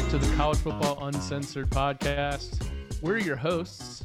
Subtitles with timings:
[0.00, 2.68] back to the College Football Uncensored podcast.
[3.00, 4.04] We're your hosts,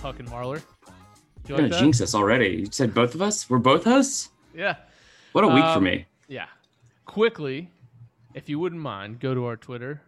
[0.00, 0.62] Huck and Marler.
[1.48, 2.58] You're gonna jinx us already.
[2.58, 3.50] You said both of us?
[3.50, 4.28] We're both hosts?
[4.54, 4.76] Yeah.
[5.32, 6.06] What a week um, for me.
[6.28, 6.46] Yeah.
[7.06, 7.72] Quickly,
[8.34, 10.00] if you wouldn't mind, go to our Twitter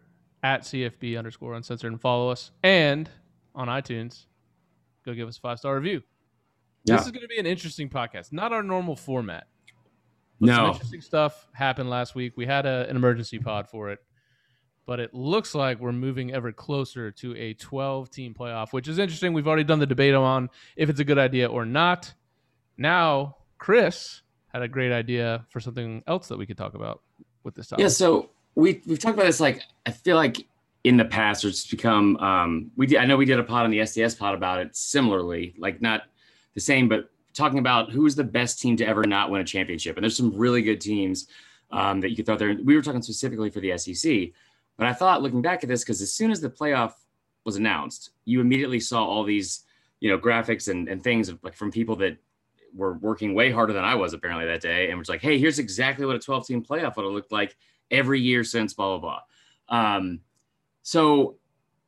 [0.45, 2.53] at CFB underscore uncensored and follow us.
[2.63, 3.11] And
[3.57, 4.27] on iTunes,
[5.05, 6.05] go give us a five star review.
[6.85, 6.99] Yeah.
[6.99, 9.49] This is going to be an interesting podcast, not our normal format.
[10.39, 10.55] But no.
[10.55, 12.35] Some interesting stuff happened last week.
[12.37, 13.99] We had a, an emergency pod for it,
[14.87, 18.99] but it looks like we're moving ever closer to a 12 team playoff, which is
[18.99, 19.33] interesting.
[19.33, 22.15] We've already done the debate on if it's a good idea or not.
[22.79, 24.23] Now, Chris
[24.53, 27.03] had a great idea for something else that we could talk about
[27.43, 27.83] with this topic.
[27.83, 30.47] Yeah, so we we've talked about this like I feel like
[30.85, 33.71] in the past it's become um we did, I know we did a pod on
[33.71, 36.03] the SDS pod about it similarly, like not
[36.55, 39.97] the same, but talking about who's the best team to ever not win a championship.
[39.97, 41.27] And there's some really good teams
[41.71, 42.57] um, that you could throw there.
[42.65, 44.31] We were talking specifically for the SEC,
[44.77, 46.93] but I thought looking back at this, because as soon as the playoff
[47.45, 49.65] was announced, you immediately saw all these,
[50.01, 52.19] you know, graphics and, and things like from people that
[52.75, 55.59] were working way harder than I was apparently that day, and was like, "Hey, here's
[55.59, 57.57] exactly what a 12 team playoff would have looked like
[57.91, 59.21] every year since blah blah
[59.69, 60.21] blah." Um,
[60.83, 61.39] so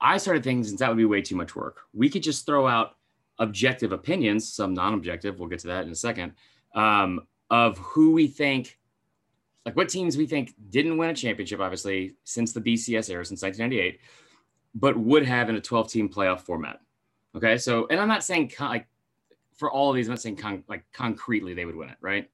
[0.01, 2.67] I started thinking since that would be way too much work, we could just throw
[2.67, 2.97] out
[3.39, 5.39] objective opinions, some non-objective.
[5.39, 6.33] We'll get to that in a second.
[6.75, 8.78] Um, of who we think,
[9.69, 13.43] like what teams we think didn't win a championship, obviously since the BCS era, since
[13.43, 14.01] 1998,
[14.75, 16.81] but would have in a 12-team playoff format.
[17.37, 18.87] Okay, so and I'm not saying con- like
[19.57, 22.31] for all of these, I'm not saying con- like concretely they would win it, right?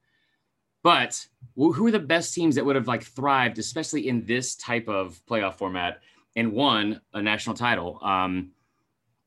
[0.84, 1.26] But
[1.56, 5.20] who are the best teams that would have like thrived, especially in this type of
[5.28, 6.02] playoff format,
[6.36, 7.98] and won a national title?
[8.00, 8.52] Um,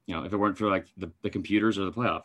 [0.05, 2.23] you know, if it weren't for like the, the computers or the playoff.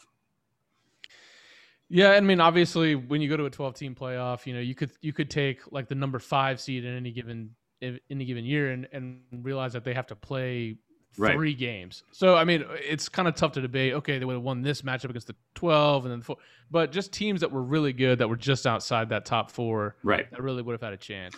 [1.94, 4.74] Yeah, I mean, obviously, when you go to a 12 team playoff, you know, you
[4.74, 7.50] could you could take like the number five seed in any given
[7.83, 10.78] in any given year and, and realize that they have to play
[11.14, 11.58] three right.
[11.58, 12.02] games.
[12.11, 13.92] So I mean, it's kind of tough to debate.
[13.92, 16.36] Okay, they would have won this matchup against the 12 and then the four,
[16.70, 20.30] but just teams that were really good that were just outside that top four, right?
[20.30, 21.36] That really would have had a chance.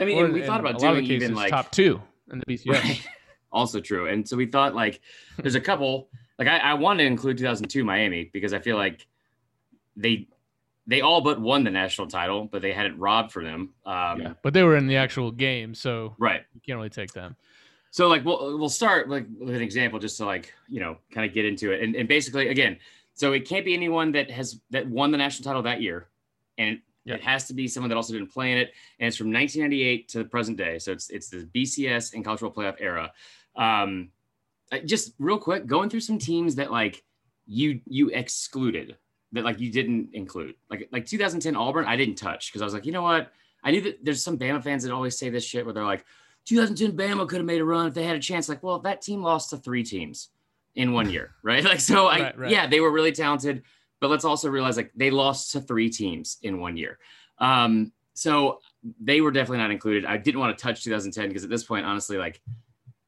[0.00, 2.72] I mean, or, we thought about doing cases, even like top two in the BCS.
[2.72, 3.06] Right
[3.52, 4.08] also true.
[4.08, 5.00] And so we thought like
[5.36, 6.08] there's a couple
[6.40, 9.06] like I, I wanted to include 2002 Miami because I feel like
[9.96, 10.28] they
[10.86, 13.72] they all but won the national title, but they had it robbed for them.
[13.86, 17.12] Um, yeah, but they were in the actual game, so right, you can't really take
[17.12, 17.36] them.
[17.90, 21.26] So like we'll we'll start like with an example just to like you know kind
[21.26, 22.78] of get into it, and, and basically again,
[23.14, 26.08] so it can't be anyone that has that won the national title that year,
[26.58, 26.80] and.
[27.04, 30.08] It has to be someone that also didn't play in it, and it's from 1998
[30.10, 30.78] to the present day.
[30.78, 33.10] So it's it's the BCS and cultural playoff era.
[33.56, 34.10] Um,
[34.84, 37.02] just real quick, going through some teams that like
[37.44, 38.96] you you excluded
[39.32, 40.54] that like you didn't include.
[40.70, 43.32] Like like 2010 Auburn, I didn't touch because I was like, you know what?
[43.64, 46.04] I knew that there's some Bama fans that always say this shit where they're like,
[46.46, 48.48] 2010 Bama could have made a run if they had a chance.
[48.48, 50.30] Like, well, that team lost to three teams
[50.74, 51.64] in one year, right?
[51.64, 52.50] Like, so I right, right.
[52.50, 53.62] yeah, they were really talented,
[54.00, 56.98] but let's also realize like they lost to three teams in one year.
[57.38, 58.60] Um, so
[59.00, 60.04] they were definitely not included.
[60.04, 62.40] I didn't want to touch 2010 because at this point, honestly, like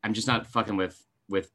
[0.02, 1.50] I'm just not fucking with with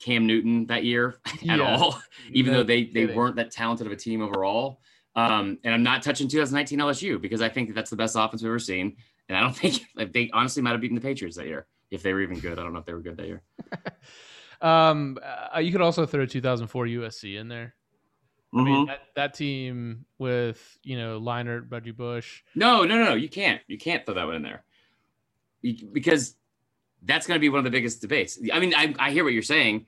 [0.00, 1.76] Cam Newton that year at yeah.
[1.76, 2.00] all,
[2.32, 4.80] even no, though they they weren't that talented of a team overall.
[5.16, 8.42] Um, and I'm not touching 2019 LSU because I think that that's the best offense
[8.42, 8.96] we've ever seen.
[9.28, 12.02] And I don't think like, they honestly might have beaten the Patriots that year if
[12.02, 12.58] they were even good.
[12.58, 13.42] I don't know if they were good that year.
[14.60, 15.18] um,
[15.54, 17.74] uh, you could also throw 2004 USC in there.
[18.52, 18.86] I mean mm-hmm.
[18.86, 22.44] that, that, team with you know Leinart, Reggie Bush.
[22.54, 23.60] No, no, no, you can't.
[23.66, 24.62] You can't throw that one in there
[25.92, 26.36] because
[27.04, 28.38] that's going to be one of the biggest debates.
[28.52, 29.86] I mean, I, I hear what you're saying,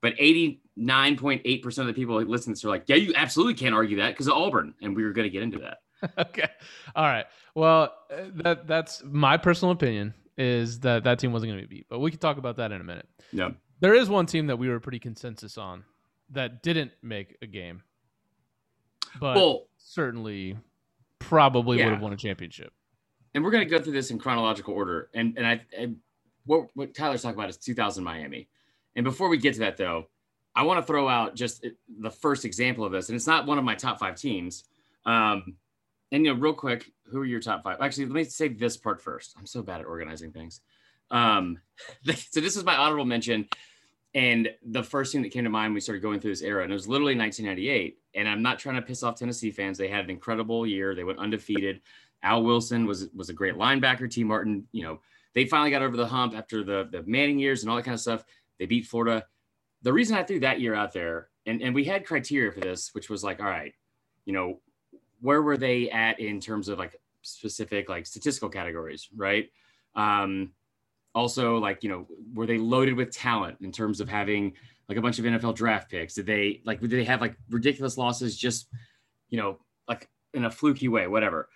[0.00, 3.74] but 89.8% of the people who listen to this are like, yeah, you absolutely can't
[3.74, 4.74] argue that because of Auburn.
[4.80, 5.78] And we were going to get into that.
[6.18, 6.48] okay.
[6.94, 7.26] All right.
[7.54, 11.76] Well, uh, that that's my personal opinion is that that team wasn't going to be
[11.76, 13.08] beat, but we can talk about that in a minute.
[13.32, 13.50] Yeah.
[13.80, 15.84] There is one team that we were pretty consensus on
[16.30, 17.82] that didn't make a game,
[19.20, 20.56] but well, certainly
[21.18, 21.86] probably yeah.
[21.86, 22.72] would have won a championship.
[23.34, 25.10] And we're going to go through this in chronological order.
[25.14, 25.94] And and I, I
[26.46, 28.48] what, what Tyler's talking about is 2000 Miami.
[28.94, 30.06] And before we get to that, though,
[30.54, 31.66] I want to throw out just
[32.00, 34.64] the first example of this, and it's not one of my top five teams.
[35.04, 35.56] Um,
[36.10, 37.76] and you know, real quick, who are your top five?
[37.80, 39.34] Actually, let me say this part first.
[39.38, 40.62] I'm so bad at organizing things.
[41.10, 41.58] Um,
[42.04, 43.48] so this is my honorable mention,
[44.14, 46.72] and the first thing that came to mind we started going through this era, and
[46.72, 47.98] it was literally 1998.
[48.14, 49.76] And I'm not trying to piss off Tennessee fans.
[49.76, 50.94] They had an incredible year.
[50.94, 51.82] They went undefeated.
[52.22, 54.10] Al Wilson was was a great linebacker.
[54.10, 54.24] T.
[54.24, 55.00] Martin, you know,
[55.36, 57.94] they finally got over the hump after the, the Manning years and all that kind
[57.94, 58.24] of stuff.
[58.58, 59.26] They beat Florida.
[59.82, 62.94] The reason I threw that year out there, and, and we had criteria for this,
[62.94, 63.74] which was like, all right,
[64.24, 64.60] you know,
[65.20, 69.50] where were they at in terms of like specific like statistical categories, right?
[69.94, 70.52] Um,
[71.14, 74.52] also like you know were they loaded with talent in terms of having
[74.88, 76.14] like a bunch of NFL draft picks?
[76.14, 78.68] Did they like did they have like ridiculous losses just
[79.28, 79.58] you know
[79.88, 81.48] like in a fluky way, whatever?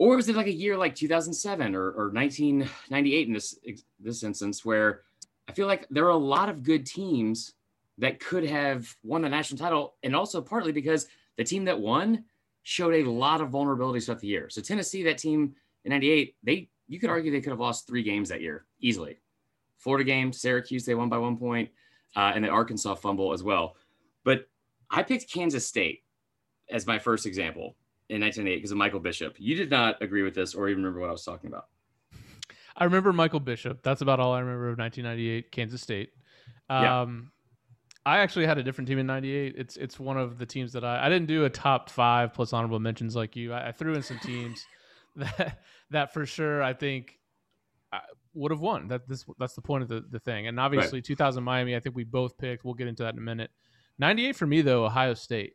[0.00, 3.58] Or was it like a year like 2007 or, or 1998 in this
[4.00, 5.02] this instance where
[5.46, 7.52] I feel like there are a lot of good teams
[7.98, 11.06] that could have won the national title, and also partly because
[11.36, 12.24] the team that won
[12.62, 14.48] showed a lot of vulnerabilities throughout the year.
[14.48, 15.54] So Tennessee, that team
[15.84, 19.18] in '98, they you could argue they could have lost three games that year easily.
[19.76, 21.68] Florida game, Syracuse, they won by one point,
[22.16, 23.76] uh, and the Arkansas fumble as well.
[24.24, 24.48] But
[24.90, 26.04] I picked Kansas State
[26.70, 27.76] as my first example
[28.10, 29.36] in 1998 because of Michael Bishop.
[29.38, 31.66] You did not agree with this or even remember what I was talking about.
[32.76, 33.82] I remember Michael Bishop.
[33.82, 36.10] That's about all I remember of 1998 Kansas State.
[36.68, 37.30] Um,
[38.06, 38.12] yeah.
[38.12, 39.54] I actually had a different team in '98.
[39.56, 42.52] It's it's one of the teams that I I didn't do a top five plus
[42.52, 43.52] honorable mentions like you.
[43.52, 44.64] I, I threw in some teams
[45.16, 45.58] that
[45.90, 47.20] that for sure I think
[48.34, 48.88] would have won.
[48.88, 50.46] That this that's the point of the, the thing.
[50.46, 51.04] And obviously, right.
[51.04, 52.64] 2000 Miami, I think we both picked.
[52.64, 53.50] We'll get into that in a minute.
[53.98, 55.54] 98 for me though, Ohio State.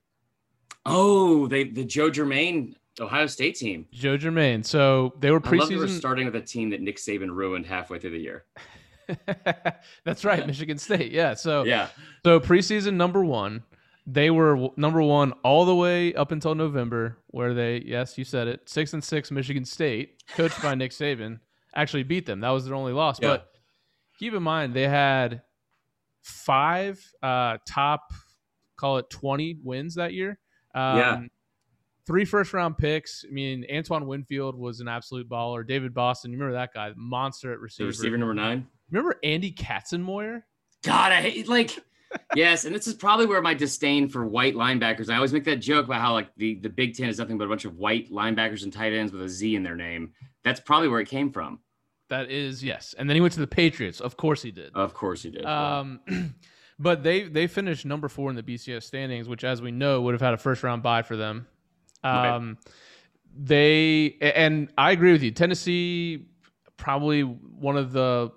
[0.85, 3.87] Oh, they the Joe Germaine Ohio State team.
[3.91, 4.63] Joe Germaine.
[4.63, 5.83] So they were preseason.
[5.83, 8.45] I starting with a team that Nick Saban ruined halfway through the year.
[10.05, 11.11] That's right, Michigan State.
[11.11, 11.33] Yeah.
[11.33, 11.89] So yeah.
[12.25, 13.63] So preseason number one,
[14.07, 18.47] they were number one all the way up until November, where they yes, you said
[18.47, 21.39] it, six and six Michigan State, coached by Nick Saban,
[21.75, 22.39] actually beat them.
[22.41, 23.19] That was their only loss.
[23.21, 23.29] Yeah.
[23.29, 23.47] But
[24.17, 25.41] keep in mind they had
[26.21, 28.11] five uh, top,
[28.77, 30.39] call it twenty wins that year.
[30.75, 31.21] Um, yeah.
[32.05, 33.25] Three first round picks.
[33.27, 35.65] I mean, Antoine Winfield was an absolute baller.
[35.65, 37.85] David Boston, you remember that guy, monster at receiver.
[37.85, 38.67] The receiver number nine.
[38.91, 40.43] Remember Andy Katzenmoyer?
[40.83, 41.79] God, I hate like
[42.35, 45.09] yes, and this is probably where my disdain for white linebackers.
[45.09, 47.45] I always make that joke about how like the the Big Ten is nothing but
[47.45, 50.13] a bunch of white linebackers and tight ends with a Z in their name.
[50.43, 51.59] That's probably where it came from.
[52.09, 53.99] That is yes, and then he went to the Patriots.
[53.99, 54.73] Of course he did.
[54.75, 55.45] Of course he did.
[55.45, 55.99] Um,
[56.77, 60.13] but they they finished number four in the BCS standings, which, as we know, would
[60.13, 61.47] have had a first round bye for them.
[62.03, 62.73] Um, right.
[63.37, 65.31] They and I agree with you.
[65.31, 66.25] Tennessee
[66.77, 68.31] probably one of the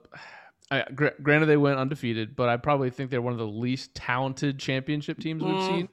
[0.71, 3.95] I, gr- granted, they went undefeated, but I probably think they're one of the least
[3.95, 5.89] talented championship teams we've mm, seen.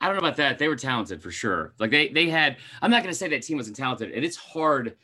[0.00, 0.58] I don't know about that.
[0.58, 1.74] They were talented for sure.
[1.78, 2.56] Like they they had.
[2.82, 4.96] I'm not going to say that team wasn't talented, and it's hard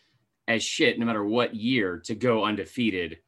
[0.46, 3.18] as shit, no matter what year, to go undefeated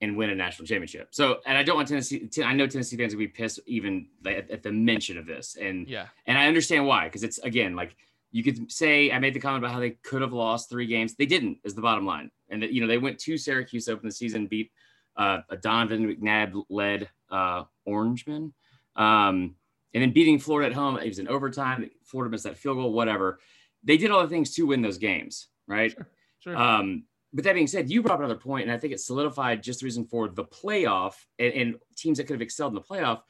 [0.00, 1.08] and win a national championship.
[1.10, 2.28] So, and I don't want Tennessee.
[2.44, 5.88] I know Tennessee fans will be pissed even at, at the mention of this, and
[5.88, 7.96] yeah, and I understand why because it's again like
[8.30, 11.14] you could say I made the comment about how they could have lost three games.
[11.14, 14.08] They didn't, is the bottom line, and that you know they went to Syracuse open
[14.08, 14.70] the season, beat
[15.16, 18.52] uh, a Donovan McNabb led uh, Orangeman.
[18.96, 19.54] Um,
[19.94, 21.88] and then beating Florida at home, it was in overtime.
[22.04, 23.40] Florida missed that field goal, whatever.
[23.84, 25.90] They did all the things to win those games, right?
[25.90, 26.06] Sure,
[26.40, 26.56] sure.
[26.56, 29.62] Um, but that being said, you brought up another point, and I think it solidified
[29.62, 32.80] just the reason for the playoff and, and, teams that could have excelled in the
[32.80, 33.22] playoff.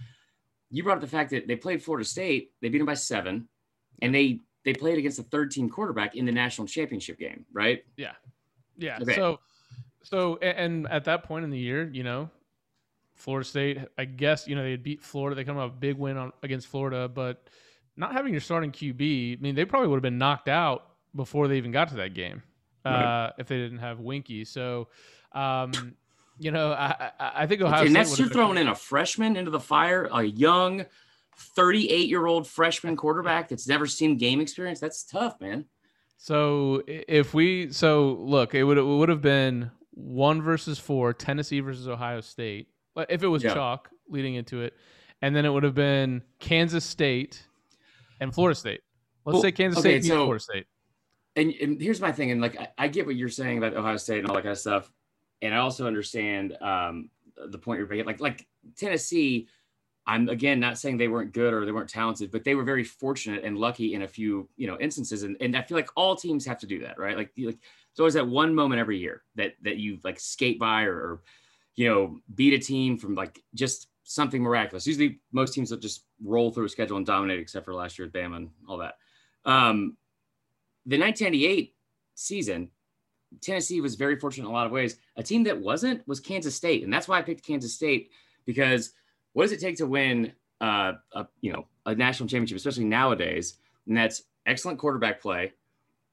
[0.71, 3.49] You brought up the fact that they played Florida State, they beat them by seven,
[4.03, 7.83] and they they played against a third team quarterback in the national championship game, right?
[7.97, 8.13] Yeah,
[8.77, 8.99] yeah.
[9.01, 9.15] Okay.
[9.15, 9.41] So
[10.03, 12.31] so, and at that point in the year, you know,
[13.15, 15.35] Florida State, I guess, you know, they had beat Florida.
[15.35, 17.49] They come up a big win on against Florida, but
[17.97, 20.85] not having your starting QB, I mean, they probably would have been knocked out
[21.15, 22.43] before they even got to that game
[22.85, 23.27] right.
[23.27, 24.47] uh, if they didn't have Weinke.
[24.47, 24.89] So,
[25.33, 25.95] um,
[26.39, 27.95] you know, I, I think Ohio and State.
[27.95, 30.85] that's you're throwing in a freshman into the fire, a young,
[31.37, 34.81] 38 year old freshman quarterback that's never seen game experience.
[34.81, 35.65] That's tough, man.
[36.17, 41.61] So if we, so look, it would it would have been one versus four, Tennessee
[41.61, 42.69] versus Ohio State.
[43.09, 43.55] If it was yeah.
[43.55, 44.75] chalk leading into it,
[45.23, 47.47] and then it would have been Kansas State
[48.21, 48.81] and Florida State.
[49.25, 50.67] Let's well, say Kansas okay, State so, Florida State.
[51.39, 53.97] And, and, here's my thing, and like I, I, get what you're saying about Ohio
[53.97, 54.91] State and all that kind of stuff,
[55.41, 57.11] and I also understand um,
[57.47, 58.07] the point you're making.
[58.07, 59.47] Like like Tennessee,
[60.05, 62.83] I'm again not saying they weren't good or they weren't talented, but they were very
[62.83, 66.17] fortunate and lucky in a few you know instances, and, and I feel like all
[66.17, 67.17] teams have to do that, right?
[67.17, 67.59] Like like
[67.95, 71.23] there's always that one moment every year that that you like skate by or, or
[71.77, 74.87] you know beat a team from like just something miraculous.
[74.87, 78.09] Usually, most teams will just roll through a schedule and dominate, except for last year
[78.09, 78.95] at Bama and all that.
[79.45, 79.97] Um,
[80.89, 81.75] the 1998
[82.15, 82.71] season,
[83.43, 84.97] Tennessee was very fortunate in a lot of ways.
[85.17, 88.11] A team that wasn't was Kansas State, and that's why I picked Kansas State
[88.47, 88.93] because
[89.35, 93.59] what does it take to win uh, a you know a national championship, especially nowadays?
[93.87, 95.53] And that's excellent quarterback play,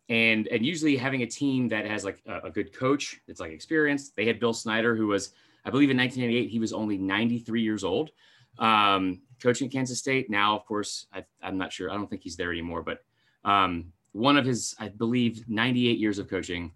[0.10, 3.52] and and usually having a team that has like a, a, good coach that's like
[3.52, 4.16] experienced.
[4.18, 5.32] They had Bill Snyder, who was
[5.64, 8.12] I believe in 1998 he was only 93 years old,
[8.60, 10.30] um, coaching Kansas State.
[10.30, 11.90] Now, of course, I, am not sure.
[11.90, 12.84] I don't think he's there anymore.
[12.84, 13.04] But
[13.46, 16.72] um, one of his, I believe, 98 years of coaching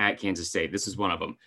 [0.00, 0.72] at Kansas State.
[0.72, 1.38] This is one of them.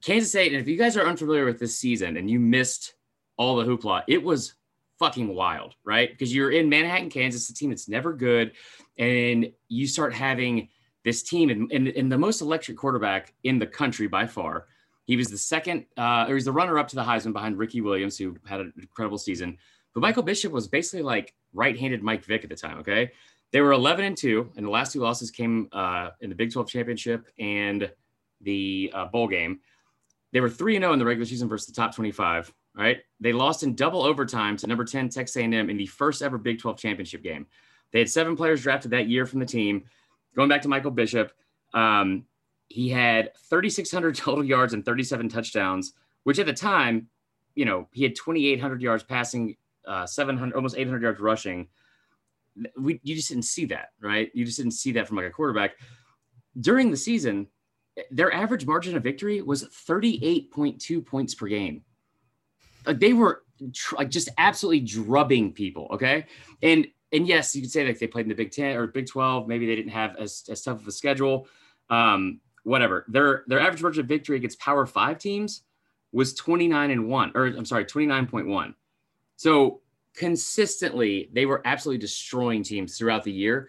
[0.00, 2.94] Kansas State, and if you guys are unfamiliar with this season and you missed
[3.36, 4.54] all the hoopla, it was
[5.00, 6.08] fucking wild, right?
[6.08, 8.52] Because you're in Manhattan, Kansas, a team that's never good,
[8.96, 10.68] and you start having
[11.04, 14.66] this team and, and, and the most electric quarterback in the country by far.
[15.04, 17.80] He was the second, uh, or he's the runner up to the Heisman behind Ricky
[17.80, 19.58] Williams, who had an incredible season.
[19.94, 22.78] But Michael Bishop was basically like right-handed Mike Vick at the time.
[22.78, 23.10] Okay,
[23.52, 26.52] they were 11 and two, and the last two losses came uh, in the Big
[26.52, 27.90] 12 championship and
[28.40, 29.60] the uh, bowl game.
[30.32, 32.52] They were three and zero oh in the regular season versus the top 25.
[32.74, 36.38] Right, they lost in double overtime to number 10 Texas A&M in the first ever
[36.38, 37.46] Big 12 championship game.
[37.92, 39.84] They had seven players drafted that year from the team.
[40.34, 41.32] Going back to Michael Bishop,
[41.74, 42.24] um,
[42.68, 45.92] he had 3,600 total yards and 37 touchdowns,
[46.24, 47.08] which at the time,
[47.54, 49.56] you know, he had 2,800 yards passing,
[49.86, 51.68] uh, 700, almost 800 yards rushing.
[52.78, 54.30] We, you just didn't see that, right?
[54.34, 55.72] You just didn't see that from like a quarterback.
[56.60, 57.48] During the season,
[58.10, 61.82] their average margin of victory was 38.2 points per game.
[62.86, 63.42] Like they were
[63.72, 65.88] tr- like just absolutely drubbing people.
[65.92, 66.26] Okay.
[66.62, 69.06] And, and yes, you could say like they played in the Big 10 or Big
[69.06, 69.46] 12.
[69.46, 71.46] Maybe they didn't have as, as tough of a schedule.
[71.90, 73.04] Um, whatever.
[73.08, 75.62] Their their average margin of victory against Power Five teams
[76.12, 78.74] was 29 and one, or I'm sorry, 29.1.
[79.36, 79.80] So
[80.14, 83.68] consistently, they were absolutely destroying teams throughout the year.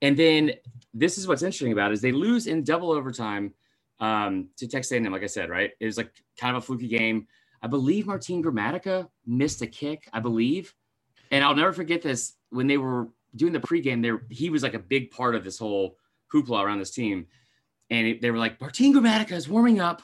[0.00, 0.52] And then
[0.94, 3.54] this is what's interesting about it, is they lose in double overtime
[4.00, 5.12] um, to Texas A&M.
[5.12, 5.70] Like I said, right?
[5.80, 7.26] It was like kind of a fluky game.
[7.62, 10.08] I believe Martin Gramatica missed a kick.
[10.12, 10.74] I believe,
[11.30, 14.02] and I'll never forget this when they were doing the pregame.
[14.02, 15.96] There, he was like a big part of this whole
[16.32, 17.26] hoopla around this team
[17.92, 20.02] and they were like, Martin Gramatica is warming up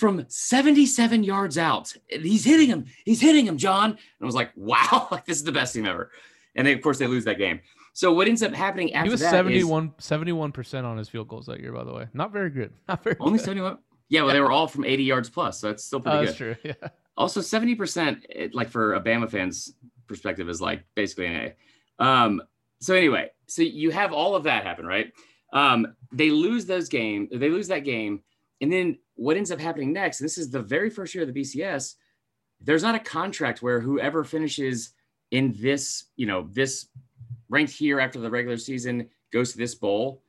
[0.00, 1.94] from 77 yards out.
[2.08, 2.86] He's hitting him.
[3.04, 3.90] He's hitting him, John.
[3.90, 6.10] And I was like, wow, like this is the best team ever.
[6.56, 7.60] And then, of course, they lose that game.
[7.92, 9.06] So what ends up happening after that?
[9.08, 12.06] he was that 71, 71% on his field goals that year, by the way.
[12.14, 12.72] Not very good.
[12.88, 13.44] Not very Only good.
[13.44, 13.78] 71?
[14.08, 15.60] Yeah, well, they were all from 80 yards plus.
[15.60, 16.28] So that's still pretty oh, good.
[16.28, 16.56] That's true.
[16.64, 16.88] Yeah.
[17.16, 19.74] Also, 70%, like for a Bama fan's
[20.06, 21.52] perspective, is like basically an
[22.00, 22.04] A.
[22.04, 22.42] Um,
[22.80, 25.12] so anyway, so you have all of that happen, right?
[25.52, 28.22] Um, they lose those games, they lose that game.
[28.60, 31.40] And then what ends up happening next, this is the very first year of the
[31.40, 31.94] BCS,
[32.60, 34.90] there's not a contract where whoever finishes
[35.30, 36.86] in this, you know, this
[37.48, 40.22] ranked here after the regular season goes to this bowl.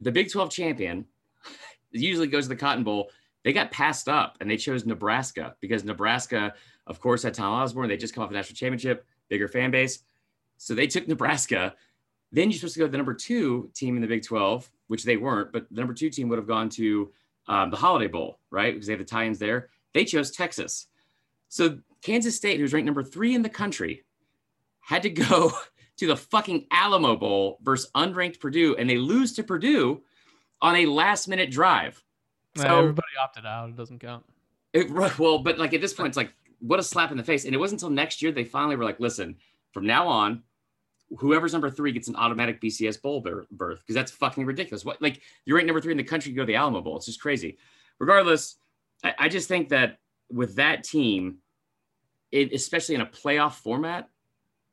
[0.00, 1.06] The Big 12 champion
[1.90, 3.10] usually goes to the Cotton Bowl.
[3.44, 6.54] They got passed up and they chose Nebraska because Nebraska,
[6.86, 7.88] of course, had Tom Osborne.
[7.88, 10.00] They just come off a national championship, bigger fan base.
[10.58, 11.74] So they took Nebraska
[12.32, 15.04] then you're supposed to go to the number two team in the Big 12, which
[15.04, 17.12] they weren't, but the number two team would have gone to
[17.48, 18.72] um, the Holiday Bowl, right?
[18.72, 19.68] Because they have the tie ins there.
[19.94, 20.86] They chose Texas.
[21.48, 24.04] So Kansas State, who's ranked number three in the country,
[24.80, 25.52] had to go
[25.98, 30.02] to the fucking Alamo Bowl versus unranked Purdue, and they lose to Purdue
[30.60, 32.02] on a last minute drive.
[32.56, 33.70] So everybody opted out.
[33.70, 34.24] It doesn't count.
[34.72, 37.44] It, well, but like at this point, it's like, what a slap in the face.
[37.44, 39.36] And it wasn't until next year they finally were like, listen,
[39.72, 40.42] from now on,
[41.18, 44.84] whoever's number three gets an automatic BCS bowl berth because that's fucking ridiculous.
[44.84, 46.96] What like you're ranked number three in the country, you go to the Alamo Bowl.
[46.96, 47.58] It's just crazy.
[47.98, 48.56] Regardless,
[49.04, 49.98] I, I just think that
[50.30, 51.38] with that team,
[52.30, 54.08] it, especially in a playoff format,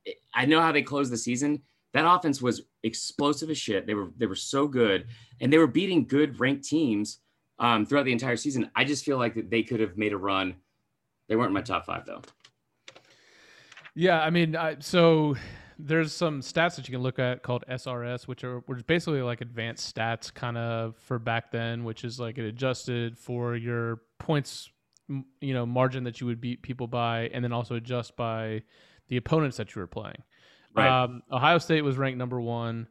[0.05, 1.61] it, I know how they closed the season.
[1.93, 3.85] That offense was explosive as shit.
[3.85, 5.07] They were they were so good,
[5.41, 7.19] and they were beating good ranked teams
[7.57, 8.69] um, throughout the entire season.
[8.75, 10.55] I just feel like that they could have made a run.
[11.27, 12.21] They weren't my top five though.
[13.95, 15.35] Yeah, I mean, I, so
[15.81, 19.21] there's some stats that you can look at called SRS, which are which is basically
[19.21, 24.01] like advanced stats kind of for back then, which is like it adjusted for your
[24.19, 24.69] points,
[25.07, 28.61] you know, margin that you would beat people by, and then also adjust by
[29.07, 30.21] the opponents that you were playing.
[30.75, 31.03] Right.
[31.03, 32.87] Um, Ohio State was ranked number one,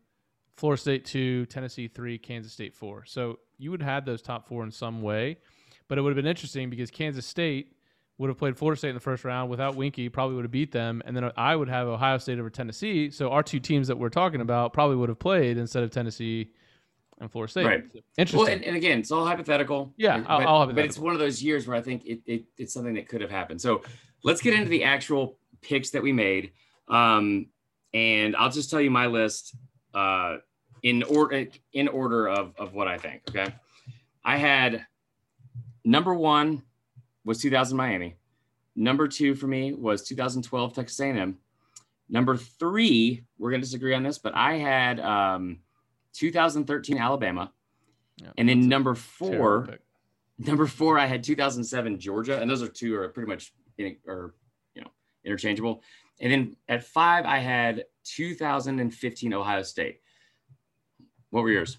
[0.56, 3.04] Florida State two, Tennessee three, Kansas State four.
[3.04, 5.36] So you would have had those top four in some way,
[5.88, 7.74] but it would have been interesting because Kansas State
[8.18, 10.72] would have played Florida State in the first round without Weinke, probably would have beat
[10.72, 13.10] them, and then I would have Ohio State over Tennessee.
[13.10, 16.50] So our two teams that we're talking about probably would have played instead of Tennessee
[17.20, 17.66] and Florida State.
[17.66, 17.84] Right.
[18.16, 18.38] Interesting.
[18.38, 19.94] Well, and, and, again, it's all hypothetical.
[19.96, 22.44] Yeah, but, I'll, I'll but it's one of those years where I think it, it,
[22.56, 23.60] it's something that could have happened.
[23.60, 23.82] So
[24.24, 26.52] let's get into the actual picks that we made,
[26.88, 27.46] um,
[27.94, 29.54] and I'll just tell you my list
[29.94, 30.38] uh,
[30.82, 33.22] in order in order of of what I think.
[33.28, 33.52] Okay,
[34.24, 34.86] I had
[35.84, 36.62] number one
[37.24, 38.16] was 2000 Miami.
[38.76, 41.38] Number two for me was 2012 Texas A&M.
[42.08, 45.58] Number three, we're going to disagree on this, but I had um,
[46.14, 47.52] 2013 Alabama.
[48.16, 49.78] Yeah, and then number four,
[50.38, 54.34] number four, I had 2007 Georgia, and those are two are pretty much in, or
[54.74, 54.88] you know
[55.24, 55.82] interchangeable.
[56.20, 60.00] And then at five, I had 2015 Ohio State.
[61.30, 61.78] What were yours?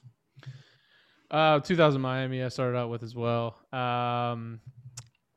[1.32, 2.44] Uh, 2000 Miami.
[2.44, 3.58] I started out with as well.
[3.74, 4.62] Um,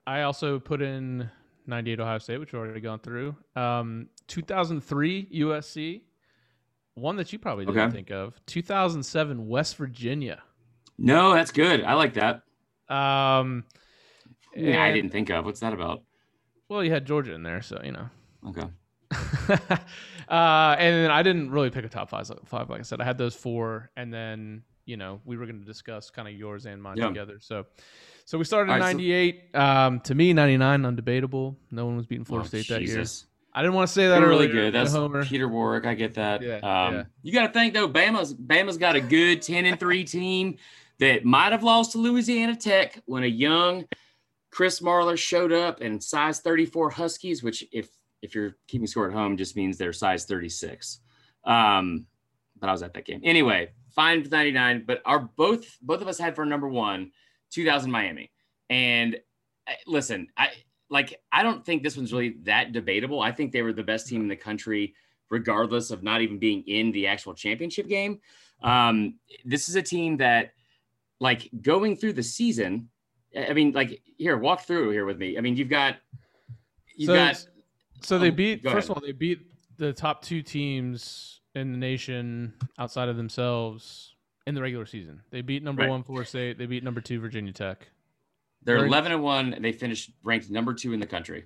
[0.07, 1.31] I also put in
[1.67, 3.37] 98 Ohio State, which we've already gone through.
[3.57, 6.03] Um, 2003 USC.
[6.95, 7.95] One that you probably didn't okay.
[7.95, 8.39] think of.
[8.47, 10.43] 2007 West Virginia.
[10.99, 11.83] No, that's good.
[11.85, 12.43] I like that.
[12.95, 13.65] Um,
[14.55, 15.45] yeah, I didn't think of.
[15.45, 16.03] What's that about?
[16.69, 18.09] Well, you had Georgia in there, so you know.
[18.49, 18.67] Okay.
[20.29, 22.69] uh, and then I didn't really pick a top five, five.
[22.69, 25.67] Like I said, I had those four, and then you know we were going to
[25.67, 27.09] discuss kind of yours and mine yeah.
[27.09, 27.39] together.
[27.41, 27.67] So,
[28.25, 29.51] so we started in '98.
[29.53, 31.57] So, um, to me, '99 undebatable.
[31.71, 33.23] No one was beating Florida oh, State that Jesus.
[33.23, 33.29] year.
[33.55, 34.73] I didn't want to say that They're really good.
[34.73, 35.25] That's Homer.
[35.27, 35.85] Peter Warrick.
[35.85, 36.41] I get that.
[36.41, 37.05] Yeah, um, yeah.
[37.23, 40.57] You got to think though, Bama's Bama's got a good ten and three team
[40.99, 43.85] that might have lost to Louisiana Tech when a young
[44.51, 47.89] Chris Marlar showed up and size 34 Huskies, which if
[48.23, 51.01] if you're keeping score at home, just means they're size 36.
[51.45, 52.07] Um,
[52.61, 53.71] but I was at that game anyway.
[53.95, 57.13] Fine 99, but our both both of us had for number one
[57.51, 58.31] 2000 Miami.
[58.71, 59.19] And
[59.87, 60.49] listen, I
[60.89, 63.21] like I don't think this one's really that debatable.
[63.21, 64.95] I think they were the best team in the country,
[65.31, 68.21] regardless of not even being in the actual championship game.
[68.63, 70.53] Um, this is a team that,
[71.21, 72.89] like, going through the season.
[73.37, 75.37] I mean, like, here, walk through here with me.
[75.37, 75.97] I mean, you've got,
[76.95, 77.47] you've so, got.
[78.03, 78.63] So they oh, beat.
[78.63, 79.41] First of all, they beat
[79.79, 84.15] the top two teams in the nation outside of themselves
[84.47, 85.23] in the regular season.
[85.31, 85.91] They beat number right.
[85.91, 86.59] one Florida State.
[86.59, 87.89] They beat number two Virginia Tech.
[88.65, 89.55] They're 11 and one.
[89.55, 91.45] And they finished ranked number two in the country.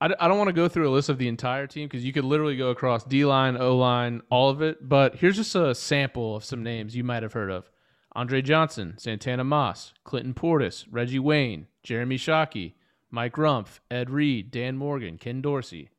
[0.00, 2.12] I, I don't want to go through a list of the entire team because you
[2.12, 4.88] could literally go across D line, O line, all of it.
[4.88, 7.70] But here's just a sample of some names you might have heard of
[8.14, 12.74] Andre Johnson, Santana Moss, Clinton Portis, Reggie Wayne, Jeremy Shockey,
[13.10, 15.90] Mike Rumph, Ed Reed, Dan Morgan, Ken Dorsey.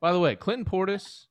[0.00, 1.26] By the way, Clinton Portis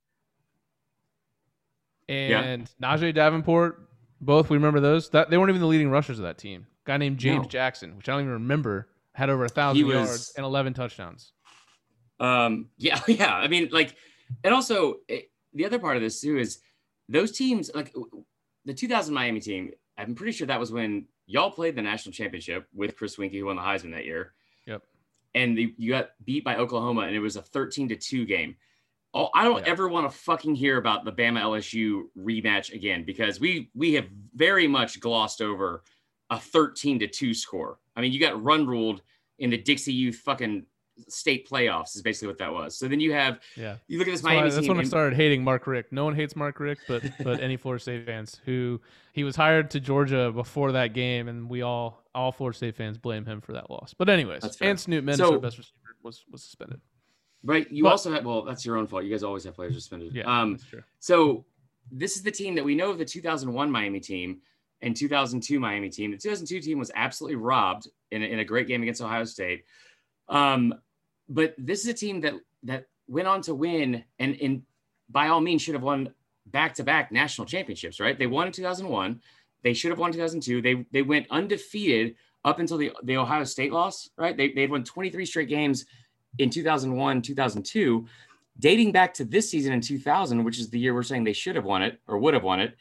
[2.08, 2.96] and yeah.
[2.96, 3.88] Najeh Davenport,
[4.22, 5.10] both we remember those.
[5.10, 6.68] That they weren't even the leading rushers of that team.
[6.86, 7.50] A guy named James no.
[7.50, 11.34] Jackson, which I don't even remember, had over a thousand yards and eleven touchdowns.
[12.20, 12.70] Um.
[12.78, 13.00] Yeah.
[13.08, 13.36] Yeah.
[13.36, 13.96] I mean, like,
[14.44, 16.60] and also it, the other part of this too is
[17.08, 17.94] those teams, like
[18.66, 19.72] the 2000 Miami team.
[19.98, 23.46] I'm pretty sure that was when y'all played the national championship with Chris Weinke, who
[23.48, 24.34] won the Heisman that year.
[25.36, 28.56] And the, you got beat by Oklahoma, and it was a 13 to two game.
[29.14, 29.72] Oh, I don't yeah.
[29.72, 34.08] ever want to fucking hear about the Bama LSU rematch again because we we have
[34.36, 35.84] very much glossed over
[36.30, 37.80] a 13 to 2 score.
[37.96, 39.02] I mean, you got run ruled
[39.40, 40.66] in the Dixie Youth fucking
[41.08, 42.78] state playoffs is basically what that was.
[42.78, 43.78] So then you have yeah.
[43.88, 44.50] You look at this that's Miami.
[44.50, 45.92] Why, that's when I started hating Mark Richt.
[45.92, 48.82] No one hates Mark Richt, but but any Florida State fans who
[49.14, 52.98] he was hired to Georgia before that game, and we all all Florida State fans
[52.98, 53.94] blame him for that loss.
[53.98, 56.82] But anyways, and Snoop Minnis, so, our best receiver, was was suspended.
[57.44, 57.72] Right.
[57.72, 59.04] You but, also have well, that's your own fault.
[59.04, 60.14] You guys always have players suspended.
[60.14, 60.84] Yeah, um, that's true.
[61.00, 61.46] So
[61.92, 64.42] this is the team that we know of the 2001 Miami team
[64.82, 66.12] and 2002 Miami team.
[66.12, 69.64] The 2002 team was absolutely robbed in a, in a great game against Ohio State.
[70.28, 70.76] Um,
[71.28, 74.64] but this is a team that that went on to win and and
[75.10, 76.14] by all means should have won
[76.46, 78.18] back-to-back national championships, right?
[78.18, 79.22] They won in 2001.
[79.64, 80.62] They should have won 2002.
[80.62, 84.36] They they went undefeated up until the, the Ohio State loss, right?
[84.36, 85.86] They they'd won 23 straight games
[86.38, 88.06] in 2001, 2002,
[88.60, 91.56] dating back to this season in 2000, which is the year we're saying they should
[91.56, 92.76] have won it or would have won it.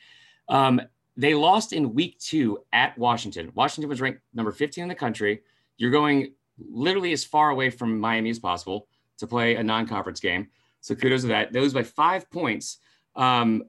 [0.48, 0.80] Um,
[1.16, 3.50] they lost in week two at Washington.
[3.54, 5.42] Washington was ranked number 15 in the country.
[5.76, 8.86] You're going literally as far away from Miami as possible
[9.18, 10.48] to play a non conference game.
[10.80, 11.52] So kudos to that.
[11.52, 12.78] They lose by five points.
[13.16, 13.64] Um,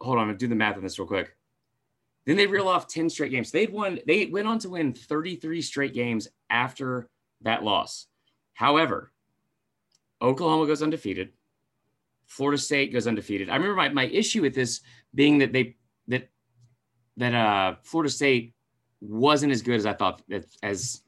[0.00, 1.36] hold on, I'll do the math on this real quick.
[2.24, 3.50] Then they reel off 10 straight games.
[3.50, 7.08] They'd won, they went on to win 33 straight games after
[7.42, 8.06] that loss.
[8.54, 9.12] However,
[10.20, 11.30] Oklahoma goes undefeated.
[12.26, 13.50] Florida State goes undefeated.
[13.50, 14.80] I remember my, my issue with this
[15.14, 15.76] being that they
[16.08, 16.30] that
[17.18, 18.54] that uh Florida State
[19.00, 20.22] wasn't as good as I thought
[20.62, 21.02] as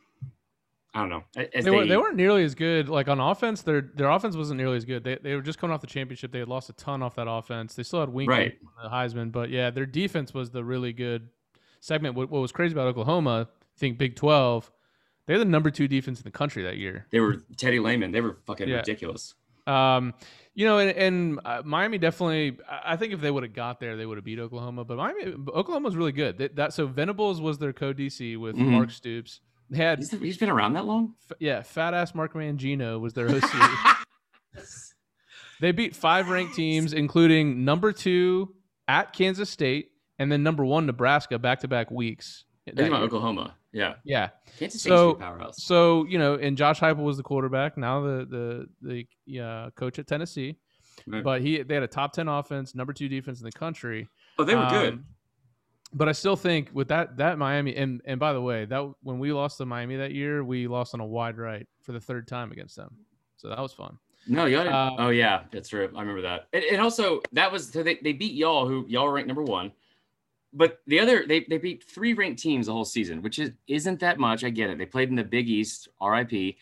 [0.95, 1.25] I don't know.
[1.35, 2.89] they, they, were, they weren't nearly as good.
[2.89, 5.03] Like on offense, their their offense wasn't nearly as good.
[5.03, 6.31] They, they were just coming off the championship.
[6.31, 7.75] They had lost a ton off that offense.
[7.75, 8.57] They still had Wink right.
[8.83, 11.29] the Heisman, but yeah, their defense was the really good
[11.81, 12.15] segment.
[12.15, 13.49] What, what was crazy about Oklahoma?
[13.51, 14.71] I think Big Twelve
[15.27, 17.07] they're the number two defense in the country that year.
[17.11, 18.13] They were Teddy Lehman.
[18.13, 18.77] They were fucking yeah.
[18.77, 19.35] ridiculous.
[19.67, 20.13] Um,
[20.55, 22.59] you know, and, and uh, Miami definitely.
[22.69, 24.85] I think if they would have got there, they would have beat Oklahoma.
[24.85, 26.39] But Miami, Oklahoma was really good.
[26.39, 28.73] That, that so Venables was their co DC with mm-hmm.
[28.73, 29.41] Mark Stoops.
[29.71, 31.15] They had he's, he's been around that long.
[31.31, 33.43] F- yeah, fat ass Mark Mangino was their OC.
[35.61, 38.55] they beat five ranked teams, including number two
[38.89, 42.45] at Kansas State and then number one Nebraska back to back weeks.
[42.67, 43.57] Think about Oklahoma.
[43.73, 43.95] Yeah.
[44.05, 44.31] Yeah.
[44.59, 45.57] Kansas so, powerhouse.
[45.59, 49.99] So, you know, and Josh Heupel was the quarterback, now the the the uh, coach
[49.99, 50.57] at Tennessee.
[51.07, 51.25] Right.
[51.25, 54.09] But he they had a top 10 offense, number 2 defense in the country.
[54.39, 55.05] Oh, they were um, good.
[55.95, 59.19] But I still think with that that Miami and and by the way, that when
[59.19, 62.27] we lost to Miami that year, we lost on a wide right for the third
[62.27, 62.95] time against them.
[63.37, 63.99] So that was fun.
[64.27, 64.69] No, y'all.
[64.69, 65.91] Uh, oh yeah, that's true.
[65.95, 66.49] I remember that.
[66.53, 69.73] And, and also that was so they, they beat y'all who y'all ranked number one.
[70.53, 74.01] But the other they, they beat three ranked teams the whole season, which is isn't
[74.01, 74.43] that much.
[74.43, 74.79] I get it.
[74.79, 76.57] They played in the Big East, RIP,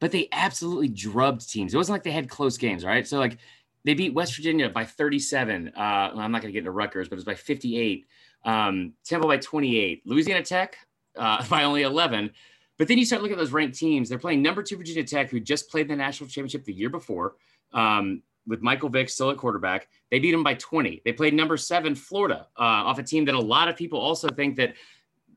[0.00, 1.74] but they absolutely drubbed teams.
[1.74, 3.06] It wasn't like they had close games, right?
[3.06, 3.38] So like
[3.84, 5.72] they beat West Virginia by 37.
[5.76, 8.06] Uh, I'm not gonna get into Rutgers, but it was by 58.
[8.44, 10.02] Um, Temple by 28.
[10.06, 10.76] Louisiana Tech
[11.16, 12.30] uh, by only 11.
[12.76, 14.08] But then you start looking at those ranked teams.
[14.08, 17.36] They're playing number two Virginia Tech, who just played the national championship the year before,
[17.72, 19.88] um, with Michael Vick still at quarterback.
[20.10, 21.02] They beat them by 20.
[21.04, 24.28] They played number seven Florida uh, off a team that a lot of people also
[24.28, 24.74] think that,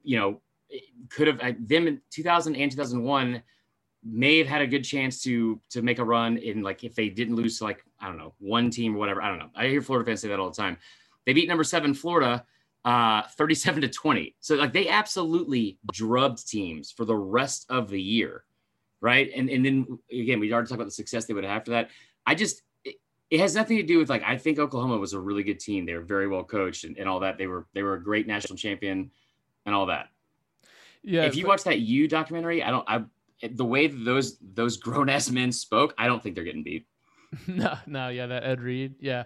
[0.03, 0.41] you know,
[1.09, 3.41] could have uh, them in 2000 and 2001
[4.03, 7.09] may have had a good chance to to make a run in like if they
[7.09, 9.21] didn't lose to like I don't know one team or whatever.
[9.21, 9.49] I don't know.
[9.55, 10.77] I hear Florida fans say that all the time.
[11.25, 12.45] They beat number seven Florida
[12.87, 14.35] uh, 37 to 20.
[14.39, 18.45] So like they absolutely drubbed teams for the rest of the year.
[19.01, 19.29] Right.
[19.35, 21.89] And and then again, we already talked about the success they would have after that.
[22.25, 22.95] I just it,
[23.29, 25.85] it, has nothing to do with like I think Oklahoma was a really good team.
[25.85, 27.37] They were very well coached and, and all that.
[27.37, 29.11] They were they were a great national champion
[29.65, 30.07] and all that.
[31.03, 31.23] Yeah.
[31.23, 33.03] If you but- watch that U documentary, I don't I
[33.51, 36.87] the way that those those grown ass men spoke, I don't think they're getting beat.
[37.47, 39.23] no, no, yeah, that Ed Reed, yeah,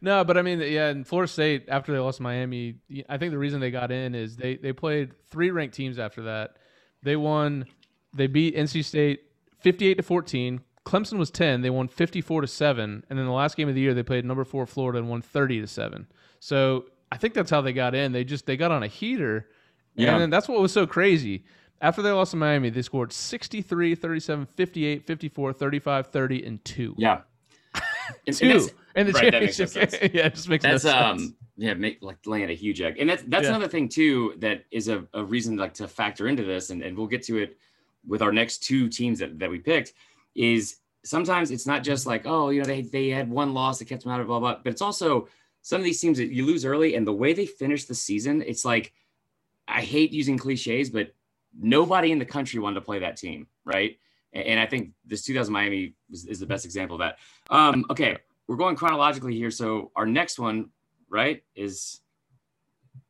[0.00, 2.76] no, but I mean, yeah, in Florida State after they lost Miami,
[3.08, 6.22] I think the reason they got in is they they played three ranked teams after
[6.22, 6.56] that.
[7.02, 7.66] They won,
[8.12, 9.22] they beat NC State
[9.60, 10.62] fifty-eight to fourteen.
[10.84, 11.62] Clemson was ten.
[11.62, 14.24] They won fifty-four to seven, and then the last game of the year they played
[14.24, 16.08] number four Florida and won thirty to seven.
[16.40, 18.10] So I think that's how they got in.
[18.10, 19.48] They just they got on a heater,
[19.94, 21.44] yeah, and that's what was so crazy.
[21.80, 26.94] After they lost to Miami, they scored 63, 37, 58, 54, 35, 30, and 2.
[26.96, 27.20] Yeah.
[28.26, 29.74] and, two and the right, championship.
[30.14, 33.08] yeah, it just makes that's no um yeah, make like laying a huge egg, and
[33.08, 33.50] that's that's yeah.
[33.50, 36.96] another thing too that is a, a reason like to factor into this, and, and
[36.96, 37.56] we'll get to it
[38.06, 39.92] with our next two teams that, that we picked.
[40.34, 43.84] Is sometimes it's not just like oh you know they they had one loss that
[43.86, 45.28] kept them out of blah blah, but it's also
[45.64, 48.42] some of these teams that you lose early and the way they finish the season,
[48.42, 48.92] it's like
[49.66, 51.14] I hate using cliches, but
[51.58, 53.96] nobody in the country wanted to play that team, right?
[54.34, 57.18] And I think this 2000 Miami is, is the best example of that.
[57.50, 58.16] Um, okay,
[58.48, 59.50] we're going chronologically here.
[59.50, 60.70] So our next one,
[61.08, 62.00] right, is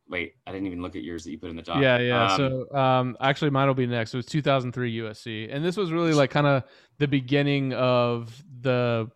[0.08, 1.80] wait, I didn't even look at yours that you put in the top.
[1.80, 2.32] Yeah, yeah.
[2.32, 4.14] Um, so um, actually, mine will be next.
[4.14, 6.64] It was 2003 USC, and this was really like kind of
[6.98, 9.10] the beginning of the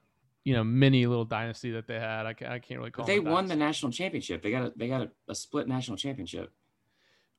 [0.45, 2.27] you know mini little dynasty that they had.
[2.27, 3.05] I can't, I can't really call.
[3.05, 4.43] It They won the national championship.
[4.43, 6.53] They got a they got a, a split national championship.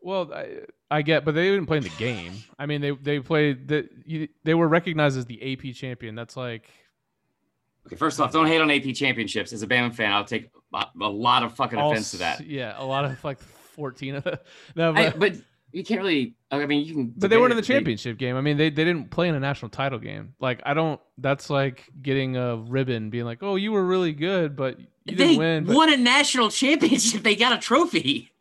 [0.01, 0.59] Well, I,
[0.89, 2.33] I, get, but they didn't play in the game.
[2.57, 6.15] I mean, they they played the they were recognized as the AP champion.
[6.15, 6.69] That's like
[7.87, 7.95] okay.
[7.95, 9.51] First off, don't hate on AP championships.
[9.51, 12.45] As a Bama fan, I'll take a lot of fucking offense to that.
[12.45, 14.37] Yeah, a lot of like fourteen of them.
[14.75, 15.35] no, but, I, but
[15.71, 16.35] you can't really.
[16.51, 17.13] I mean, you can.
[17.15, 18.35] But they weren't in the championship they, game.
[18.35, 20.33] I mean, they, they didn't play in a national title game.
[20.39, 20.99] Like, I don't.
[21.17, 25.37] That's like getting a ribbon, being like, "Oh, you were really good, but you didn't
[25.37, 27.21] win." They won a national championship.
[27.21, 28.31] They got a trophy.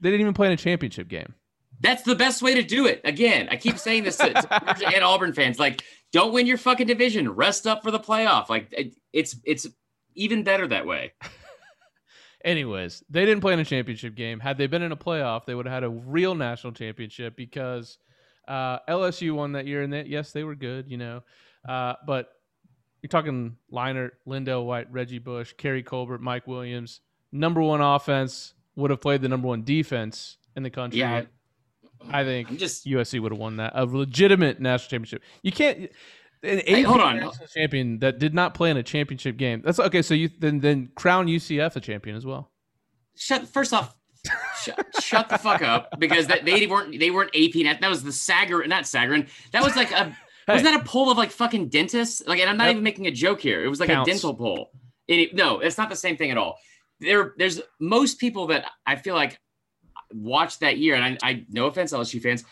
[0.00, 1.34] They didn't even play in a championship game.
[1.80, 3.00] That's the best way to do it.
[3.04, 5.58] Again, I keep saying this to, to and Auburn fans.
[5.58, 5.82] Like,
[6.12, 7.30] don't win your fucking division.
[7.30, 8.48] Rest up for the playoff.
[8.48, 9.66] Like, it, it's it's
[10.14, 11.12] even better that way.
[12.44, 14.40] Anyways, they didn't play in a championship game.
[14.40, 17.98] Had they been in a playoff, they would have had a real national championship because
[18.46, 21.22] uh, LSU won that year, and that yes, they were good, you know.
[21.68, 22.30] Uh, but
[23.02, 27.00] you're talking Leinart, LenDale White, Reggie Bush, Keary Colbert, Mike Williams,
[27.32, 31.00] number one offense, would have played the number one defense in the country.
[31.00, 31.22] Yeah.
[32.10, 35.22] I think I'm just USC would have won that a legitimate national championship.
[35.42, 35.90] You can't
[36.44, 39.62] an hey, hold on national champion that did not play in a championship game.
[39.64, 40.02] That's okay.
[40.02, 42.52] So you then then crown UCF a champion as well.
[43.16, 43.96] Shut first off.
[44.62, 47.64] shut, shut the fuck up because that they weren't they weren't AP.
[47.64, 49.28] That, that was the Sagarin, not Sagarin.
[49.50, 50.14] That was like a hey.
[50.46, 52.22] wasn't that a poll of like fucking dentists?
[52.26, 52.72] Like, and I'm not yep.
[52.72, 53.64] even making a joke here.
[53.64, 54.08] It was like Counts.
[54.08, 54.70] a dental poll.
[55.08, 56.58] It, no, it's not the same thing at all
[57.00, 59.38] there there's most people that I feel like
[60.12, 62.44] watched that year, and I, I no offense, LSU fans,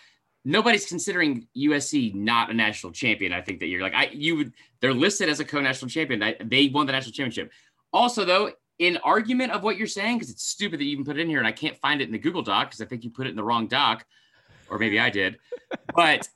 [0.45, 3.33] nobody's considering USC not a national champion.
[3.33, 6.23] I think that year, like I you would, they're listed as a co-national champion.
[6.23, 7.51] I, they won the national championship.
[7.93, 11.19] Also, though, in argument of what you're saying, because it's stupid that you even put
[11.19, 13.05] it in here, and I can't find it in the Google Doc because I think
[13.05, 14.07] you put it in the wrong doc,
[14.71, 15.39] or maybe I did.
[15.95, 16.29] But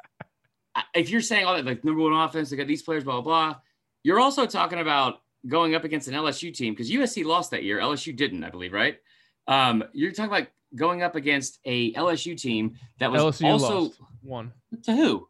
[0.94, 3.22] if you're saying all that, like number one offense, they got these players, blah blah
[3.22, 3.60] blah,
[4.02, 7.78] you're also talking about going up against an LSU team because USC lost that year.
[7.80, 8.98] LSU didn't, I believe, right?
[9.46, 14.52] Um, you're talking about going up against a LSU team that was LSU also one
[14.84, 15.28] to who?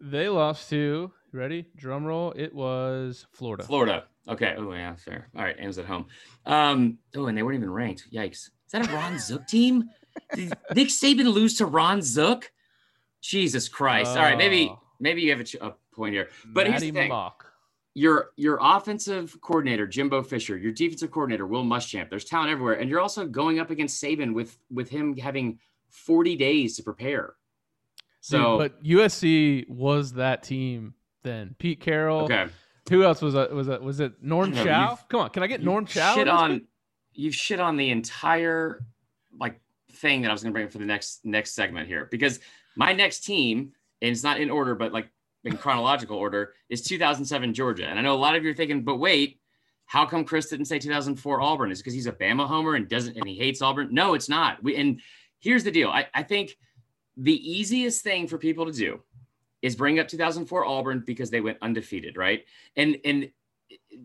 [0.00, 1.66] They lost to Ready?
[1.76, 2.32] Drum roll.
[2.32, 3.62] It was Florida.
[3.62, 4.04] Florida.
[4.28, 4.54] Okay.
[4.58, 5.28] Oh yeah, fair.
[5.36, 5.54] All right.
[5.58, 6.06] Ames at home.
[6.44, 6.98] Um.
[7.14, 8.06] Oh, and they weren't even ranked.
[8.12, 8.32] Yikes.
[8.32, 9.90] Is that a Ron Zook team?
[10.34, 12.50] Did Nick Saban lose to Ron Zook?
[13.20, 14.10] Jesus Christ.
[14.10, 14.36] All right.
[14.36, 14.80] Maybe Oh.
[14.98, 16.28] maybe you have a, ch- a point here.
[16.46, 17.08] But here's Matty the thing.
[17.10, 17.46] Mock.
[18.00, 22.08] Your your offensive coordinator Jimbo Fisher, your defensive coordinator Will Muschamp.
[22.08, 25.58] There's talent everywhere, and you're also going up against Saban with with him having
[25.90, 27.34] 40 days to prepare.
[28.22, 31.54] So Dude, but USC was that team then.
[31.58, 32.22] Pete Carroll.
[32.22, 32.46] okay,
[32.88, 33.52] Who else was that?
[33.52, 33.82] Was it?
[33.82, 34.98] Was it Norm Chow?
[35.10, 36.14] Come on, can I get Norm Chow?
[36.14, 36.62] shit on
[37.12, 38.82] you shit on the entire
[39.38, 39.60] like
[39.92, 42.40] thing that I was going to bring up for the next next segment here because
[42.76, 45.10] my next team and it's not in order but like
[45.44, 47.86] in chronological order is 2007 Georgia.
[47.86, 49.40] And I know a lot of you are thinking but wait
[49.90, 51.72] how come Chris didn't say 2004 Auburn?
[51.72, 53.88] Is because he's a Bama homer and doesn't and he hates Auburn?
[53.90, 54.62] No it's not.
[54.62, 55.00] We and
[55.40, 55.88] here's the deal.
[55.88, 56.56] I, I think
[57.16, 59.00] the easiest thing for people to do
[59.62, 62.44] is bring up 2004 Auburn because they went undefeated right?
[62.76, 63.30] And and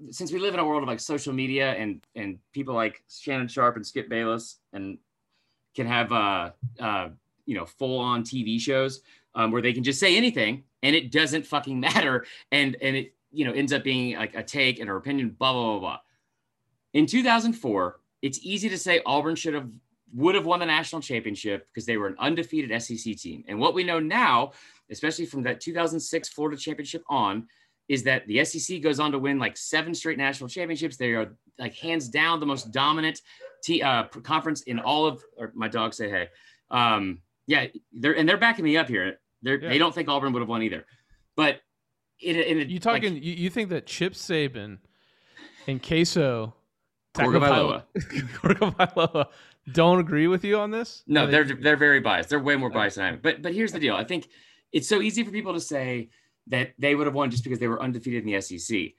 [0.10, 3.48] since we live in a world of like social media and and people like Shannon
[3.48, 4.98] Sharpe and Skip Bayless and
[5.76, 7.10] can have uh uh
[7.45, 9.02] you know full on TV shows
[9.36, 13.13] um, where they can just say anything and it doesn't fucking matter and and it
[13.32, 16.00] you know ends up being like a take and her opinion blah blah blah blah.
[16.93, 19.69] In 2004, it's easy to say Auburn should have
[20.13, 23.43] would have won the national championship because they were an undefeated SEC team.
[23.48, 24.54] And what we know now,
[24.89, 27.48] especially from that 2006 Florida championship on,
[27.89, 30.95] is that the SEC goes on to win like seven straight national championships.
[30.95, 33.21] They are like hands down the most dominant
[33.62, 35.24] t- uh, conference in all of.
[35.38, 36.30] Or my dog say hey.
[36.71, 39.19] Um, yeah, they're and they're backing me up here.
[39.45, 39.69] They're, Yeah.
[39.69, 40.86] They don't think Auburn would have won either,
[41.36, 41.62] but
[42.21, 43.15] a, in a, You like, talking?
[43.15, 44.79] you, you think that Chip Saban
[45.67, 46.53] and Queso
[47.13, 47.84] Tagovailoa.
[47.95, 49.27] Tagovailoa
[49.71, 51.03] don't agree with you on this?
[51.08, 52.29] No, they- they're they're very biased.
[52.29, 53.19] They're way more biased than I am.
[53.21, 53.95] But but here's the deal.
[53.95, 54.27] I think
[54.71, 56.10] it's so easy for people to say
[56.47, 58.93] that they would have won just because they were undefeated in the SEC.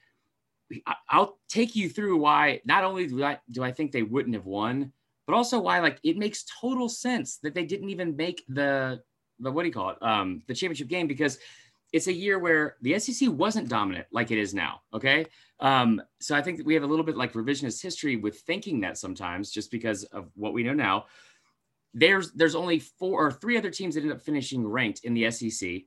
[1.09, 2.61] I'll take you through why.
[2.64, 4.92] Not only do I do I think they wouldn't have won,
[5.26, 9.02] but also why like it makes total sense that they didn't even make the
[9.40, 11.38] the what do you call it um the championship game because
[11.92, 14.83] it's a year where the SEC wasn't dominant like it is now.
[14.92, 15.27] Okay.
[15.61, 18.99] Um, so I think we have a little bit like revisionist history with thinking that
[18.99, 21.07] sometimes just because of what we know now.
[21.94, 25.31] There's there's only four or three other teams that ended up finishing ranked in the
[25.31, 25.83] SEC.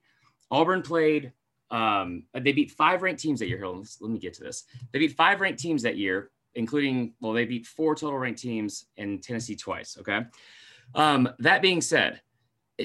[0.50, 1.34] Auburn played.
[1.70, 3.60] Um, they beat five ranked teams that year.
[3.60, 4.64] Here, let me get to this.
[4.92, 8.86] They beat five ranked teams that year, including well, they beat four total ranked teams
[8.98, 9.98] and Tennessee twice.
[10.00, 10.26] Okay.
[10.96, 12.22] Um, that being said,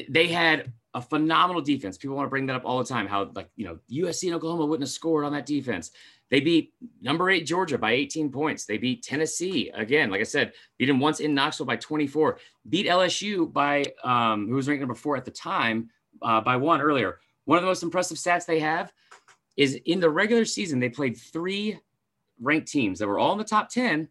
[0.09, 1.99] they had a phenomenal defense.
[1.99, 3.07] People want to bring that up all the time.
[3.07, 5.91] How like you know USC and Oklahoma wouldn't have scored on that defense.
[6.31, 8.65] They beat number eight Georgia by 18 points.
[8.65, 10.11] They beat Tennessee again.
[10.11, 12.39] Like I said, beat them once in Knoxville by 24.
[12.69, 15.91] Beat LSU by um, who was ranked number four at the time
[16.23, 17.21] uh, by one earlier.
[17.45, 18.93] One of the most impressive stats they have
[19.57, 21.79] is in the regular season they played three
[22.41, 24.09] ranked teams that were all in the top 10,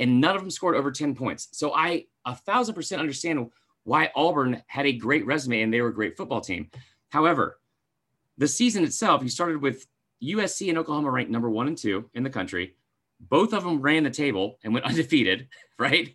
[0.00, 1.48] and none of them scored over 10 points.
[1.52, 3.50] So I a thousand percent understand
[3.88, 6.70] why Auburn had a great resume and they were a great football team.
[7.08, 7.58] However,
[8.36, 9.86] the season itself, you started with
[10.22, 12.76] USC and Oklahoma ranked number one and two in the country.
[13.18, 15.48] Both of them ran the table and went undefeated,
[15.78, 16.14] right?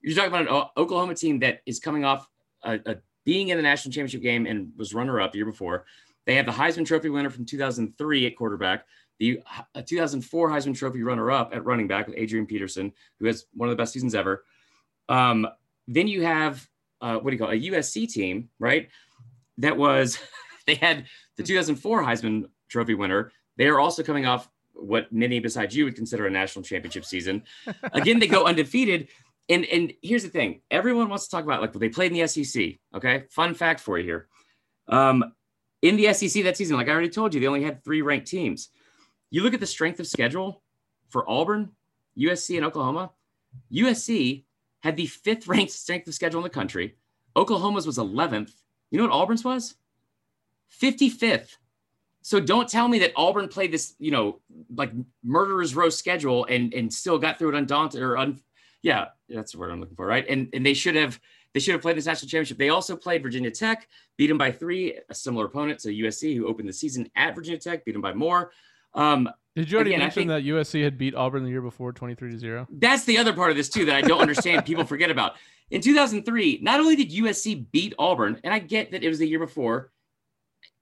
[0.00, 2.26] You're talking about an Oklahoma team that is coming off
[2.64, 5.84] a, a being in the national championship game and was runner up the year before.
[6.24, 8.86] They have the Heisman Trophy winner from 2003 at quarterback,
[9.18, 9.42] the
[9.74, 13.68] uh, 2004 Heisman Trophy runner up at running back with Adrian Peterson, who has one
[13.68, 14.42] of the best seasons ever.
[15.10, 15.46] Um,
[15.86, 16.66] then you have
[17.00, 17.56] uh, what do you call it?
[17.56, 18.88] a USC team, right?
[19.58, 20.18] That was
[20.66, 23.32] they had the 2004 Heisman Trophy winner.
[23.56, 27.42] They are also coming off what many besides you would consider a national championship season.
[27.92, 29.08] Again, they go undefeated.
[29.48, 32.18] And and here's the thing: everyone wants to talk about like what they played in
[32.18, 32.78] the SEC.
[32.94, 34.28] Okay, fun fact for you here.
[34.88, 35.32] Um,
[35.82, 38.26] in the SEC that season, like I already told you, they only had three ranked
[38.26, 38.68] teams.
[39.30, 40.62] You look at the strength of schedule
[41.08, 41.70] for Auburn,
[42.18, 43.10] USC, and Oklahoma.
[43.72, 44.44] USC
[44.80, 46.96] had the fifth ranked strength of schedule in the country.
[47.36, 48.52] Oklahoma's was 11th.
[48.90, 49.76] You know what Auburn's was?
[50.80, 51.56] 55th.
[52.22, 54.40] So don't tell me that Auburn played this, you know,
[54.74, 54.92] like
[55.24, 58.40] murderer's row schedule and and still got through it undaunted or un,
[58.82, 60.26] yeah, that's the word I'm looking for, right?
[60.28, 61.18] And and they should have
[61.54, 62.58] they should have played this national championship.
[62.58, 66.46] They also played Virginia Tech, beat them by three, a similar opponent to USC, who
[66.46, 68.52] opened the season at Virginia Tech, beat them by more.
[68.94, 71.92] Um, Did you already Again, mention think- that USC had beat Auburn the year before,
[71.92, 72.66] twenty-three to zero?
[72.70, 74.64] That's the other part of this too that I don't understand.
[74.66, 75.34] People forget about.
[75.70, 79.26] In 2003, not only did USC beat Auburn, and I get that it was the
[79.28, 79.92] year before,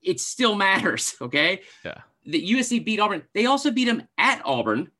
[0.02, 1.14] it still matters.
[1.20, 2.00] Okay, Yeah.
[2.24, 3.22] the USC beat Auburn.
[3.34, 4.90] They also beat them at Auburn.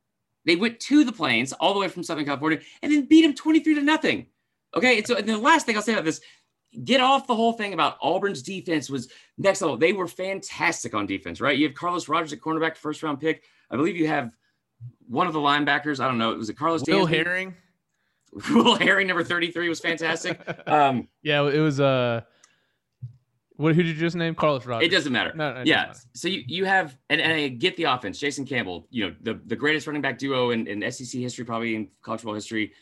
[0.45, 3.35] They went to the Plains all the way from Southern California and then beat them
[3.35, 4.27] 23 to nothing.
[4.75, 6.21] Okay, and so and the last thing I'll say about this,
[6.85, 9.77] get off the whole thing about Auburn's defense was next level.
[9.79, 11.57] They were fantastic on defense, right?
[11.57, 13.45] You have Carlos Rogers at cornerback, first round pick.
[13.71, 14.31] I believe you have
[15.09, 16.01] one of the linebackers.
[16.01, 16.35] I don't know.
[16.35, 17.25] Was it Karlos Will Dansby?
[17.25, 17.55] Herring?
[18.51, 20.41] Will Herring, number 33, was fantastic.
[20.67, 22.23] Um, yeah, it was uh
[23.57, 24.37] what who did you just name?
[24.37, 24.87] Carlos Rogers.
[24.87, 25.33] It doesn't matter.
[25.35, 25.93] No, no yeah.
[26.15, 28.19] So you, you have and, and I get the offense.
[28.19, 31.75] Jason Campbell, you know, the, the greatest running back duo in, in SEC history, probably
[31.75, 32.73] in college football history,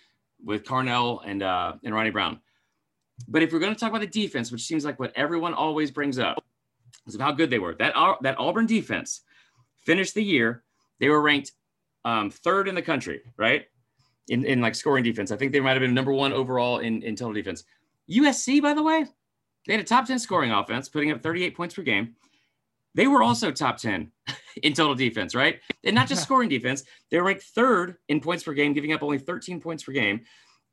[0.45, 2.41] with Carnell and uh and Ronnie Brown.
[3.27, 5.91] But if we're going to talk about the defense, which seems like what everyone always
[5.91, 6.45] brings up,
[7.07, 7.75] is of how good they were.
[7.75, 9.23] That that Auburn defense
[9.85, 10.63] finished the year.
[11.01, 11.53] They were ranked
[12.05, 13.67] um, third in the country, right?
[14.29, 15.31] In, in like scoring defense.
[15.31, 17.65] I think they might have been number one overall in, in total defense.
[18.11, 19.05] USC, by the way,
[19.67, 22.15] they had a top 10 scoring offense, putting up 38 points per game.
[22.95, 24.11] They were also top 10
[24.63, 25.61] in total defense, right?
[25.85, 26.85] And not just scoring defense.
[27.11, 30.23] They were ranked third in points per game, giving up only 13 points per game.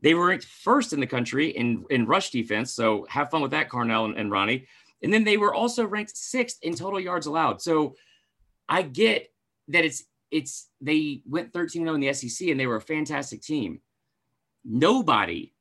[0.02, 2.74] They were ranked first in the country in, in rush defense.
[2.74, 4.68] So have fun with that, Carnell and, and Ronnie.
[5.02, 7.62] And then they were also ranked sixth in total yards allowed.
[7.62, 7.96] So
[8.70, 9.30] I get
[9.70, 10.04] that it's
[10.34, 13.80] it's they went 13-0 in the SEC and they were a fantastic team.
[14.66, 15.54] Nobody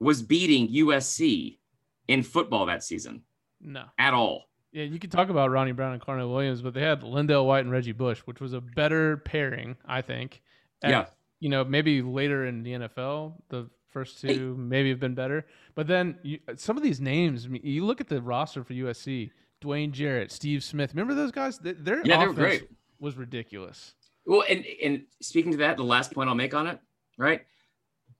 [0.00, 1.58] was beating USC
[2.06, 3.22] in football that season.
[3.60, 3.84] No.
[3.98, 4.44] At all.
[4.72, 7.60] Yeah, you could talk about Ronnie Brown and Carnell Williams, but they had LenDale White
[7.60, 10.42] and Reggie Bush, which was a better pairing, I think.
[10.82, 11.06] At, yeah.
[11.40, 14.60] You know, maybe later in the NFL, the First two hey.
[14.60, 17.48] maybe have been better, but then you, some of these names.
[17.50, 19.30] You look at the roster for USC:
[19.62, 20.90] Dwayne Jarrett, Steve Smith.
[20.92, 21.58] Remember those guys?
[21.58, 22.70] Their yeah, offense great.
[23.00, 23.94] was ridiculous.
[24.28, 26.78] Well, and and speaking to that, the last point I'll make on it,
[27.16, 27.46] right?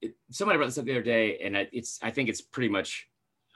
[0.01, 3.07] It, somebody brought this up the other day, and it's I think it's pretty much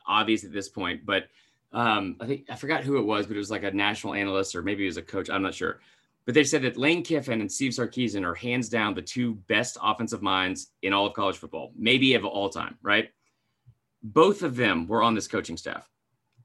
[0.08, 1.24] obvious at this point, but
[1.72, 4.56] um, I think I forgot who it was, but it was like a national analyst
[4.56, 5.30] or maybe it was a coach.
[5.30, 5.80] I'm not sure.
[6.26, 9.78] But they said that Lane Kiffin and Steve Sarkisian are hands down the two best
[9.82, 13.10] offensive minds in all of college football, maybe of all time, right?
[14.04, 15.89] Both of them were on this coaching staff.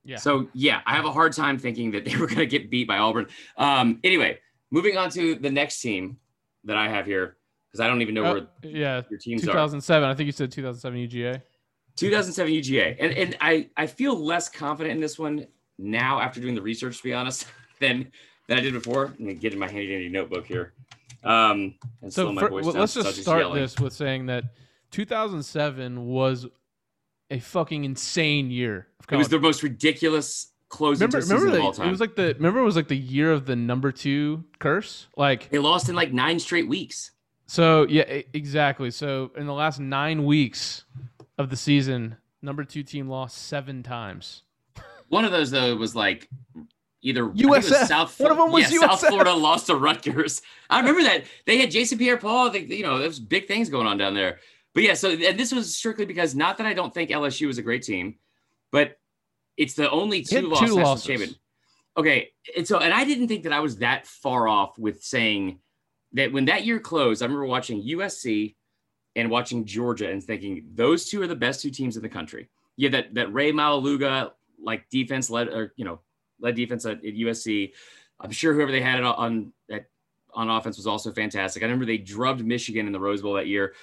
[0.05, 0.16] Yeah.
[0.16, 2.88] So yeah, I have a hard time thinking that they were going to get beat
[2.88, 3.27] by Auburn.
[3.57, 4.38] Um, anyway,
[4.70, 6.18] moving on to the next team
[6.64, 7.37] that I have here
[7.68, 10.09] because I don't even know uh, where yeah your teams 2007.
[10.09, 10.11] Are.
[10.11, 11.42] I think you said 2007 UGA.
[11.96, 15.46] 2007 UGA, and and I I feel less confident in this one
[15.78, 17.46] now after doing the research, to be honest,
[17.81, 18.11] than
[18.48, 19.07] than I did before.
[19.07, 20.74] I'm gonna get in my handy dandy notebook here.
[21.24, 21.74] Um,
[22.09, 23.61] so for, well, let's just start yelling.
[23.61, 24.44] this with saying that
[24.92, 26.46] 2007 was
[27.31, 28.87] a fucking insane year.
[29.11, 31.88] It was the most ridiculous closing remember, remember the, of all time.
[31.88, 35.07] It was like the remember it was like the year of the number two curse.
[35.16, 37.12] Like they lost in like nine straight weeks.
[37.46, 38.02] So yeah,
[38.33, 38.90] exactly.
[38.90, 40.85] So in the last nine weeks
[41.38, 44.42] of the season, number two team lost seven times.
[45.09, 46.28] One of those though was like
[47.00, 47.87] either USF.
[47.87, 48.88] South One of them was yeah, USF.
[48.88, 50.42] South Florida lost to Rutgers.
[50.68, 52.50] I remember that they had Jason Pierre-Paul.
[52.50, 54.40] They, you know, there was big things going on down there.
[54.74, 57.59] But yeah, so and this was strictly because not that I don't think LSU was
[57.59, 58.16] a great team,
[58.70, 58.98] but
[59.59, 61.07] it's the only two, loss two losses.
[61.07, 61.35] Champion.
[61.97, 65.59] Okay, and so and I didn't think that I was that far off with saying
[66.12, 67.23] that when that year closed.
[67.23, 68.55] I remember watching USC
[69.16, 72.49] and watching Georgia and thinking those two are the best two teams in the country.
[72.77, 74.31] Yeah, that that Rey Maualuga
[74.62, 76.01] like defense led or you know
[76.40, 77.73] led defense at, at USC.
[78.21, 79.87] I'm sure whoever they had it on at,
[80.35, 81.62] on offense was also fantastic.
[81.62, 83.75] I remember they drubbed Michigan in the Rose Bowl that year,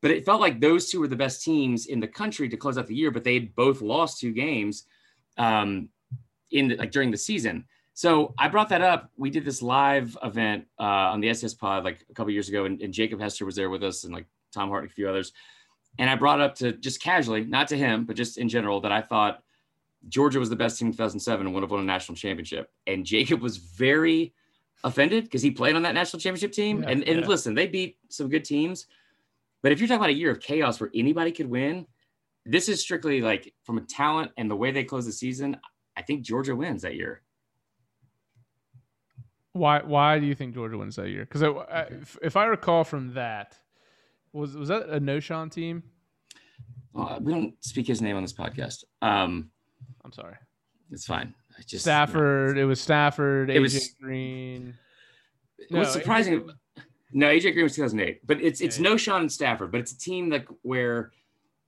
[0.00, 2.78] but it felt like those two were the best teams in the country to close
[2.78, 3.10] out the year.
[3.10, 4.84] But they had both lost two games
[5.36, 5.88] um,
[6.50, 7.64] in the, like during the season.
[7.94, 9.10] So I brought that up.
[9.16, 12.64] We did this live event uh, on the SS Pod like a couple years ago,
[12.64, 15.08] and, and, Jacob Hester was there with us, and like Tom Hart and a few
[15.08, 15.32] others.
[15.98, 18.90] And I brought up to just casually, not to him, but just in general, that
[18.90, 19.44] I thought
[20.08, 22.70] Georgia was the best team in 2007 and would have won a national championship.
[22.86, 24.34] And Jacob was very
[24.82, 26.82] offended because he played on that national championship team.
[26.82, 27.26] Yeah, and and yeah.
[27.26, 28.86] listen, they beat some good teams.
[29.62, 31.86] But if you're talking about a year of chaos where anybody could win,
[32.46, 35.56] this is strictly like from a talent and the way they close the season.
[35.96, 37.22] I think Georgia wins that year.
[39.52, 39.80] Why?
[39.82, 41.24] Why do you think Georgia wins that year?
[41.24, 43.56] Because if, if, I recall from that,
[44.32, 45.84] was was that a Knowshon team?
[46.94, 48.84] Uh, we don't speak his name on this podcast.
[49.00, 49.50] Um,
[50.04, 50.34] I'm sorry.
[50.90, 51.34] It's fine.
[51.56, 52.58] I just Stafford.
[52.58, 53.48] it was Stafford.
[53.48, 54.74] It AJ was, Green.
[55.58, 56.50] It no, was surprising.
[57.12, 59.98] No, AJ Green was 2008, but it's it's yeah, Knowshon and Stafford, but it's a
[59.98, 61.12] team like where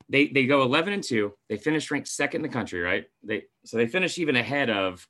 [0.09, 1.33] they they go 11 and two.
[1.49, 3.05] They finished ranked second in the country, right?
[3.23, 5.07] They so they finished even ahead of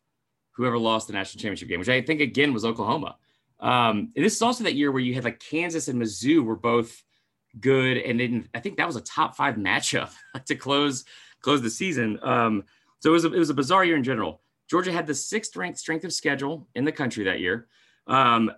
[0.53, 3.17] whoever lost the national championship game, which I think again was Oklahoma.
[3.61, 6.57] Um, and this is also that year where you had like Kansas and Mizzou were
[6.57, 7.03] both
[7.61, 10.13] good, and then I think that was a top five matchup
[10.47, 11.05] to close
[11.43, 12.19] close the season.
[12.23, 12.65] Um,
[13.01, 14.41] so it was a, it was a bizarre year in general.
[14.69, 17.69] Georgia had the sixth ranked strength of schedule in the country that year.
[18.07, 18.51] Um,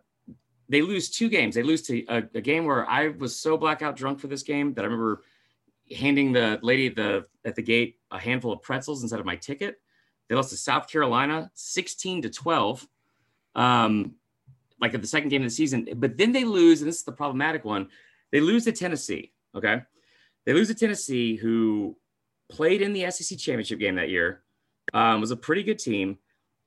[0.69, 1.55] they lose two games.
[1.55, 4.75] They lose to a, a, game where I was so blackout drunk for this game
[4.75, 5.23] that I remember
[5.97, 9.37] handing the lady at the at the gate a handful of pretzels instead of my
[9.37, 9.81] ticket.
[10.29, 12.87] They lost to South Carolina 16 to 12.
[13.55, 14.15] Um,
[14.81, 17.03] like at the second game of the season, but then they lose, and this is
[17.03, 17.89] the problematic one.
[18.31, 19.33] They lose to Tennessee.
[19.55, 19.83] Okay.
[20.47, 21.97] They lose to Tennessee, who
[22.49, 24.43] played in the SEC championship game that year,
[24.95, 26.19] um, was a pretty good team,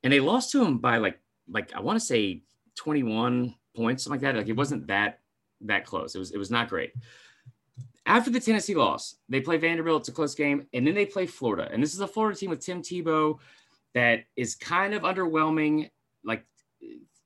[0.04, 1.20] and they lost to them by like
[1.50, 2.44] like I want to say
[2.76, 4.38] 21 points, something like that.
[4.38, 5.20] Like it wasn't that
[5.62, 6.16] that close.
[6.16, 6.92] It was it was not great.
[8.06, 10.02] After the Tennessee loss, they play Vanderbilt.
[10.02, 11.70] It's a close game, and then they play Florida.
[11.72, 13.38] And this is a Florida team with Tim Tebow
[13.94, 15.90] that is kind of underwhelming,
[16.24, 16.46] like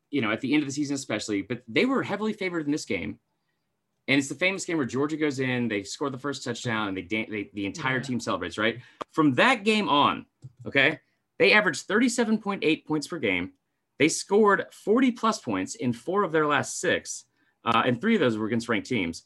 [0.10, 1.42] you know, at the end of the season especially.
[1.42, 3.20] But they were heavily favored in this game.
[4.08, 6.98] And it's the famous game where Georgia goes in, they score the first touchdown, and
[6.98, 8.04] they, they the entire yeah.
[8.04, 8.58] team celebrates.
[8.58, 8.80] Right
[9.12, 10.26] from that game on,
[10.68, 11.00] okay,
[11.40, 13.54] they averaged 37.8 points per game.
[13.98, 17.26] They scored 40 plus points in four of their last six,
[17.64, 19.24] uh, and three of those were against ranked teams.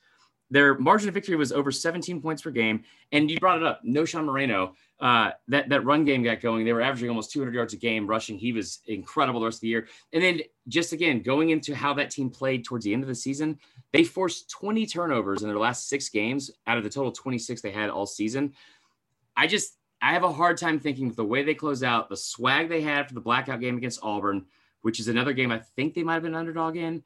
[0.52, 2.84] Their margin of victory was over 17 points per game.
[3.12, 4.76] And you brought it up, Knowshon Moreno.
[5.00, 6.66] Uh, that that run game got going.
[6.66, 8.38] They were averaging almost 200 yards a game rushing.
[8.38, 9.88] He was incredible the rest of the year.
[10.12, 13.16] And then just again going into how that team played towards the end of the
[13.16, 13.60] season,
[13.94, 17.72] they forced 20 turnovers in their last six games out of the total 26 they
[17.72, 18.54] had all season.
[19.38, 22.18] I just I have a hard time thinking with the way they close out, the
[22.18, 24.46] swag they had for the blackout game against Auburn,
[24.82, 27.04] which is another game I think they might have been underdog in.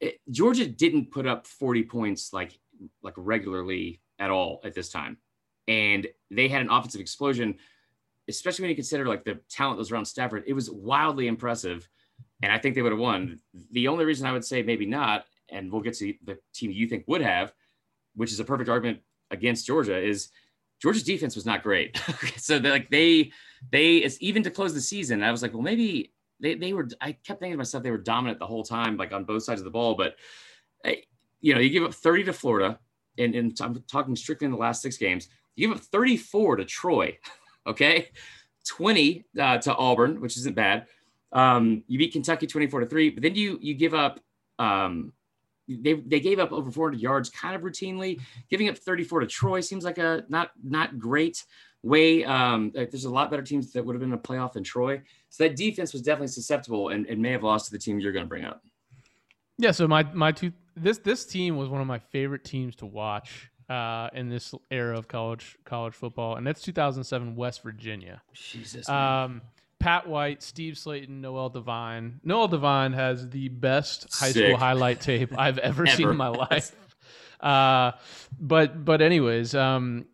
[0.00, 2.58] It, Georgia didn't put up 40 points like
[3.02, 5.18] like regularly at all at this time.
[5.68, 7.56] And they had an offensive explosion,
[8.28, 10.44] especially when you consider like the talent that was around Stafford.
[10.46, 11.88] It was wildly impressive.
[12.42, 13.40] And I think they would have won.
[13.72, 16.86] The only reason I would say maybe not, and we'll get to the team you
[16.86, 17.52] think would have,
[18.14, 19.00] which is a perfect argument
[19.30, 20.28] against Georgia, is
[20.80, 21.96] Georgia's defense was not great.
[22.36, 23.32] so like they
[23.70, 25.22] they it's even to close the season.
[25.22, 26.88] I was like, well, maybe they they were.
[27.00, 29.60] I kept thinking to myself they were dominant the whole time, like on both sides
[29.60, 29.94] of the ball.
[29.94, 30.16] But
[31.44, 32.78] you know, you give up 30 to Florida,
[33.18, 35.28] and, and I'm talking strictly in the last six games.
[35.56, 37.18] You give up 34 to Troy,
[37.66, 38.08] okay,
[38.66, 40.86] 20 uh, to Auburn, which isn't bad.
[41.32, 44.20] Um, you beat Kentucky 24 to three, but then you you give up.
[44.58, 45.12] Um,
[45.68, 48.20] they they gave up over 400 yards kind of routinely.
[48.48, 51.44] Giving up 34 to Troy seems like a not not great
[51.82, 52.24] way.
[52.24, 55.02] Um, there's a lot better teams that would have been a playoff than Troy.
[55.28, 58.12] So that defense was definitely susceptible and, and may have lost to the team you're
[58.12, 58.62] going to bring up.
[59.58, 59.72] Yeah.
[59.72, 63.50] So my my two this this team was one of my favorite teams to watch
[63.68, 68.22] uh, in this era of college college football, and that's 2007 West Virginia.
[68.32, 68.88] Jesus.
[68.88, 69.42] Um,
[69.78, 72.20] Pat White, Steve Slaton, Noel Devine.
[72.24, 74.46] Noel Devine has the best high Sick.
[74.46, 75.96] school highlight tape I've ever, ever.
[75.96, 76.74] seen in my life.
[77.40, 77.92] Uh,
[78.40, 80.06] but but anyways, um,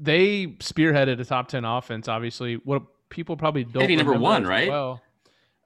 [0.00, 2.06] they spearheaded a top ten offense.
[2.06, 3.82] Obviously, what people probably don't.
[3.82, 4.68] Maybe number one, right?
[4.68, 5.02] Well,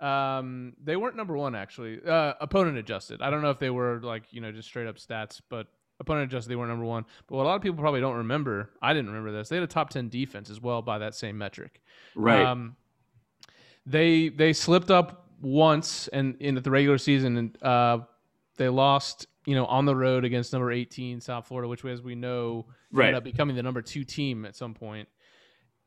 [0.04, 1.98] um, they weren't number one actually.
[2.06, 3.22] Uh, opponent adjusted.
[3.22, 5.66] I don't know if they were like you know just straight up stats, but
[5.98, 7.06] opponent adjusted they were number one.
[7.26, 9.48] But what a lot of people probably don't remember, I didn't remember this.
[9.48, 11.80] They had a top ten defense as well by that same metric.
[12.14, 12.44] Right.
[12.44, 12.76] Um,
[13.86, 17.98] they they slipped up once and in, in the regular season and uh,
[18.56, 22.14] they lost you know on the road against number 18 South Florida, which as we
[22.14, 23.06] know right.
[23.06, 25.08] ended up becoming the number two team at some point.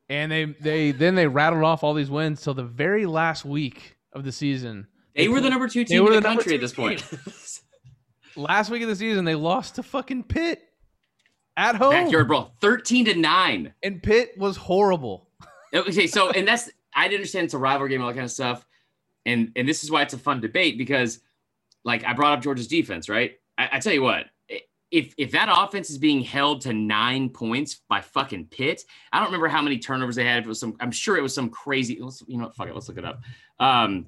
[0.09, 3.97] And they they then they rattled off all these wins till the very last week
[4.18, 4.88] of the season.
[5.15, 7.03] They, they were the number two team in the, the country at this point.
[8.36, 10.61] Last week of the season, they lost to fucking Pitt
[11.55, 11.91] at home.
[11.91, 15.30] Backyard brawl, thirteen to nine, and Pitt was horrible.
[15.74, 18.65] okay, so and that's I understand it's a rivalry game, all that kind of stuff,
[19.26, 21.20] and and this is why it's a fun debate because,
[21.84, 23.34] like I brought up Georgia's defense, right?
[23.57, 24.26] I, I tell you what,
[24.92, 29.28] if if that offense is being held to nine points by fucking Pitt, I don't
[29.28, 30.40] remember how many turnovers they had.
[30.40, 32.00] If it was some, I'm sure it was some crazy.
[32.02, 33.22] Let's, you know, fuck it, let's look it up.
[33.60, 34.08] Um,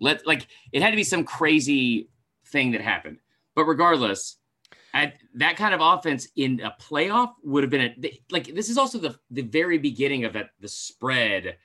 [0.00, 2.08] let like it had to be some crazy
[2.46, 3.18] thing that happened.
[3.54, 4.36] But regardless,
[4.94, 8.52] at that kind of offense in a playoff would have been a like.
[8.54, 11.56] This is also the the very beginning of that the spread.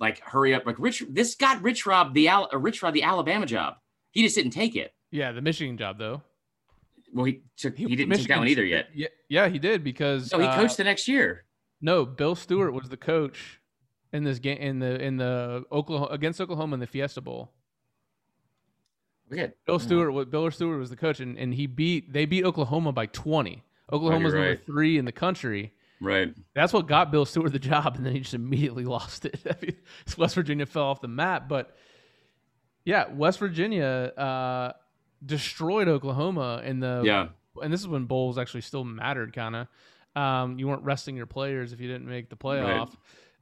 [0.00, 1.04] Like hurry up, like Rich.
[1.10, 3.76] This got Rich Rod the Al, Rich Rod the Alabama job.
[4.10, 4.92] He just didn't take it.
[5.12, 6.22] Yeah, the Michigan job though.
[7.12, 7.76] Well, he took.
[7.76, 8.88] He, he didn't Michigan, take that one either yet.
[8.94, 11.44] Yeah, yeah, he did because no, he uh, coached the next year.
[11.80, 13.60] No, Bill Stewart was the coach
[14.12, 17.52] in this game in the in the Oklahoma against Oklahoma in the Fiesta Bowl.
[19.32, 19.52] Okay.
[19.66, 22.92] Bill Stewart, what Bill Stewart was the coach, and, and he beat they beat Oklahoma
[22.92, 23.62] by twenty.
[23.92, 24.44] Oklahoma's oh, right.
[24.44, 25.72] number three in the country.
[26.00, 26.34] Right.
[26.54, 29.76] That's what got Bill Stewart the job, and then he just immediately lost it.
[30.18, 31.76] West Virginia fell off the map, but
[32.84, 34.12] yeah, West Virginia.
[34.16, 34.72] Uh,
[35.24, 37.28] destroyed Oklahoma in the yeah.
[37.62, 39.68] And this is when bowls actually still mattered, kind of.
[40.20, 42.94] Um, you weren't resting your players if you didn't make the playoff.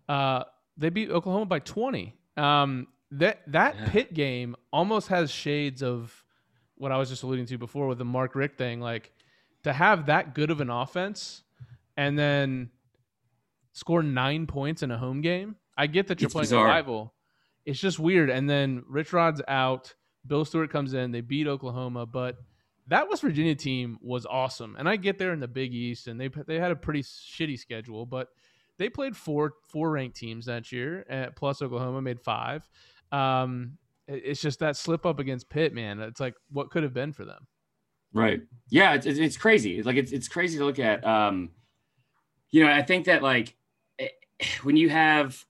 [0.08, 0.14] Right.
[0.38, 0.44] Uh,
[0.76, 2.14] they beat Oklahoma by 20.
[2.36, 3.88] Um, that that yeah.
[3.90, 6.24] Pitt game almost has shades of
[6.76, 8.80] what I was just alluding to before with the Mark Richt thing.
[8.80, 9.12] Like
[9.64, 11.42] to have that good of an offense
[11.96, 12.70] and then
[13.72, 15.56] score nine points in a home game.
[15.76, 16.66] I get that you're It's playing bizarre.
[16.66, 17.14] a rival.
[17.64, 18.30] It's just weird.
[18.30, 19.94] And then Rich Rod's out.
[20.26, 21.12] Bill Stewart comes in.
[21.12, 22.36] They beat Oklahoma, but
[22.88, 24.76] that West Virginia team was awesome.
[24.78, 27.58] And I get there in the Big East, and they they had a pretty shitty
[27.58, 28.28] schedule, but
[28.78, 31.04] they played four four ranked teams that year.
[31.10, 32.68] Uh, plus Oklahoma made five.
[33.12, 36.00] Um, it- it's just that slip up against Pitt, man.
[36.00, 37.46] It's like what could have been for them.
[38.12, 38.42] Right.
[38.70, 39.78] Yeah, it's, it's, crazy.
[39.78, 41.06] It's like it's it's crazy to look at.
[41.06, 41.50] Um,
[42.50, 43.54] you know, I think that like
[44.00, 44.08] eh,
[44.62, 45.44] when you have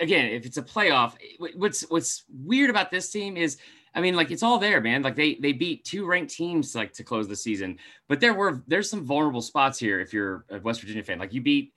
[0.00, 1.14] again, if it's a playoff,
[1.56, 3.58] what's what's weird about this team is,
[3.94, 5.02] I mean, like it's all there, man.
[5.02, 7.78] Like they they beat two ranked teams like to close the season,
[8.08, 11.18] but there were there's some vulnerable spots here if you're a West Virginia fan.
[11.18, 11.72] Like you beat.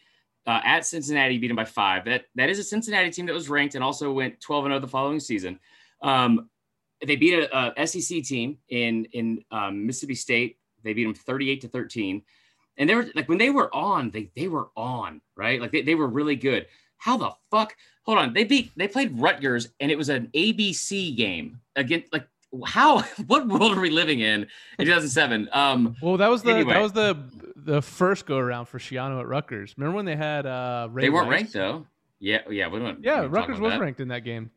[0.48, 2.04] Uh, at Cincinnati, you beat them by five.
[2.06, 4.80] That that is a Cincinnati team that was ranked and also went 12 and 0
[4.80, 5.60] the following season.
[6.02, 6.50] Um,
[7.06, 10.58] they beat a, a SEC team in in um, Mississippi State.
[10.84, 12.24] They beat them 38 to 13.
[12.78, 15.60] And they were like when they were on, they they were on, right?
[15.60, 16.68] Like they, they were really good.
[16.98, 17.76] How the fuck?
[18.04, 18.34] Hold on.
[18.34, 22.28] They beat they played Rutgers and it was an ABC game against like
[22.66, 24.42] how what world are we living in
[24.80, 25.50] in 2007?
[25.54, 26.74] Um Well, that was the Anyway.
[26.74, 27.18] that was the
[27.56, 29.76] the first go around for Schiano at Rutgers.
[29.78, 31.40] Remember when they had uh Ray they weren't Rice?
[31.42, 31.86] ranked though.
[32.20, 33.80] Yeah, yeah, we don't Yeah, we Rutgers was that.
[33.80, 34.50] ranked in that game.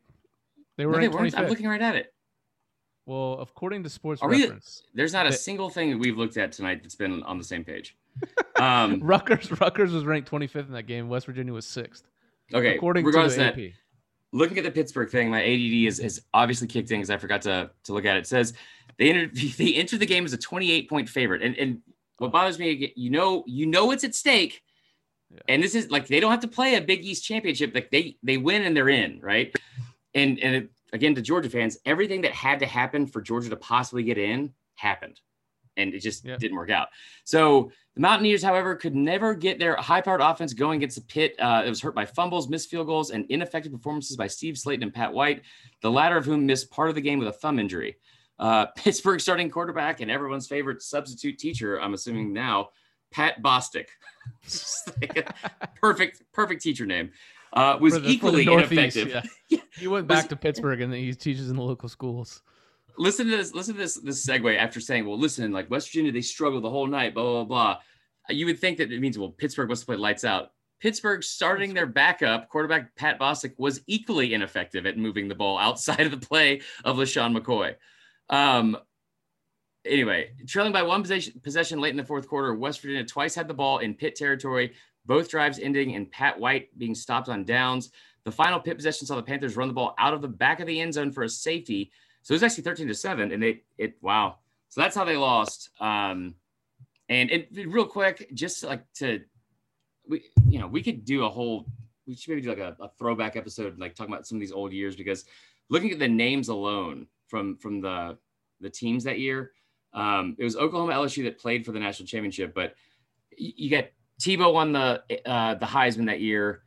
[0.77, 1.37] They were No, ranked weren't.
[1.37, 2.13] I'm looking right at it.
[3.05, 6.17] Well, according to Sports Are we- Reference, There's not a They- single thing that we've
[6.17, 7.95] looked at tonight that's been on the same page.
[8.57, 11.09] Um, Rutgers Rutgers was ranked 25th in that game.
[11.09, 12.05] West Virginia was sixth,
[12.53, 13.57] okay, according to the that,
[14.35, 17.41] looking at the Pittsburgh thing, my ADD is, is obviously kicked in because I forgot
[17.43, 18.19] to, to look at it.
[18.19, 18.53] It says
[18.97, 21.41] they entered they entered the game as a 28 point favorite.
[21.41, 21.81] And and
[22.17, 24.61] what bothers me, again, you know, you know it's at stake.
[25.31, 25.39] Yeah.
[25.49, 27.73] And this is like they don't have to play a Big East championship.
[27.73, 29.55] Like they they win and they're in, right?
[30.13, 33.55] And and it, again to Georgia fans, everything that had to happen for Georgia to
[33.55, 35.19] possibly get in happened.
[35.77, 36.87] And it just didn't work out.
[37.25, 41.35] So the Mountaineers, however, could never get their high-powered offense going against the Pitt.
[41.39, 44.83] Uh, it was hurt by fumbles, missed field goals, and ineffective performances by Steve Slaton
[44.83, 45.41] and Pat White,
[45.81, 47.97] the latter of whom missed part of the game with a thumb injury.
[48.39, 52.69] Uh, Pittsburgh starting quarterback and everyone's favorite substitute teacher, I'm assuming now,
[53.11, 53.87] Pat Bostick.
[55.01, 55.31] Like
[55.81, 57.11] perfect, perfect teacher name.
[57.53, 59.09] Uh, was the- equally ineffective.
[59.49, 59.59] yeah.
[59.77, 62.41] He went Was- back to Pittsburgh and then he teaches in the local schools.
[62.97, 66.11] Listen to this listen to this this segue after saying well listen like west virginia
[66.11, 67.77] they struggled the whole night blah blah blah.
[68.29, 70.51] You would think that it means well pittsburgh must played lights out.
[70.79, 76.01] Pittsburgh starting their backup quarterback pat bostick was equally ineffective at moving the ball outside
[76.01, 77.75] of the play of LeSean mccoy.
[78.29, 78.77] Um
[79.85, 83.47] anyway trailing by one possession, possession late in the fourth quarter west virginia twice had
[83.47, 84.73] the ball in pitt territory
[85.05, 87.91] both drives ending in pat white being stopped on downs.
[88.23, 90.67] The final pitt possession saw the panthers run the ball out of the back of
[90.67, 91.91] the end zone for a safety
[92.25, 94.37] so it was actually 13 to 7 and they it wow.
[94.69, 95.69] So that's how they lost.
[95.79, 96.33] Um
[97.07, 99.21] and it real quick, just like to
[100.09, 101.67] we you know, we could do a whole
[102.07, 104.51] we should maybe do like a, a throwback episode, like talking about some of these
[104.51, 105.25] old years because
[105.69, 108.17] looking at the names alone from from the
[108.59, 109.51] the teams that year,
[109.93, 112.73] um, it was Oklahoma LSU that played for the national championship, but
[113.37, 113.85] you, you got
[114.19, 116.63] Tebow won the uh, the Heisman that year.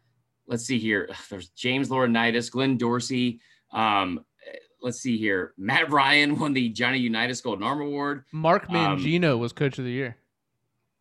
[0.46, 1.10] Let's see here.
[1.28, 3.40] There's James Laurinaitis, Glenn Dorsey,
[3.72, 4.24] um,
[4.80, 5.52] let's see here.
[5.56, 8.24] Matt Ryan won the Johnny Unitas Golden Arm Award.
[8.32, 10.16] Mark Um, Mangino was coach of the year.